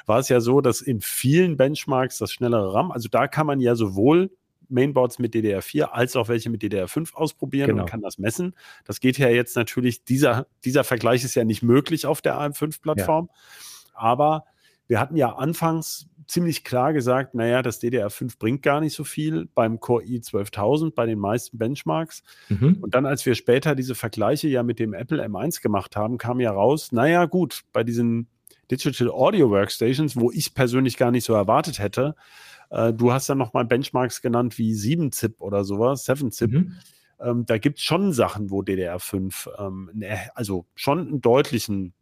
war 0.06 0.19
es 0.19 0.30
ja 0.30 0.39
so, 0.39 0.62
dass 0.62 0.80
in 0.80 1.02
vielen 1.02 1.58
Benchmarks 1.58 2.17
das 2.19 2.32
schnellere 2.32 2.73
RAM, 2.73 2.91
also 2.91 3.10
da 3.10 3.28
kann 3.28 3.47
man 3.47 3.60
ja 3.60 3.75
sowohl 3.75 4.32
Mainboards 4.69 5.19
mit 5.19 5.34
DDR4 5.34 5.84
als 5.84 6.15
auch 6.15 6.27
welche 6.27 6.49
mit 6.49 6.62
DDR5 6.62 7.13
ausprobieren 7.13 7.67
genau. 7.67 7.84
und 7.84 7.89
kann 7.89 8.01
das 8.01 8.17
messen. 8.17 8.55
Das 8.86 8.99
geht 8.99 9.17
ja 9.17 9.29
jetzt 9.29 9.55
natürlich, 9.55 10.03
dieser, 10.03 10.47
dieser 10.63 10.84
Vergleich 10.84 11.23
ist 11.23 11.36
ja 11.36 11.43
nicht 11.43 11.63
möglich 11.63 12.05
auf 12.05 12.21
der 12.21 12.36
AM5-Plattform. 12.39 13.29
Ja. 13.32 13.99
Aber 13.99 14.45
wir 14.88 14.99
hatten 14.99 15.17
ja 15.17 15.36
anfangs 15.36 16.10
ziemlich 16.29 16.63
klar 16.63 16.93
gesagt, 16.93 17.34
naja, 17.34 17.62
das 17.62 17.82
DDR5 17.82 18.38
bringt 18.38 18.62
gar 18.62 18.82
nicht 18.82 18.95
so 18.95 19.03
viel 19.03 19.47
beim 19.53 19.79
Core 19.79 20.03
i12000, 20.03 20.93
bei 20.93 21.05
den 21.05 21.19
meisten 21.19 21.58
Benchmarks. 21.58 22.23
Mhm. 22.49 22.77
Und 22.82 22.93
dann, 22.93 23.05
als 23.05 23.25
wir 23.25 23.36
später 23.36 23.75
diese 23.75 23.95
Vergleiche 23.95 24.47
ja 24.47 24.63
mit 24.63 24.79
dem 24.79 24.93
Apple 24.93 25.23
M1 25.23 25.62
gemacht 25.62 25.95
haben, 25.95 26.17
kam 26.17 26.39
ja 26.39 26.51
raus, 26.51 26.91
naja, 26.91 27.25
gut, 27.25 27.62
bei 27.73 27.84
diesen 27.84 28.27
Digital 28.69 29.10
Audio 29.10 29.49
Workstations, 29.49 30.15
wo 30.15 30.32
ich 30.32 30.53
persönlich 30.53 30.97
gar 30.97 31.12
nicht 31.12 31.25
so 31.25 31.34
erwartet 31.34 31.79
hätte, 31.79 32.15
äh, 32.69 32.93
du 32.93 33.12
hast 33.12 33.29
dann 33.29 33.38
nochmal 33.38 33.65
Benchmarks 33.65 34.21
genannt 34.21 34.58
wie 34.58 34.73
7-Zip 34.73 35.41
oder 35.41 35.63
sowas, 35.63 36.08
7-Zip. 36.08 36.51
Mhm. 36.51 36.77
Ähm, 37.19 37.45
da 37.45 37.58
gibt 37.58 37.79
es 37.79 37.84
schon 37.84 38.13
Sachen, 38.13 38.49
wo 38.49 38.62
DDR5 38.62 39.49
ähm, 39.60 39.89
ne, 39.93 40.29
also 40.36 40.65
schon 40.75 40.99
einen 40.99 41.21
deutlichen 41.21 41.93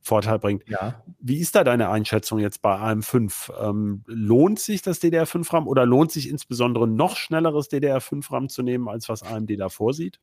Vorteil 0.00 0.38
bringt. 0.38 0.68
Ja. 0.68 1.02
Wie 1.18 1.38
ist 1.38 1.54
da 1.56 1.64
deine 1.64 1.90
Einschätzung 1.90 2.38
jetzt 2.38 2.62
bei 2.62 2.76
AM5? 2.76 3.52
Ähm, 3.60 4.04
lohnt 4.06 4.60
sich 4.60 4.82
das 4.82 5.00
DDR5-RAM 5.02 5.66
oder 5.66 5.84
lohnt 5.84 6.12
sich 6.12 6.28
insbesondere 6.28 6.86
noch 6.86 7.16
schnelleres 7.16 7.70
DDR5-RAM 7.70 8.48
zu 8.48 8.62
nehmen, 8.62 8.88
als 8.88 9.08
was 9.08 9.22
AMD 9.22 9.50
da 9.58 9.68
vorsieht? 9.68 10.20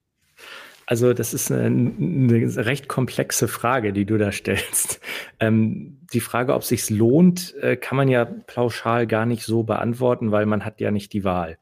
Also 0.86 1.14
das 1.14 1.34
ist 1.34 1.52
eine, 1.52 1.66
eine, 1.66 2.66
recht 2.66 2.88
komplexe 2.88 3.48
Frage, 3.48 3.94
die 3.94 4.06
du 4.06 4.18
da 4.18 4.32
stellst. 4.32 5.00
Ähm, 5.40 6.00
die 6.14 6.22
Frage, 6.22 6.54
ob 6.54 6.64
sich's 6.64 6.90
lohnt, 6.90 7.54
äh, 7.56 7.76
kann 7.76 7.98
man 7.98 8.08
ja 8.08 8.24
pauschal 8.24 9.08
gar 9.08 9.26
nicht 9.26 9.44
so 9.44 9.64
beantworten, 9.64 10.32
weil 10.32 10.46
man 10.46 10.64
hat 10.64 10.80
ja 10.80 10.90
nicht 10.90 11.12
die 11.12 11.26
Wahl. 11.26 11.58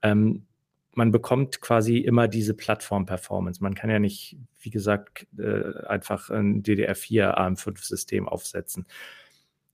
Ähm, 0.00 0.46
man 0.94 1.12
bekommt 1.12 1.60
quasi 1.60 1.98
immer 1.98 2.26
diese 2.26 2.54
Plattform-Performance. 2.54 3.62
Man 3.62 3.74
kann 3.74 3.90
ja 3.90 3.98
nicht, 3.98 4.38
wie 4.60 4.70
gesagt, 4.70 5.26
äh, 5.38 5.86
einfach 5.86 6.30
ein 6.30 6.62
DDR4 6.62 7.36
AM5-System 7.36 8.28
aufsetzen. 8.28 8.86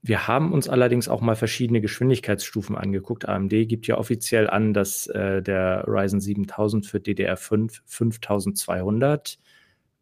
Wir 0.07 0.29
haben 0.29 0.53
uns 0.53 0.69
allerdings 0.69 1.09
auch 1.09 1.21
mal 1.21 1.35
verschiedene 1.35 1.81
Geschwindigkeitsstufen 1.81 2.77
angeguckt. 2.77 3.29
AMD 3.29 3.51
gibt 3.51 3.89
ja 3.89 3.99
offiziell 3.99 4.49
an, 4.49 4.73
dass 4.73 5.09
äh, 5.09 5.43
der 5.43 5.85
Ryzen 5.89 6.21
7000 6.21 6.87
für 6.87 6.99
DDR5 6.99 7.81
5200 7.85 9.41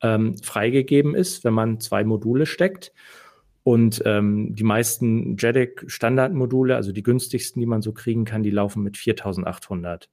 ähm, 0.02 0.36
freigegeben 0.36 1.14
ist, 1.14 1.42
wenn 1.42 1.54
man 1.54 1.80
zwei 1.80 2.04
Module 2.04 2.44
steckt. 2.44 2.92
Und 3.62 4.02
ähm, 4.04 4.54
die 4.54 4.62
meisten 4.62 5.38
JEDEC 5.38 5.84
Standardmodule, 5.86 6.76
also 6.76 6.92
die 6.92 7.02
günstigsten, 7.02 7.60
die 7.60 7.66
man 7.66 7.80
so 7.80 7.92
kriegen 7.92 8.26
kann, 8.26 8.42
die 8.42 8.50
laufen 8.50 8.82
mit 8.82 8.98
4800. 8.98 10.10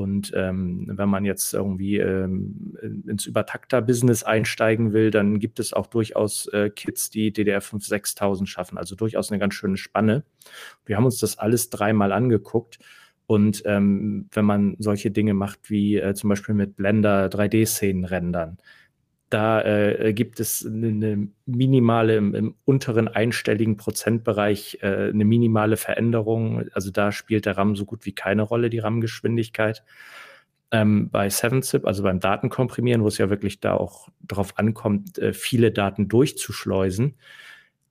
Und 0.00 0.32
ähm, 0.34 0.86
wenn 0.88 1.08
man 1.08 1.24
jetzt 1.24 1.52
irgendwie 1.52 1.98
ähm, 1.98 2.76
ins 3.06 3.26
Übertakter-Business 3.26 4.22
einsteigen 4.22 4.92
will, 4.92 5.10
dann 5.10 5.38
gibt 5.38 5.60
es 5.60 5.72
auch 5.72 5.86
durchaus 5.86 6.46
äh, 6.48 6.70
Kits, 6.70 7.10
die 7.10 7.32
DDR5 7.32 7.86
6000 7.86 8.48
schaffen. 8.48 8.78
Also 8.78 8.96
durchaus 8.96 9.30
eine 9.30 9.38
ganz 9.38 9.54
schöne 9.54 9.76
Spanne. 9.76 10.24
Wir 10.86 10.96
haben 10.96 11.04
uns 11.04 11.18
das 11.18 11.38
alles 11.38 11.68
dreimal 11.68 12.12
angeguckt. 12.12 12.78
Und 13.26 13.62
ähm, 13.66 14.28
wenn 14.32 14.44
man 14.44 14.74
solche 14.78 15.10
Dinge 15.10 15.34
macht 15.34 15.70
wie 15.70 15.96
äh, 15.98 16.14
zum 16.14 16.30
Beispiel 16.30 16.54
mit 16.54 16.76
Blender 16.76 17.26
3D-Szenen 17.26 18.04
rendern, 18.04 18.58
da 19.30 19.62
äh, 19.62 20.12
gibt 20.12 20.40
es 20.40 20.66
eine 20.66 21.28
minimale, 21.46 22.16
im, 22.16 22.34
im 22.34 22.54
unteren 22.64 23.06
einstelligen 23.06 23.76
Prozentbereich 23.76 24.78
äh, 24.82 25.08
eine 25.10 25.24
minimale 25.24 25.76
Veränderung. 25.76 26.68
Also 26.72 26.90
da 26.90 27.12
spielt 27.12 27.46
der 27.46 27.56
RAM 27.56 27.76
so 27.76 27.84
gut 27.84 28.04
wie 28.04 28.12
keine 28.12 28.42
Rolle, 28.42 28.70
die 28.70 28.80
RAM-Geschwindigkeit. 28.80 29.84
Ähm, 30.72 31.10
bei 31.10 31.28
7-Zip, 31.28 31.86
also 31.86 32.02
beim 32.02 32.20
Datenkomprimieren, 32.20 33.02
wo 33.02 33.08
es 33.08 33.18
ja 33.18 33.30
wirklich 33.30 33.60
da 33.60 33.74
auch 33.74 34.08
drauf 34.26 34.58
ankommt, 34.58 35.18
äh, 35.18 35.32
viele 35.32 35.70
Daten 35.70 36.08
durchzuschleusen, 36.08 37.16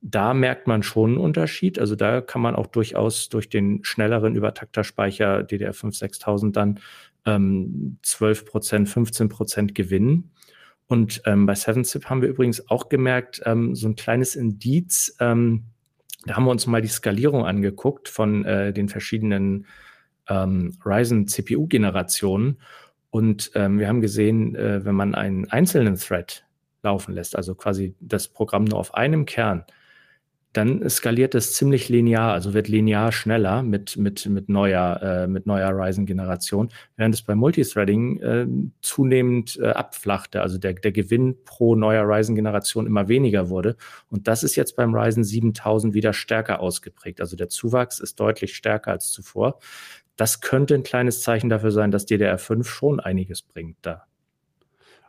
da 0.01 0.33
merkt 0.33 0.67
man 0.67 0.83
schon 0.83 1.11
einen 1.11 1.19
Unterschied. 1.19 1.79
Also 1.79 1.95
da 1.95 2.21
kann 2.21 2.41
man 2.41 2.55
auch 2.55 2.67
durchaus 2.67 3.29
durch 3.29 3.49
den 3.49 3.83
schnelleren 3.83 4.35
Übertakterspeicher 4.35 5.39
DDR5 5.39 5.97
6000 5.97 6.55
dann 6.55 6.79
ähm, 7.25 7.97
12 8.03 8.45
Prozent, 8.45 8.89
15 8.89 9.29
Prozent 9.29 9.75
gewinnen. 9.75 10.31
Und 10.89 11.21
ähm, 11.25 11.45
bei 11.45 11.53
7-Zip 11.53 12.05
haben 12.05 12.23
wir 12.23 12.29
übrigens 12.29 12.67
auch 12.67 12.89
gemerkt, 12.89 13.43
ähm, 13.45 13.75
so 13.75 13.87
ein 13.87 13.95
kleines 13.95 14.35
Indiz, 14.35 15.15
ähm, 15.19 15.65
da 16.25 16.35
haben 16.35 16.45
wir 16.45 16.51
uns 16.51 16.65
mal 16.65 16.81
die 16.81 16.87
Skalierung 16.87 17.45
angeguckt 17.45 18.09
von 18.09 18.43
äh, 18.43 18.73
den 18.73 18.89
verschiedenen 18.89 19.67
ähm, 20.27 20.75
Ryzen 20.83 21.27
CPU-Generationen. 21.27 22.57
Und 23.11 23.51
ähm, 23.53 23.77
wir 23.77 23.87
haben 23.87 24.01
gesehen, 24.01 24.55
äh, 24.55 24.83
wenn 24.83 24.95
man 24.95 25.13
einen 25.13 25.45
einzelnen 25.51 25.95
Thread 25.95 26.43
laufen 26.81 27.13
lässt, 27.13 27.35
also 27.35 27.53
quasi 27.53 27.95
das 27.99 28.27
Programm 28.27 28.63
nur 28.63 28.79
auf 28.79 28.95
einem 28.95 29.27
Kern, 29.27 29.65
dann 30.53 30.89
skaliert 30.89 31.35
es 31.35 31.53
ziemlich 31.53 31.89
linear, 31.89 32.33
also 32.33 32.53
wird 32.53 32.67
linear 32.67 33.11
schneller 33.11 33.61
mit, 33.61 33.97
mit, 33.97 34.25
mit 34.25 34.49
neuer, 34.49 34.99
äh, 35.01 35.27
mit 35.27 35.45
neuer 35.45 35.69
Ryzen-Generation, 35.71 36.69
während 36.95 37.13
es 37.13 37.21
beim 37.21 37.37
Multithreading 37.37 38.21
äh, 38.21 38.47
zunehmend 38.81 39.59
äh, 39.61 39.67
abflachte, 39.69 40.41
also 40.41 40.57
der, 40.57 40.73
der 40.73 40.91
Gewinn 40.91 41.35
pro 41.45 41.75
neuer 41.75 42.03
Ryzen-Generation 42.03 42.87
immer 42.87 43.07
weniger 43.07 43.49
wurde. 43.49 43.75
Und 44.09 44.27
das 44.27 44.41
ist 44.41 44.55
jetzt 44.55 44.75
beim 44.75 44.95
Ryzen 44.95 45.23
7000 45.23 45.93
wieder 45.93 46.13
stärker 46.13 46.61
ausgeprägt. 46.61 47.21
Also 47.21 47.35
der 47.35 47.49
Zuwachs 47.49 47.99
ist 47.99 48.19
deutlich 48.19 48.55
stärker 48.55 48.91
als 48.91 49.11
zuvor. 49.11 49.59
Das 50.15 50.41
könnte 50.41 50.73
ein 50.73 50.83
kleines 50.83 51.21
Zeichen 51.21 51.49
dafür 51.49 51.71
sein, 51.71 51.91
dass 51.91 52.07
DDR5 52.07 52.63
schon 52.63 52.99
einiges 52.99 53.43
bringt 53.43 53.77
da. 53.83 54.05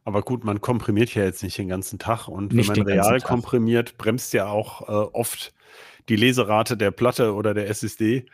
Aber 0.05 0.23
gut, 0.23 0.45
man 0.45 0.61
komprimiert 0.61 1.15
ja 1.15 1.25
jetzt 1.25 1.43
nicht 1.43 1.59
den 1.59 1.69
ganzen 1.69 1.99
Tag 1.99 2.29
und 2.29 2.53
nicht 2.53 2.69
wenn 2.71 2.85
man 2.85 2.87
real 2.87 3.21
komprimiert, 3.21 3.99
bremst 3.99 4.33
ja 4.33 4.47
auch 4.47 4.83
äh, 4.83 5.11
oft 5.13 5.53
die 6.09 6.17
Leserate 6.17 6.77
der 6.77 6.91
Platte 6.91 7.35
oder 7.35 7.55
der 7.55 7.69
SSD. 7.69 8.27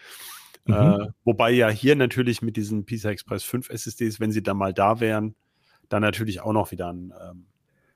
Mhm. 0.65 0.75
Äh, 0.75 1.09
wobei 1.25 1.51
ja 1.51 1.69
hier 1.69 1.97
natürlich 1.97 2.43
mit 2.43 2.57
diesen 2.57 2.85
PCI 2.85 3.09
Express 3.09 3.45
5 3.45 3.71
SSDs, 3.71 4.21
wenn 4.21 4.33
sie 4.33 4.43
dann 4.43 4.57
mal 4.57 4.73
da 4.73 5.01
wären, 5.01 5.35
dann 5.89 6.03
natürlich 6.03 6.41
auch 6.41 6.53
noch 6.53 6.71
wieder 6.71 6.93
ein, 6.93 7.13
ähm, 7.21 7.47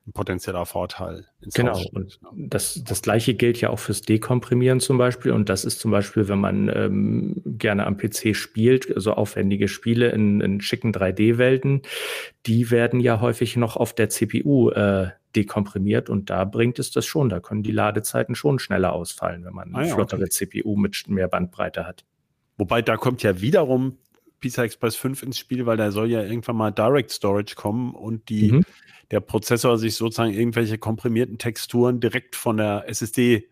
ein 0.07 0.13
potenzieller 0.13 0.65
Vorteil. 0.65 1.27
genau. 1.53 1.79
Und 1.93 2.19
das, 2.35 2.83
das 2.83 3.01
gleiche 3.01 3.35
gilt 3.35 3.61
ja 3.61 3.69
auch 3.69 3.79
fürs 3.79 4.01
Dekomprimieren 4.01 4.79
zum 4.79 4.97
Beispiel. 4.97 5.31
Und 5.31 5.47
das 5.47 5.63
ist 5.63 5.79
zum 5.79 5.91
Beispiel, 5.91 6.27
wenn 6.27 6.39
man 6.39 6.69
ähm, 6.73 7.41
gerne 7.45 7.85
am 7.85 7.97
PC 7.97 8.35
spielt, 8.35 8.91
so 8.95 9.13
aufwendige 9.13 9.67
Spiele 9.67 10.09
in, 10.09 10.41
in 10.41 10.59
schicken 10.61 10.91
3D-Welten, 10.91 11.83
die 12.47 12.71
werden 12.71 12.99
ja 12.99 13.21
häufig 13.21 13.57
noch 13.57 13.77
auf 13.77 13.93
der 13.93 14.09
CPU 14.09 14.71
äh, 14.71 15.11
dekomprimiert 15.35 16.09
und 16.09 16.29
da 16.29 16.45
bringt 16.45 16.79
es 16.79 16.91
das 16.91 17.05
schon. 17.05 17.29
Da 17.29 17.39
können 17.39 17.63
die 17.63 17.71
Ladezeiten 17.71 18.35
schon 18.35 18.59
schneller 18.59 18.93
ausfallen, 18.93 19.45
wenn 19.45 19.53
man 19.53 19.69
eine 19.69 19.85
ah 19.85 19.87
ja, 19.87 19.93
flottere 19.93 20.21
okay. 20.21 20.29
CPU 20.29 20.75
mit 20.75 21.07
mehr 21.07 21.27
Bandbreite 21.27 21.85
hat. 21.85 22.05
Wobei 22.57 22.81
da 22.81 22.97
kommt 22.97 23.23
ja 23.23 23.39
wiederum 23.39 23.97
PCI 24.41 24.61
Express 24.61 24.95
5 24.95 25.23
ins 25.23 25.37
Spiel, 25.37 25.65
weil 25.65 25.77
da 25.77 25.91
soll 25.91 26.09
ja 26.09 26.23
irgendwann 26.23 26.55
mal 26.55 26.71
Direct 26.71 27.11
Storage 27.11 27.55
kommen 27.55 27.93
und 27.93 28.29
die, 28.29 28.51
mhm. 28.51 28.65
Der 29.11 29.19
Prozessor 29.19 29.77
sich 29.77 29.95
sozusagen 29.95 30.33
irgendwelche 30.33 30.77
komprimierten 30.77 31.37
Texturen 31.37 31.99
direkt 31.99 32.35
von 32.35 32.57
der 32.57 32.85
SSD 32.87 33.47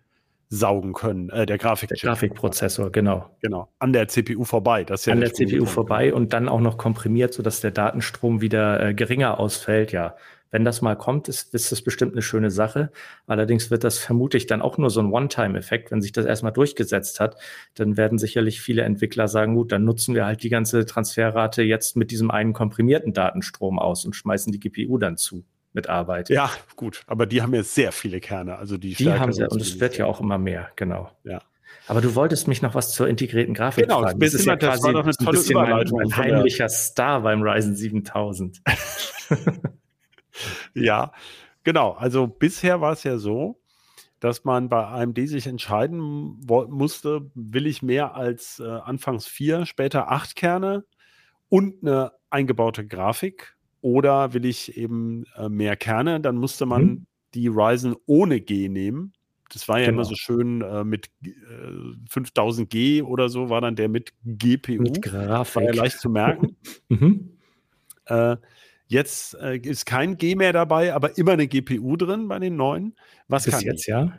saugen 0.50 0.94
können, 0.94 1.30
äh, 1.30 1.46
der 1.46 1.60
Grafik. 1.60 1.90
Der 1.90 1.98
Grafikprozessor, 1.98 2.92
genau. 2.92 3.30
Genau, 3.42 3.70
an 3.78 3.94
der 3.94 4.08
CPU 4.08 4.44
vorbei. 4.46 4.84
Das 4.84 5.06
ja 5.06 5.14
an 5.14 5.20
der 5.20 5.34
CPU 5.34 5.66
vorbei 5.66 6.12
und 6.12 6.34
dann 6.34 6.50
auch 6.50 6.60
noch 6.60 6.78
komprimiert, 6.78 7.34
sodass 7.34 7.62
der 7.62 7.72
Datenstrom 7.72 8.42
wieder 8.42 8.84
äh, 8.84 8.94
geringer 8.96 9.40
ausfällt. 9.40 9.92
Ja, 9.92 10.16
wenn 10.52 10.66
das 10.66 10.82
mal 10.82 10.96
kommt, 10.96 11.28
ist, 11.28 11.54
ist 11.54 11.72
das 11.72 11.82
bestimmt 11.82 12.14
eine 12.14 12.22
schöne 12.22 12.50
Sache. 12.50 12.92
Allerdings 13.28 13.70
wird 13.70 13.84
das 13.84 14.00
vermutlich 14.00 14.48
dann 14.48 14.62
auch 14.62 14.78
nur 14.78 14.90
so 14.90 15.00
ein 15.00 15.12
One-Time-Effekt. 15.12 15.92
Wenn 15.92 16.02
sich 16.02 16.12
das 16.12 16.26
erstmal 16.26 16.52
durchgesetzt 16.52 17.20
hat, 17.20 17.38
dann 17.76 17.98
werden 17.98 18.18
sicherlich 18.18 18.62
viele 18.62 18.82
Entwickler 18.82 19.28
sagen, 19.28 19.56
gut, 19.56 19.72
dann 19.72 19.84
nutzen 19.84 20.16
wir 20.16 20.26
halt 20.26 20.42
die 20.44 20.50
ganze 20.50 20.86
Transferrate 20.86 21.62
jetzt 21.62 21.96
mit 21.96 22.12
diesem 22.12 22.32
einen 22.32 22.54
komprimierten 22.54 23.14
Datenstrom 23.14 23.78
aus 23.78 24.06
und 24.06 24.16
schmeißen 24.16 24.52
die 24.52 24.60
GPU 24.60 24.98
dann 24.98 25.18
zu 25.18 25.46
mit 25.72 25.88
Arbeit. 25.88 26.30
Ja, 26.30 26.50
gut. 26.76 27.04
Aber 27.06 27.28
die 27.28 27.44
haben 27.44 27.54
jetzt 27.54 27.76
sehr 27.76 27.92
viele 27.92 28.20
Kerne. 28.20 28.58
Also 28.58 28.78
die, 28.78 28.96
die 28.96 29.12
haben 29.12 29.32
sie, 29.32 29.48
und 29.48 29.62
es 29.62 29.80
wird 29.80 29.98
ja 29.98 30.06
auch 30.06 30.20
immer 30.20 30.40
mehr, 30.40 30.70
genau. 30.76 31.12
Ja. 31.24 31.44
Aber 31.86 32.02
du 32.02 32.16
wolltest 32.16 32.48
mich 32.48 32.64
noch 32.64 32.74
was 32.74 32.92
zur 32.92 33.08
integrierten 33.08 33.54
Grafik 33.54 33.84
genau, 33.84 34.02
fragen. 34.02 34.20
Das 34.20 34.34
ist 34.34 34.46
ja 34.46 34.56
quasi 34.56 34.78
das 34.78 34.84
war 34.84 34.94
doch 34.94 35.04
eine 35.04 35.14
tolle 35.14 35.30
ein 35.30 35.42
bisschen 35.42 35.56
mein, 35.56 35.88
mein 35.92 36.18
heimlicher 36.18 36.70
Star 36.70 37.22
beim 37.22 37.44
Ryzen 37.44 37.76
7000. 37.76 38.62
ja, 40.74 41.12
genau. 41.64 41.92
Also 41.92 42.28
bisher 42.28 42.82
war 42.82 42.94
es 42.94 43.04
ja 43.04 43.18
so, 43.18 43.60
dass 44.20 44.44
man 44.44 44.70
bei 44.70 44.86
AMD 44.86 45.18
sich 45.28 45.48
entscheiden 45.48 46.00
musste, 46.00 47.32
will 47.36 47.68
ich 47.68 47.82
mehr 47.82 48.16
als 48.16 48.60
äh, 48.60 48.68
anfangs 48.68 49.28
vier, 49.28 49.66
später 49.66 50.12
acht 50.12 50.36
Kerne 50.36 50.84
und 51.48 51.82
eine 51.82 52.12
eingebaute 52.30 52.86
Grafik 52.86 53.56
oder 53.82 54.34
will 54.34 54.46
ich 54.46 54.78
eben 54.78 55.26
äh, 55.36 55.50
mehr 55.50 55.76
Kerne, 55.78 56.20
dann 56.20 56.36
musste 56.36 56.66
man 56.66 56.84
mhm. 56.84 57.06
die 57.34 57.48
Ryzen 57.48 57.96
ohne 58.06 58.42
G 58.42 58.68
nehmen. 58.70 59.14
Das 59.52 59.68
war 59.68 59.80
ja 59.80 59.86
genau. 59.86 59.98
immer 59.98 60.06
so 60.06 60.16
schön 60.16 60.62
äh, 60.62 60.84
mit 60.84 61.10
äh, 61.26 61.32
5000 62.10 62.70
G 62.70 63.02
oder 63.02 63.30
so, 63.30 63.50
war 63.50 63.62
dann 63.62 63.76
der 63.76 63.90
mit 63.90 64.14
GPU. 64.24 64.82
Mit 64.82 65.02
Grafik. 65.02 65.56
War 65.56 65.64
ja 65.64 65.74
leicht 65.74 66.00
zu 66.00 66.10
merken. 66.10 66.56
mhm. 66.90 67.38
Jetzt 68.92 69.36
äh, 69.36 69.58
ist 69.58 69.86
kein 69.86 70.18
G 70.18 70.34
mehr 70.34 70.52
dabei, 70.52 70.96
aber 70.96 71.16
immer 71.16 71.34
eine 71.34 71.48
GPU 71.48 71.96
drin 71.96 72.28
bei 72.28 72.40
den 72.40 72.56
neuen. 72.56 72.96
Was 73.28 73.46
Bis 73.46 73.54
kann 73.54 73.62
jetzt, 73.62 73.86
die? 73.86 73.92
ja. 73.92 74.12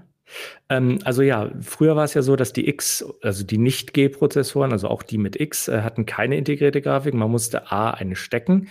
Ähm, 0.68 1.00
also 1.02 1.22
ja, 1.22 1.50
früher 1.60 1.96
war 1.96 2.04
es 2.04 2.14
ja 2.14 2.22
so, 2.22 2.36
dass 2.36 2.52
die 2.52 2.68
X, 2.68 3.04
also 3.20 3.44
die 3.44 3.58
Nicht-G-Prozessoren, 3.58 4.70
also 4.70 4.86
auch 4.86 5.02
die 5.02 5.18
mit 5.18 5.40
X, 5.40 5.66
äh, 5.66 5.82
hatten 5.82 6.06
keine 6.06 6.36
integrierte 6.36 6.80
Grafik. 6.80 7.14
Man 7.14 7.32
musste 7.32 7.72
A 7.72 7.90
eine 7.90 8.14
stecken. 8.14 8.68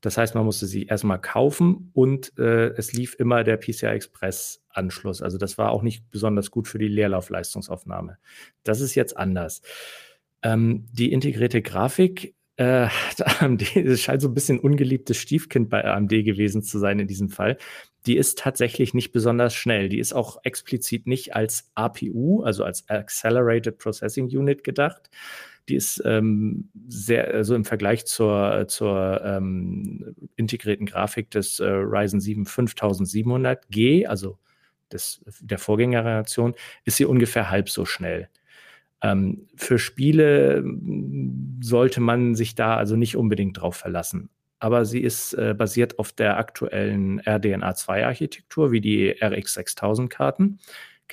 Das 0.00 0.18
heißt, 0.18 0.34
man 0.34 0.44
musste 0.44 0.66
sie 0.66 0.86
erstmal 0.86 1.20
kaufen 1.20 1.90
und 1.94 2.36
äh, 2.38 2.70
es 2.70 2.92
lief 2.92 3.14
immer 3.14 3.44
der 3.44 3.56
PCI 3.56 3.86
Express 3.86 4.64
Anschluss. 4.68 5.22
Also 5.22 5.38
das 5.38 5.58
war 5.58 5.70
auch 5.70 5.82
nicht 5.82 6.10
besonders 6.10 6.50
gut 6.50 6.66
für 6.66 6.78
die 6.78 6.88
Leerlaufleistungsaufnahme. 6.88 8.18
Das 8.64 8.80
ist 8.80 8.96
jetzt 8.96 9.16
anders. 9.16 9.62
Ähm, 10.42 10.86
die 10.92 11.12
integrierte 11.12 11.62
Grafik 11.62 12.35
äh, 12.56 12.88
AMD, 13.40 13.76
es 13.76 14.02
scheint 14.02 14.22
so 14.22 14.28
ein 14.28 14.34
bisschen 14.34 14.58
ungeliebtes 14.58 15.16
Stiefkind 15.16 15.68
bei 15.68 15.84
AMD 15.84 16.10
gewesen 16.10 16.62
zu 16.62 16.78
sein 16.78 16.98
in 16.98 17.06
diesem 17.06 17.28
Fall. 17.28 17.58
Die 18.06 18.16
ist 18.16 18.38
tatsächlich 18.38 18.94
nicht 18.94 19.12
besonders 19.12 19.54
schnell. 19.54 19.88
Die 19.88 19.98
ist 19.98 20.12
auch 20.12 20.38
explizit 20.44 21.06
nicht 21.06 21.34
als 21.34 21.70
APU, 21.74 22.42
also 22.42 22.64
als 22.64 22.88
Accelerated 22.88 23.78
Processing 23.78 24.26
Unit 24.26 24.62
gedacht. 24.62 25.10
Die 25.68 25.74
ist 25.74 26.00
ähm, 26.04 26.70
sehr, 26.86 27.34
also 27.34 27.56
im 27.56 27.64
Vergleich 27.64 28.06
zur, 28.06 28.66
zur 28.68 29.20
ähm, 29.24 30.14
integrierten 30.36 30.86
Grafik 30.86 31.30
des 31.32 31.58
äh, 31.58 31.66
Ryzen 31.66 32.20
7 32.20 32.44
5700G, 32.44 34.06
also 34.06 34.38
des, 34.92 35.24
der 35.40 35.58
Vorgängergeneration, 35.58 36.54
ist 36.84 36.98
sie 36.98 37.04
ungefähr 37.04 37.50
halb 37.50 37.68
so 37.68 37.84
schnell. 37.84 38.28
Ähm, 39.02 39.46
für 39.56 39.78
Spiele 39.78 40.58
hm, 40.58 41.60
sollte 41.62 42.00
man 42.00 42.34
sich 42.34 42.54
da 42.54 42.76
also 42.76 42.96
nicht 42.96 43.16
unbedingt 43.16 43.60
drauf 43.60 43.76
verlassen. 43.76 44.30
Aber 44.58 44.84
sie 44.84 45.00
ist 45.00 45.34
äh, 45.34 45.54
basiert 45.56 45.98
auf 45.98 46.12
der 46.12 46.38
aktuellen 46.38 47.20
RDNA 47.20 47.74
2 47.74 48.06
Architektur, 48.06 48.72
wie 48.72 48.80
die 48.80 49.10
RX 49.22 49.54
6000 49.54 50.08
Karten, 50.08 50.58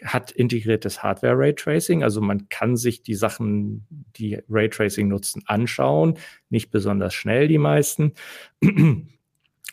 hat 0.01 0.31
integriertes 0.31 1.03
Hardware 1.03 1.37
Raytracing, 1.37 2.03
also 2.03 2.21
man 2.21 2.49
kann 2.49 2.77
sich 2.77 3.03
die 3.03 3.15
Sachen, 3.15 3.85
die 4.15 4.39
Raytracing 4.49 5.07
nutzen, 5.07 5.43
anschauen, 5.45 6.17
nicht 6.49 6.71
besonders 6.71 7.13
schnell 7.13 7.47
die 7.47 7.57
meisten. 7.57 8.13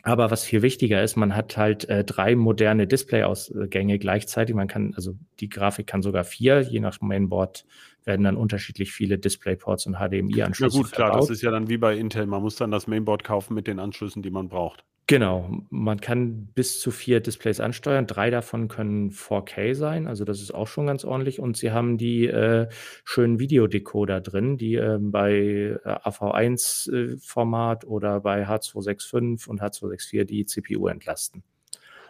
Aber 0.03 0.31
was 0.31 0.45
viel 0.45 0.63
wichtiger 0.63 1.03
ist, 1.03 1.17
man 1.17 1.37
hat 1.37 1.57
halt 1.57 1.89
äh, 1.89 2.05
drei 2.05 2.35
moderne 2.35 2.87
Display-Ausgänge 2.87 3.99
gleichzeitig. 3.99 4.55
Man 4.55 4.69
kann, 4.69 4.95
also 4.95 5.15
die 5.41 5.51
Grafik 5.51 5.87
kann 5.87 6.01
sogar 6.01 6.25
vier, 6.25 6.61
je 6.63 6.81
nach 6.81 7.01
Mainboard 7.03 7.67
werden 8.05 8.25
dann 8.25 8.37
unterschiedlich 8.37 8.93
viele 8.93 9.19
DisplayPorts 9.19 9.87
und 9.87 9.97
HDMI-Anschlüsse. 9.97 10.77
Ja 10.77 10.83
gut, 10.83 10.93
klar, 10.93 11.09
verbaut. 11.09 11.23
das 11.23 11.31
ist 11.31 11.43
ja 11.43 11.51
dann 11.51 11.69
wie 11.69 11.79
bei 11.79 11.97
Intel. 11.97 12.27
Man 12.27 12.43
muss 12.43 12.57
dann 12.57 12.71
das 12.71 12.87
Mainboard 12.87 13.25
kaufen 13.25 13.55
mit 13.55 13.67
den 13.67 13.79
Anschlüssen, 13.79 14.23
die 14.23 14.31
man 14.31 14.49
braucht. 14.49 14.85
Genau, 15.11 15.51
man 15.71 16.01
kann 16.01 16.47
bis 16.55 16.81
zu 16.81 16.93
vier 16.93 17.19
Displays 17.19 17.59
ansteuern. 17.59 18.07
Drei 18.07 18.31
davon 18.31 18.69
können 18.69 19.11
4K 19.11 19.75
sein, 19.75 20.07
also 20.07 20.25
das 20.25 20.41
ist 20.41 20.55
auch 20.55 20.69
schon 20.69 20.87
ganz 20.87 21.05
ordentlich. 21.05 21.41
Und 21.41 21.57
sie 21.57 21.73
haben 21.73 21.99
die 21.99 22.29
äh, 22.29 22.69
schönen 23.05 23.41
Videodecoder 23.41 24.21
drin, 24.21 24.57
die 24.57 24.77
äh, 24.77 24.99
bei 25.01 25.33
äh, 25.33 25.79
AV1-Format 25.85 27.85
oder 27.87 28.21
bei 28.21 28.47
H265 28.47 29.49
und 29.49 29.61
H264 29.61 30.27
die 30.27 30.47
CPU 30.47 30.87
entlasten. 30.87 31.43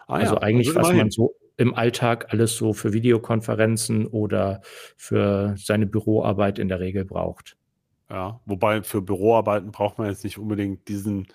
Ah, 0.07 0.17
also 0.17 0.35
ja. 0.35 0.43
eigentlich, 0.43 0.77
also 0.77 0.81
was 0.81 0.93
man 0.95 1.11
so 1.11 1.35
im 1.61 1.75
Alltag 1.75 2.33
alles 2.33 2.57
so 2.57 2.73
für 2.73 2.95
Videokonferenzen 2.95 4.07
oder 4.07 4.63
für 4.97 5.55
seine 5.59 5.87
Büroarbeit 5.87 6.59
in 6.59 6.69
der 6.69 6.81
Regel 6.81 7.05
braucht. 7.05 7.59
Ja, 8.09 8.41
wobei 8.47 8.83
für 8.83 9.03
Büroarbeiten 9.03 9.71
braucht 9.71 9.99
man 9.99 10.09
jetzt 10.09 10.25
nicht 10.25 10.39
unbedingt 10.39 10.89
diesen 10.89 11.29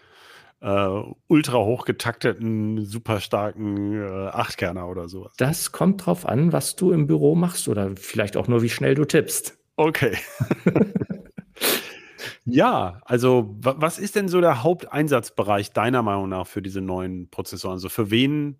äh, 0.61 1.03
ultra 1.27 1.59
hochgetakteten, 1.59 2.85
super 2.85 3.21
starken 3.21 3.93
äh, 3.93 4.27
Achtkerner 4.29 4.87
oder 4.89 5.07
sowas. 5.07 5.33
Das 5.37 5.71
kommt 5.71 6.03
drauf 6.03 6.25
an, 6.25 6.51
was 6.51 6.75
du 6.75 6.91
im 6.91 7.05
Büro 7.05 7.35
machst 7.35 7.67
oder 7.67 7.91
vielleicht 7.95 8.35
auch 8.35 8.47
nur, 8.47 8.63
wie 8.63 8.69
schnell 8.69 8.95
du 8.95 9.05
tippst. 9.05 9.59
Okay. 9.75 10.17
ja, 12.45 12.99
also 13.05 13.55
was 13.59 13.99
ist 13.99 14.15
denn 14.15 14.27
so 14.27 14.41
der 14.41 14.63
Haupteinsatzbereich 14.63 15.71
deiner 15.71 16.01
Meinung 16.01 16.29
nach 16.29 16.47
für 16.47 16.63
diese 16.63 16.81
neuen 16.81 17.29
Prozessoren? 17.29 17.73
Also 17.73 17.89
für 17.89 18.09
wen 18.09 18.57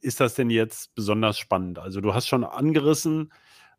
ist 0.00 0.20
das 0.20 0.34
denn 0.34 0.50
jetzt 0.50 0.94
besonders 0.94 1.38
spannend? 1.38 1.78
Also 1.78 2.00
du 2.00 2.14
hast 2.14 2.26
schon 2.28 2.44
angerissen, 2.44 3.32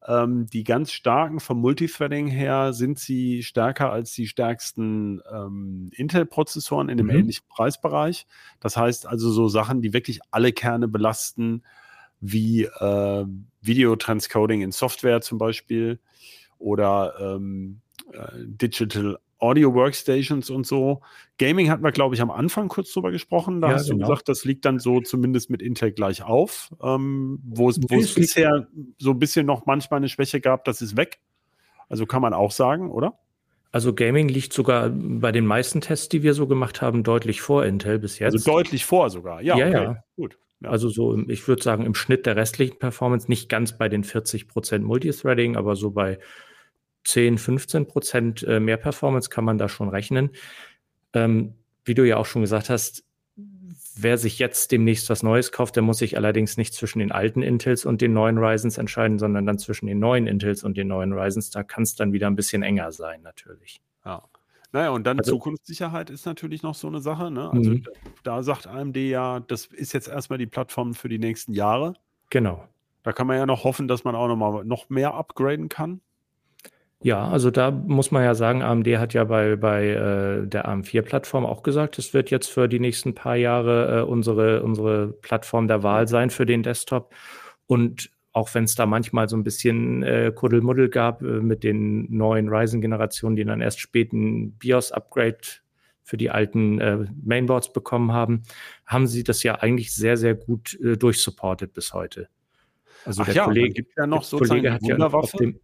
ähm, 0.08 0.48
die 0.48 0.64
ganz 0.64 0.92
starken 0.92 1.40
vom 1.40 1.60
Multithreading 1.60 2.28
her 2.28 2.74
sind 2.74 3.00
sie 3.00 3.44
stärker 3.44 3.92
als 3.92 4.14
die 4.14 4.28
stärksten 4.28 5.22
ähm, 5.32 5.92
Intel-Prozessoren 5.94 6.90
in 6.90 6.98
dem 6.98 7.08
mhm. 7.08 7.16
ähnlichen 7.16 7.46
Preisbereich. 7.50 8.26
Das 8.60 8.78
heißt 8.78 9.06
also 9.06 9.32
so 9.32 9.50
Sachen, 9.50 9.82
die 9.82 9.94
wirklich 9.94 10.20
alle 10.32 10.54
Kerne 10.54 10.88
belasten, 10.88 11.64
wie 12.22 12.64
äh, 12.64 13.26
Video-Transcoding 13.62 14.62
in 14.62 14.72
Software 14.72 15.22
zum 15.22 15.38
Beispiel 15.38 16.00
oder 16.58 17.16
ähm, 17.20 17.82
äh, 18.12 18.28
Digital 18.38 19.20
Audio 19.40 19.74
Workstations 19.74 20.50
und 20.50 20.68
so. 20.68 21.02
Gaming 21.38 21.70
hatten 21.70 21.84
wir, 21.84 21.92
glaube 21.92 22.14
ich, 22.14 22.22
am 22.22 22.30
Anfang 22.30 22.68
kurz 22.68 22.94
drüber 22.94 23.12
gesprochen. 23.12 23.62
Da 23.62 23.70
ja, 23.70 23.74
hast 23.76 23.90
genau. 23.90 24.06
du 24.06 24.12
gesagt, 24.12 24.30
das 24.30 24.46
liegt 24.46 24.66
dann 24.66 24.80
so 24.80 25.00
zumindest 25.00 25.50
mit 25.50 25.62
Intel 25.62 25.92
gleich 25.92 26.24
auf. 26.24 26.70
Ähm, 26.84 27.40
wo 27.44 27.70
es, 27.70 27.80
bisher 27.80 28.68
so 28.98 29.12
ein 29.12 29.20
bisschen 29.20 29.46
noch 29.46 29.66
manchmal 29.66 30.00
eine 30.00 30.10
Schwäche 30.10 30.42
gab, 30.42 30.66
das 30.66 30.82
ist 30.82 30.98
weg. 30.98 31.20
Also 31.88 32.06
kann 32.06 32.22
man 32.22 32.34
auch 32.34 32.52
sagen, 32.52 32.92
oder? 32.92 33.18
Also 33.72 33.94
Gaming 33.94 34.30
liegt 34.30 34.52
sogar 34.52 34.90
bei 34.90 35.32
den 35.32 35.46
meisten 35.46 35.80
Tests, 35.80 36.10
die 36.10 36.24
wir 36.24 36.34
so 36.34 36.48
gemacht 36.48 36.82
haben, 36.82 37.04
deutlich 37.04 37.42
vor 37.42 37.66
Intel 37.66 38.00
bis 38.00 38.20
jetzt. 38.20 38.34
Also 38.34 38.52
deutlich 38.52 38.86
vor 38.86 39.10
sogar, 39.10 39.42
ja. 39.42 39.58
Ja, 39.58 39.68
okay. 39.68 39.84
ja. 39.84 40.04
Gut. 40.16 40.38
Ja. 40.62 40.70
Also 40.70 40.90
so, 40.90 41.18
ich 41.28 41.48
würde 41.48 41.64
sagen, 41.64 41.86
im 41.86 41.96
Schnitt 41.96 42.26
der 42.26 42.36
restlichen 42.36 42.80
Performance, 42.80 43.30
nicht 43.30 43.48
ganz 43.48 43.78
bei 43.78 43.88
den 43.88 44.04
40% 44.04 44.80
Multithreading, 44.80 45.56
aber 45.56 45.76
so 45.76 45.92
bei 45.92 46.20
10, 47.10 47.38
15 47.38 47.88
Prozent 47.88 48.44
äh, 48.44 48.60
mehr 48.60 48.78
Performance 48.78 49.30
kann 49.30 49.46
man 49.46 49.58
da 49.58 49.70
schon 49.70 49.90
rechnen. 49.90 50.32
Ähm, 51.14 51.54
wie 51.86 51.94
du 51.94 52.08
ja 52.08 52.18
auch 52.18 52.26
schon 52.26 52.42
gesagt 52.42 52.70
hast, 52.70 53.04
wer 54.02 54.18
sich 54.18 54.40
jetzt 54.40 54.72
demnächst 54.72 55.10
was 55.10 55.24
Neues 55.24 55.52
kauft, 55.52 55.76
der 55.76 55.84
muss 55.84 55.98
sich 55.98 56.18
allerdings 56.18 56.58
nicht 56.58 56.74
zwischen 56.74 57.00
den 57.00 57.12
alten 57.12 57.42
Intels 57.42 57.86
und 57.86 58.02
den 58.02 58.14
neuen 58.14 58.38
Ryzens 58.38 58.78
entscheiden, 58.78 59.20
sondern 59.20 59.46
dann 59.46 59.60
zwischen 59.60 59.88
den 59.88 60.00
neuen 60.00 60.28
Intels 60.28 60.64
und 60.64 60.78
den 60.78 60.88
neuen 60.88 61.14
Ryzens. 61.14 61.50
Da 61.50 61.64
kann 61.64 61.84
es 61.84 61.96
dann 61.96 62.14
wieder 62.14 62.28
ein 62.28 62.36
bisschen 62.36 62.64
enger 62.64 62.92
sein, 62.92 63.22
natürlich. 63.22 63.82
Ja. 64.06 64.24
Naja, 64.72 64.92
und 64.92 65.06
dann 65.08 65.18
also, 65.18 65.32
Zukunftssicherheit 65.32 66.12
ist 66.12 66.26
natürlich 66.26 66.62
noch 66.62 66.76
so 66.76 66.88
eine 66.88 67.02
Sache. 67.02 67.32
Ne? 67.32 67.52
Also 67.52 67.72
mhm. 67.72 67.84
da 68.24 68.44
sagt 68.44 68.68
AMD 68.68 68.98
ja, 68.98 69.40
das 69.40 69.66
ist 69.66 69.94
jetzt 69.94 70.08
erstmal 70.08 70.38
die 70.38 70.46
Plattform 70.46 70.94
für 70.94 71.10
die 71.10 71.18
nächsten 71.18 71.54
Jahre. 71.54 71.96
Genau. 72.30 72.68
Da 73.02 73.12
kann 73.12 73.26
man 73.26 73.38
ja 73.38 73.46
noch 73.48 73.64
hoffen, 73.64 73.88
dass 73.88 74.04
man 74.04 74.16
auch 74.16 74.28
noch 74.28 74.36
mal 74.36 74.64
noch 74.66 74.90
mehr 74.90 75.16
upgraden 75.16 75.70
kann. 75.70 76.02
Ja, 77.02 77.30
also 77.30 77.50
da 77.50 77.72
muss 77.72 78.12
man 78.12 78.24
ja 78.24 78.36
sagen, 78.36 78.62
AMD 78.62 78.88
hat 78.98 79.14
ja 79.14 79.24
bei, 79.24 79.56
bei 79.56 79.88
äh, 79.88 80.46
der 80.46 80.68
AM4-Plattform 80.68 81.46
auch 81.46 81.64
gesagt, 81.64 81.98
es 81.98 82.14
wird 82.14 82.30
jetzt 82.30 82.50
für 82.50 82.68
die 82.68 82.80
nächsten 82.80 83.16
paar 83.16 83.38
Jahre 83.38 84.00
äh, 84.00 84.04
unsere, 84.04 84.64
unsere 84.64 85.08
Plattform 85.08 85.70
der 85.70 85.82
Wahl 85.82 86.10
sein 86.10 86.30
für 86.30 86.46
den 86.46 86.62
Desktop. 86.62 87.16
Und 87.68 88.12
auch 88.34 88.54
wenn 88.54 88.66
es 88.66 88.76
da 88.76 88.86
manchmal 88.86 89.30
so 89.30 89.38
ein 89.38 89.44
bisschen 89.44 90.04
äh, 90.04 90.34
Kuddelmuddel 90.36 90.90
gab 90.90 91.22
äh, 91.22 91.26
mit 91.26 91.64
den 91.64 92.12
neuen 92.16 92.50
Ryzen-Generationen, 92.50 93.38
die 93.38 93.46
dann 93.46 93.62
erst 93.62 93.80
spät 93.80 94.12
ein 94.12 94.58
BIOS-Upgrade 94.58 95.38
für 96.04 96.18
die 96.18 96.30
alten 96.30 96.82
äh, 96.82 97.06
Mainboards 97.24 97.72
bekommen 97.72 98.12
haben, 98.12 98.44
haben 98.86 99.08
sie 99.08 99.24
das 99.24 99.42
ja 99.44 99.56
eigentlich 99.56 99.96
sehr, 99.96 100.18
sehr 100.18 100.36
gut 100.36 100.78
äh, 100.82 100.98
durchsupportet 100.98 101.74
bis 101.74 101.94
heute. 101.94 102.28
Also 103.06 103.22
Ach 103.22 103.26
der 103.26 103.36
ja, 103.36 103.46
Kollege, 103.46 103.70
gibt 103.70 103.98
ja 103.98 104.06
noch 104.06 104.28
der 104.28 104.40
Kollege 104.40 104.74
hat 104.74 104.84
ja 104.84 104.98
auf 104.98 105.32
dem, 105.32 105.62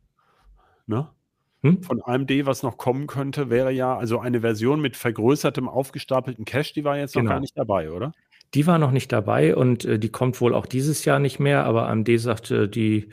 ne? 0.87 1.09
Hm? 1.65 1.83
von 1.83 2.01
AMD, 2.03 2.45
was 2.45 2.61
noch 2.61 2.77
kommen 2.77 3.07
könnte, 3.07 3.49
wäre 3.49 3.71
ja 3.71 3.97
also 3.97 4.19
eine 4.19 4.41
Version 4.41 4.81
mit 4.81 4.95
vergrößertem, 4.95 5.67
aufgestapelten 5.67 6.45
Cache, 6.45 6.73
die 6.73 6.83
war 6.83 6.97
jetzt 6.97 7.13
genau. 7.13 7.25
noch 7.25 7.31
gar 7.31 7.39
nicht 7.39 7.57
dabei, 7.57 7.91
oder? 7.91 8.11
Die 8.53 8.67
war 8.67 8.77
noch 8.77 8.91
nicht 8.91 9.11
dabei 9.11 9.55
und 9.55 9.83
äh, 9.83 9.97
die 9.97 10.09
kommt 10.09 10.39
wohl 10.41 10.53
auch 10.53 10.67
dieses 10.67 11.05
Jahr 11.05 11.19
nicht 11.19 11.39
mehr, 11.39 11.65
aber 11.65 11.89
AMD 11.89 12.09
sagte, 12.19 12.69
die 12.69 13.09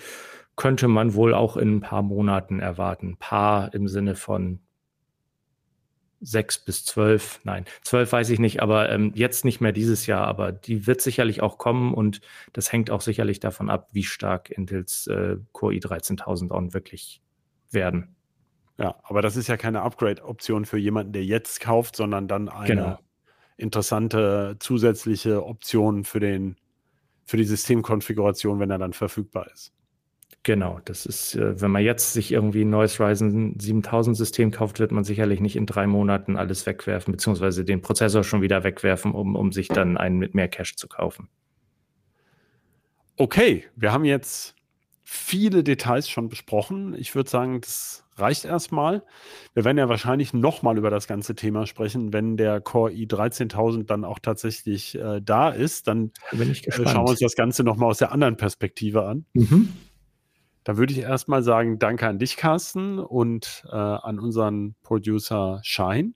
könnte 0.54 0.86
man 0.86 1.14
wohl 1.14 1.32
auch 1.32 1.56
in 1.56 1.76
ein 1.76 1.80
paar 1.80 2.02
Monaten 2.02 2.60
erwarten. 2.60 3.16
Paar 3.18 3.72
im 3.72 3.88
Sinne 3.88 4.14
von 4.14 4.60
sechs 6.20 6.62
bis 6.62 6.84
zwölf, 6.84 7.40
nein, 7.44 7.64
zwölf 7.80 8.12
weiß 8.12 8.28
ich 8.30 8.38
nicht, 8.38 8.62
aber 8.62 8.90
ähm, 8.90 9.12
jetzt 9.14 9.46
nicht 9.46 9.60
mehr 9.60 9.72
dieses 9.72 10.06
Jahr, 10.06 10.26
aber 10.28 10.52
die 10.52 10.86
wird 10.86 11.00
sicherlich 11.00 11.42
auch 11.42 11.56
kommen 11.56 11.94
und 11.94 12.20
das 12.52 12.70
hängt 12.70 12.90
auch 12.90 13.00
sicherlich 13.00 13.40
davon 13.40 13.70
ab, 13.70 13.88
wie 13.92 14.04
stark 14.04 14.50
Intels 14.50 15.06
äh, 15.06 15.38
Core 15.52 15.74
i13000 15.74 16.52
On 16.52 16.74
wirklich 16.74 17.22
werden. 17.70 18.14
Ja, 18.78 18.96
aber 19.02 19.22
das 19.22 19.36
ist 19.36 19.48
ja 19.48 19.56
keine 19.56 19.82
Upgrade-Option 19.82 20.64
für 20.64 20.78
jemanden, 20.78 21.12
der 21.12 21.24
jetzt 21.24 21.60
kauft, 21.60 21.96
sondern 21.96 22.26
dann 22.26 22.48
eine 22.48 22.66
genau. 22.66 22.98
interessante 23.56 24.56
zusätzliche 24.58 25.44
Option 25.44 26.04
für 26.04 26.20
den 26.20 26.56
für 27.24 27.36
die 27.36 27.44
Systemkonfiguration, 27.44 28.58
wenn 28.58 28.70
er 28.70 28.78
dann 28.78 28.92
verfügbar 28.92 29.46
ist. 29.52 29.72
Genau, 30.44 30.80
das 30.84 31.06
ist, 31.06 31.36
äh, 31.36 31.60
wenn 31.60 31.70
man 31.70 31.84
jetzt 31.84 32.14
sich 32.14 32.32
irgendwie 32.32 32.64
ein 32.64 32.70
neues 32.70 32.98
Ryzen 32.98 33.58
7000 33.60 34.16
System 34.16 34.50
kauft, 34.50 34.80
wird 34.80 34.90
man 34.90 35.04
sicherlich 35.04 35.40
nicht 35.40 35.54
in 35.54 35.66
drei 35.66 35.86
Monaten 35.86 36.36
alles 36.36 36.66
wegwerfen, 36.66 37.12
beziehungsweise 37.12 37.64
den 37.64 37.80
Prozessor 37.80 38.24
schon 38.24 38.42
wieder 38.42 38.64
wegwerfen, 38.64 39.12
um, 39.12 39.36
um 39.36 39.52
sich 39.52 39.68
dann 39.68 39.96
einen 39.96 40.18
mit 40.18 40.34
mehr 40.34 40.48
Cache 40.48 40.74
zu 40.74 40.88
kaufen. 40.88 41.28
Okay, 43.16 43.64
wir 43.76 43.92
haben 43.92 44.04
jetzt 44.04 44.56
viele 45.12 45.62
Details 45.62 46.08
schon 46.08 46.30
besprochen. 46.30 46.94
Ich 46.94 47.14
würde 47.14 47.28
sagen, 47.28 47.60
das 47.60 48.04
reicht 48.16 48.46
erstmal. 48.46 49.04
Wir 49.52 49.64
werden 49.64 49.76
ja 49.76 49.88
wahrscheinlich 49.90 50.32
nochmal 50.32 50.78
über 50.78 50.88
das 50.88 51.06
ganze 51.06 51.34
Thema 51.34 51.66
sprechen, 51.66 52.14
wenn 52.14 52.38
der 52.38 52.62
Core 52.62 52.92
i13000 52.92 53.84
dann 53.84 54.06
auch 54.06 54.18
tatsächlich 54.18 54.94
äh, 54.94 55.20
da 55.22 55.50
ist. 55.50 55.86
Dann 55.86 56.12
äh, 56.30 56.54
schauen 56.54 57.04
wir 57.04 57.10
uns 57.10 57.20
das 57.20 57.36
Ganze 57.36 57.62
nochmal 57.62 57.90
aus 57.90 57.98
der 57.98 58.10
anderen 58.10 58.38
Perspektive 58.38 59.04
an. 59.04 59.26
Mhm. 59.34 59.74
Da 60.64 60.78
würde 60.78 60.94
ich 60.94 61.00
erstmal 61.00 61.42
sagen, 61.42 61.78
danke 61.78 62.06
an 62.06 62.18
dich, 62.18 62.36
Carsten, 62.38 62.98
und 62.98 63.64
äh, 63.70 63.76
an 63.76 64.18
unseren 64.18 64.76
Producer 64.82 65.60
Shine. 65.62 66.14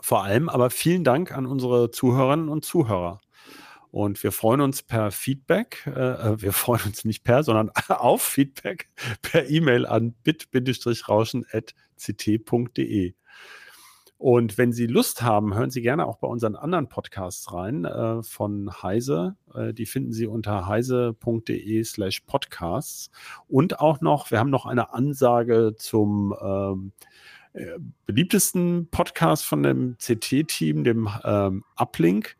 Vor 0.00 0.22
allem 0.22 0.48
aber 0.48 0.70
vielen 0.70 1.02
Dank 1.02 1.32
an 1.32 1.46
unsere 1.46 1.90
Zuhörerinnen 1.90 2.48
und 2.48 2.64
Zuhörer. 2.64 3.20
Und 3.92 4.20
wir 4.24 4.32
freuen 4.32 4.60
uns 4.62 4.82
per 4.82 5.12
Feedback, 5.12 5.86
äh, 5.86 5.90
äh 5.90 6.42
wir 6.42 6.52
freuen 6.54 6.80
uns 6.86 7.04
nicht 7.04 7.22
per, 7.22 7.44
sondern 7.44 7.70
auf 7.88 8.22
Feedback 8.22 8.88
per 9.20 9.48
E-Mail 9.48 9.86
an 9.86 10.14
bit-rauschen.ct.de. 10.24 13.14
Und 14.16 14.56
wenn 14.56 14.72
Sie 14.72 14.86
Lust 14.86 15.20
haben, 15.22 15.54
hören 15.54 15.70
Sie 15.70 15.82
gerne 15.82 16.06
auch 16.06 16.16
bei 16.16 16.26
unseren 16.28 16.54
anderen 16.54 16.88
Podcasts 16.88 17.52
rein 17.52 17.84
äh, 17.84 18.22
von 18.22 18.70
Heise. 18.82 19.36
Äh, 19.52 19.74
die 19.74 19.84
finden 19.84 20.12
Sie 20.12 20.26
unter 20.26 20.66
heise.de 20.68 21.82
slash 21.82 22.20
podcasts. 22.20 23.10
Und 23.48 23.80
auch 23.80 24.00
noch, 24.00 24.30
wir 24.30 24.38
haben 24.38 24.50
noch 24.50 24.64
eine 24.64 24.94
Ansage 24.94 25.74
zum 25.76 26.32
ähm, 26.40 26.92
äh, 27.52 27.78
beliebtesten 28.06 28.88
Podcast 28.90 29.44
von 29.44 29.64
dem 29.64 29.96
CT-Team, 29.98 30.84
dem 30.84 31.10
ähm, 31.24 31.64
Uplink. 31.76 32.36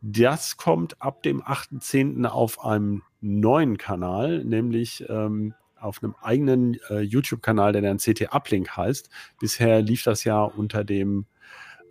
Das 0.00 0.56
kommt 0.56 1.00
ab 1.02 1.22
dem 1.22 1.42
8.10. 1.42 2.26
auf 2.26 2.64
einem 2.64 3.02
neuen 3.20 3.78
Kanal, 3.78 4.44
nämlich 4.44 5.04
ähm, 5.08 5.54
auf 5.80 6.02
einem 6.02 6.14
eigenen 6.22 6.78
äh, 6.88 7.00
YouTube-Kanal, 7.00 7.72
der 7.72 7.82
dann 7.82 7.98
CT 7.98 8.32
Uplink 8.32 8.76
heißt. 8.76 9.10
Bisher 9.40 9.82
lief 9.82 10.02
das 10.04 10.24
ja 10.24 10.42
unter 10.42 10.84
dem 10.84 11.26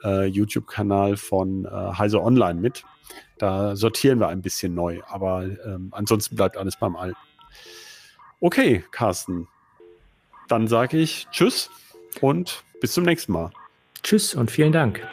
äh, 0.04 0.26
YouTube-Kanal 0.26 1.18
von 1.18 1.66
äh, 1.66 1.70
Heise 1.70 2.22
Online 2.22 2.60
mit. 2.60 2.84
Da 3.38 3.76
sortieren 3.76 4.20
wir 4.20 4.28
ein 4.30 4.42
bisschen 4.42 4.74
neu, 4.74 5.02
aber 5.08 5.44
ähm, 5.66 5.90
ansonsten 5.92 6.36
bleibt 6.36 6.58
alles 6.58 6.78
beim 6.78 6.96
Alten. 6.96 7.20
Okay, 8.40 8.84
Carsten. 8.92 9.48
Dann 10.48 10.68
sage 10.68 10.98
ich 10.98 11.28
Tschüss 11.32 11.70
und 12.22 12.64
bis 12.80 12.94
zum 12.94 13.04
nächsten 13.04 13.34
Mal. 13.34 13.52
Tschüss 14.04 14.34
und 14.36 14.52
vielen 14.52 14.72
Dank. 14.72 15.06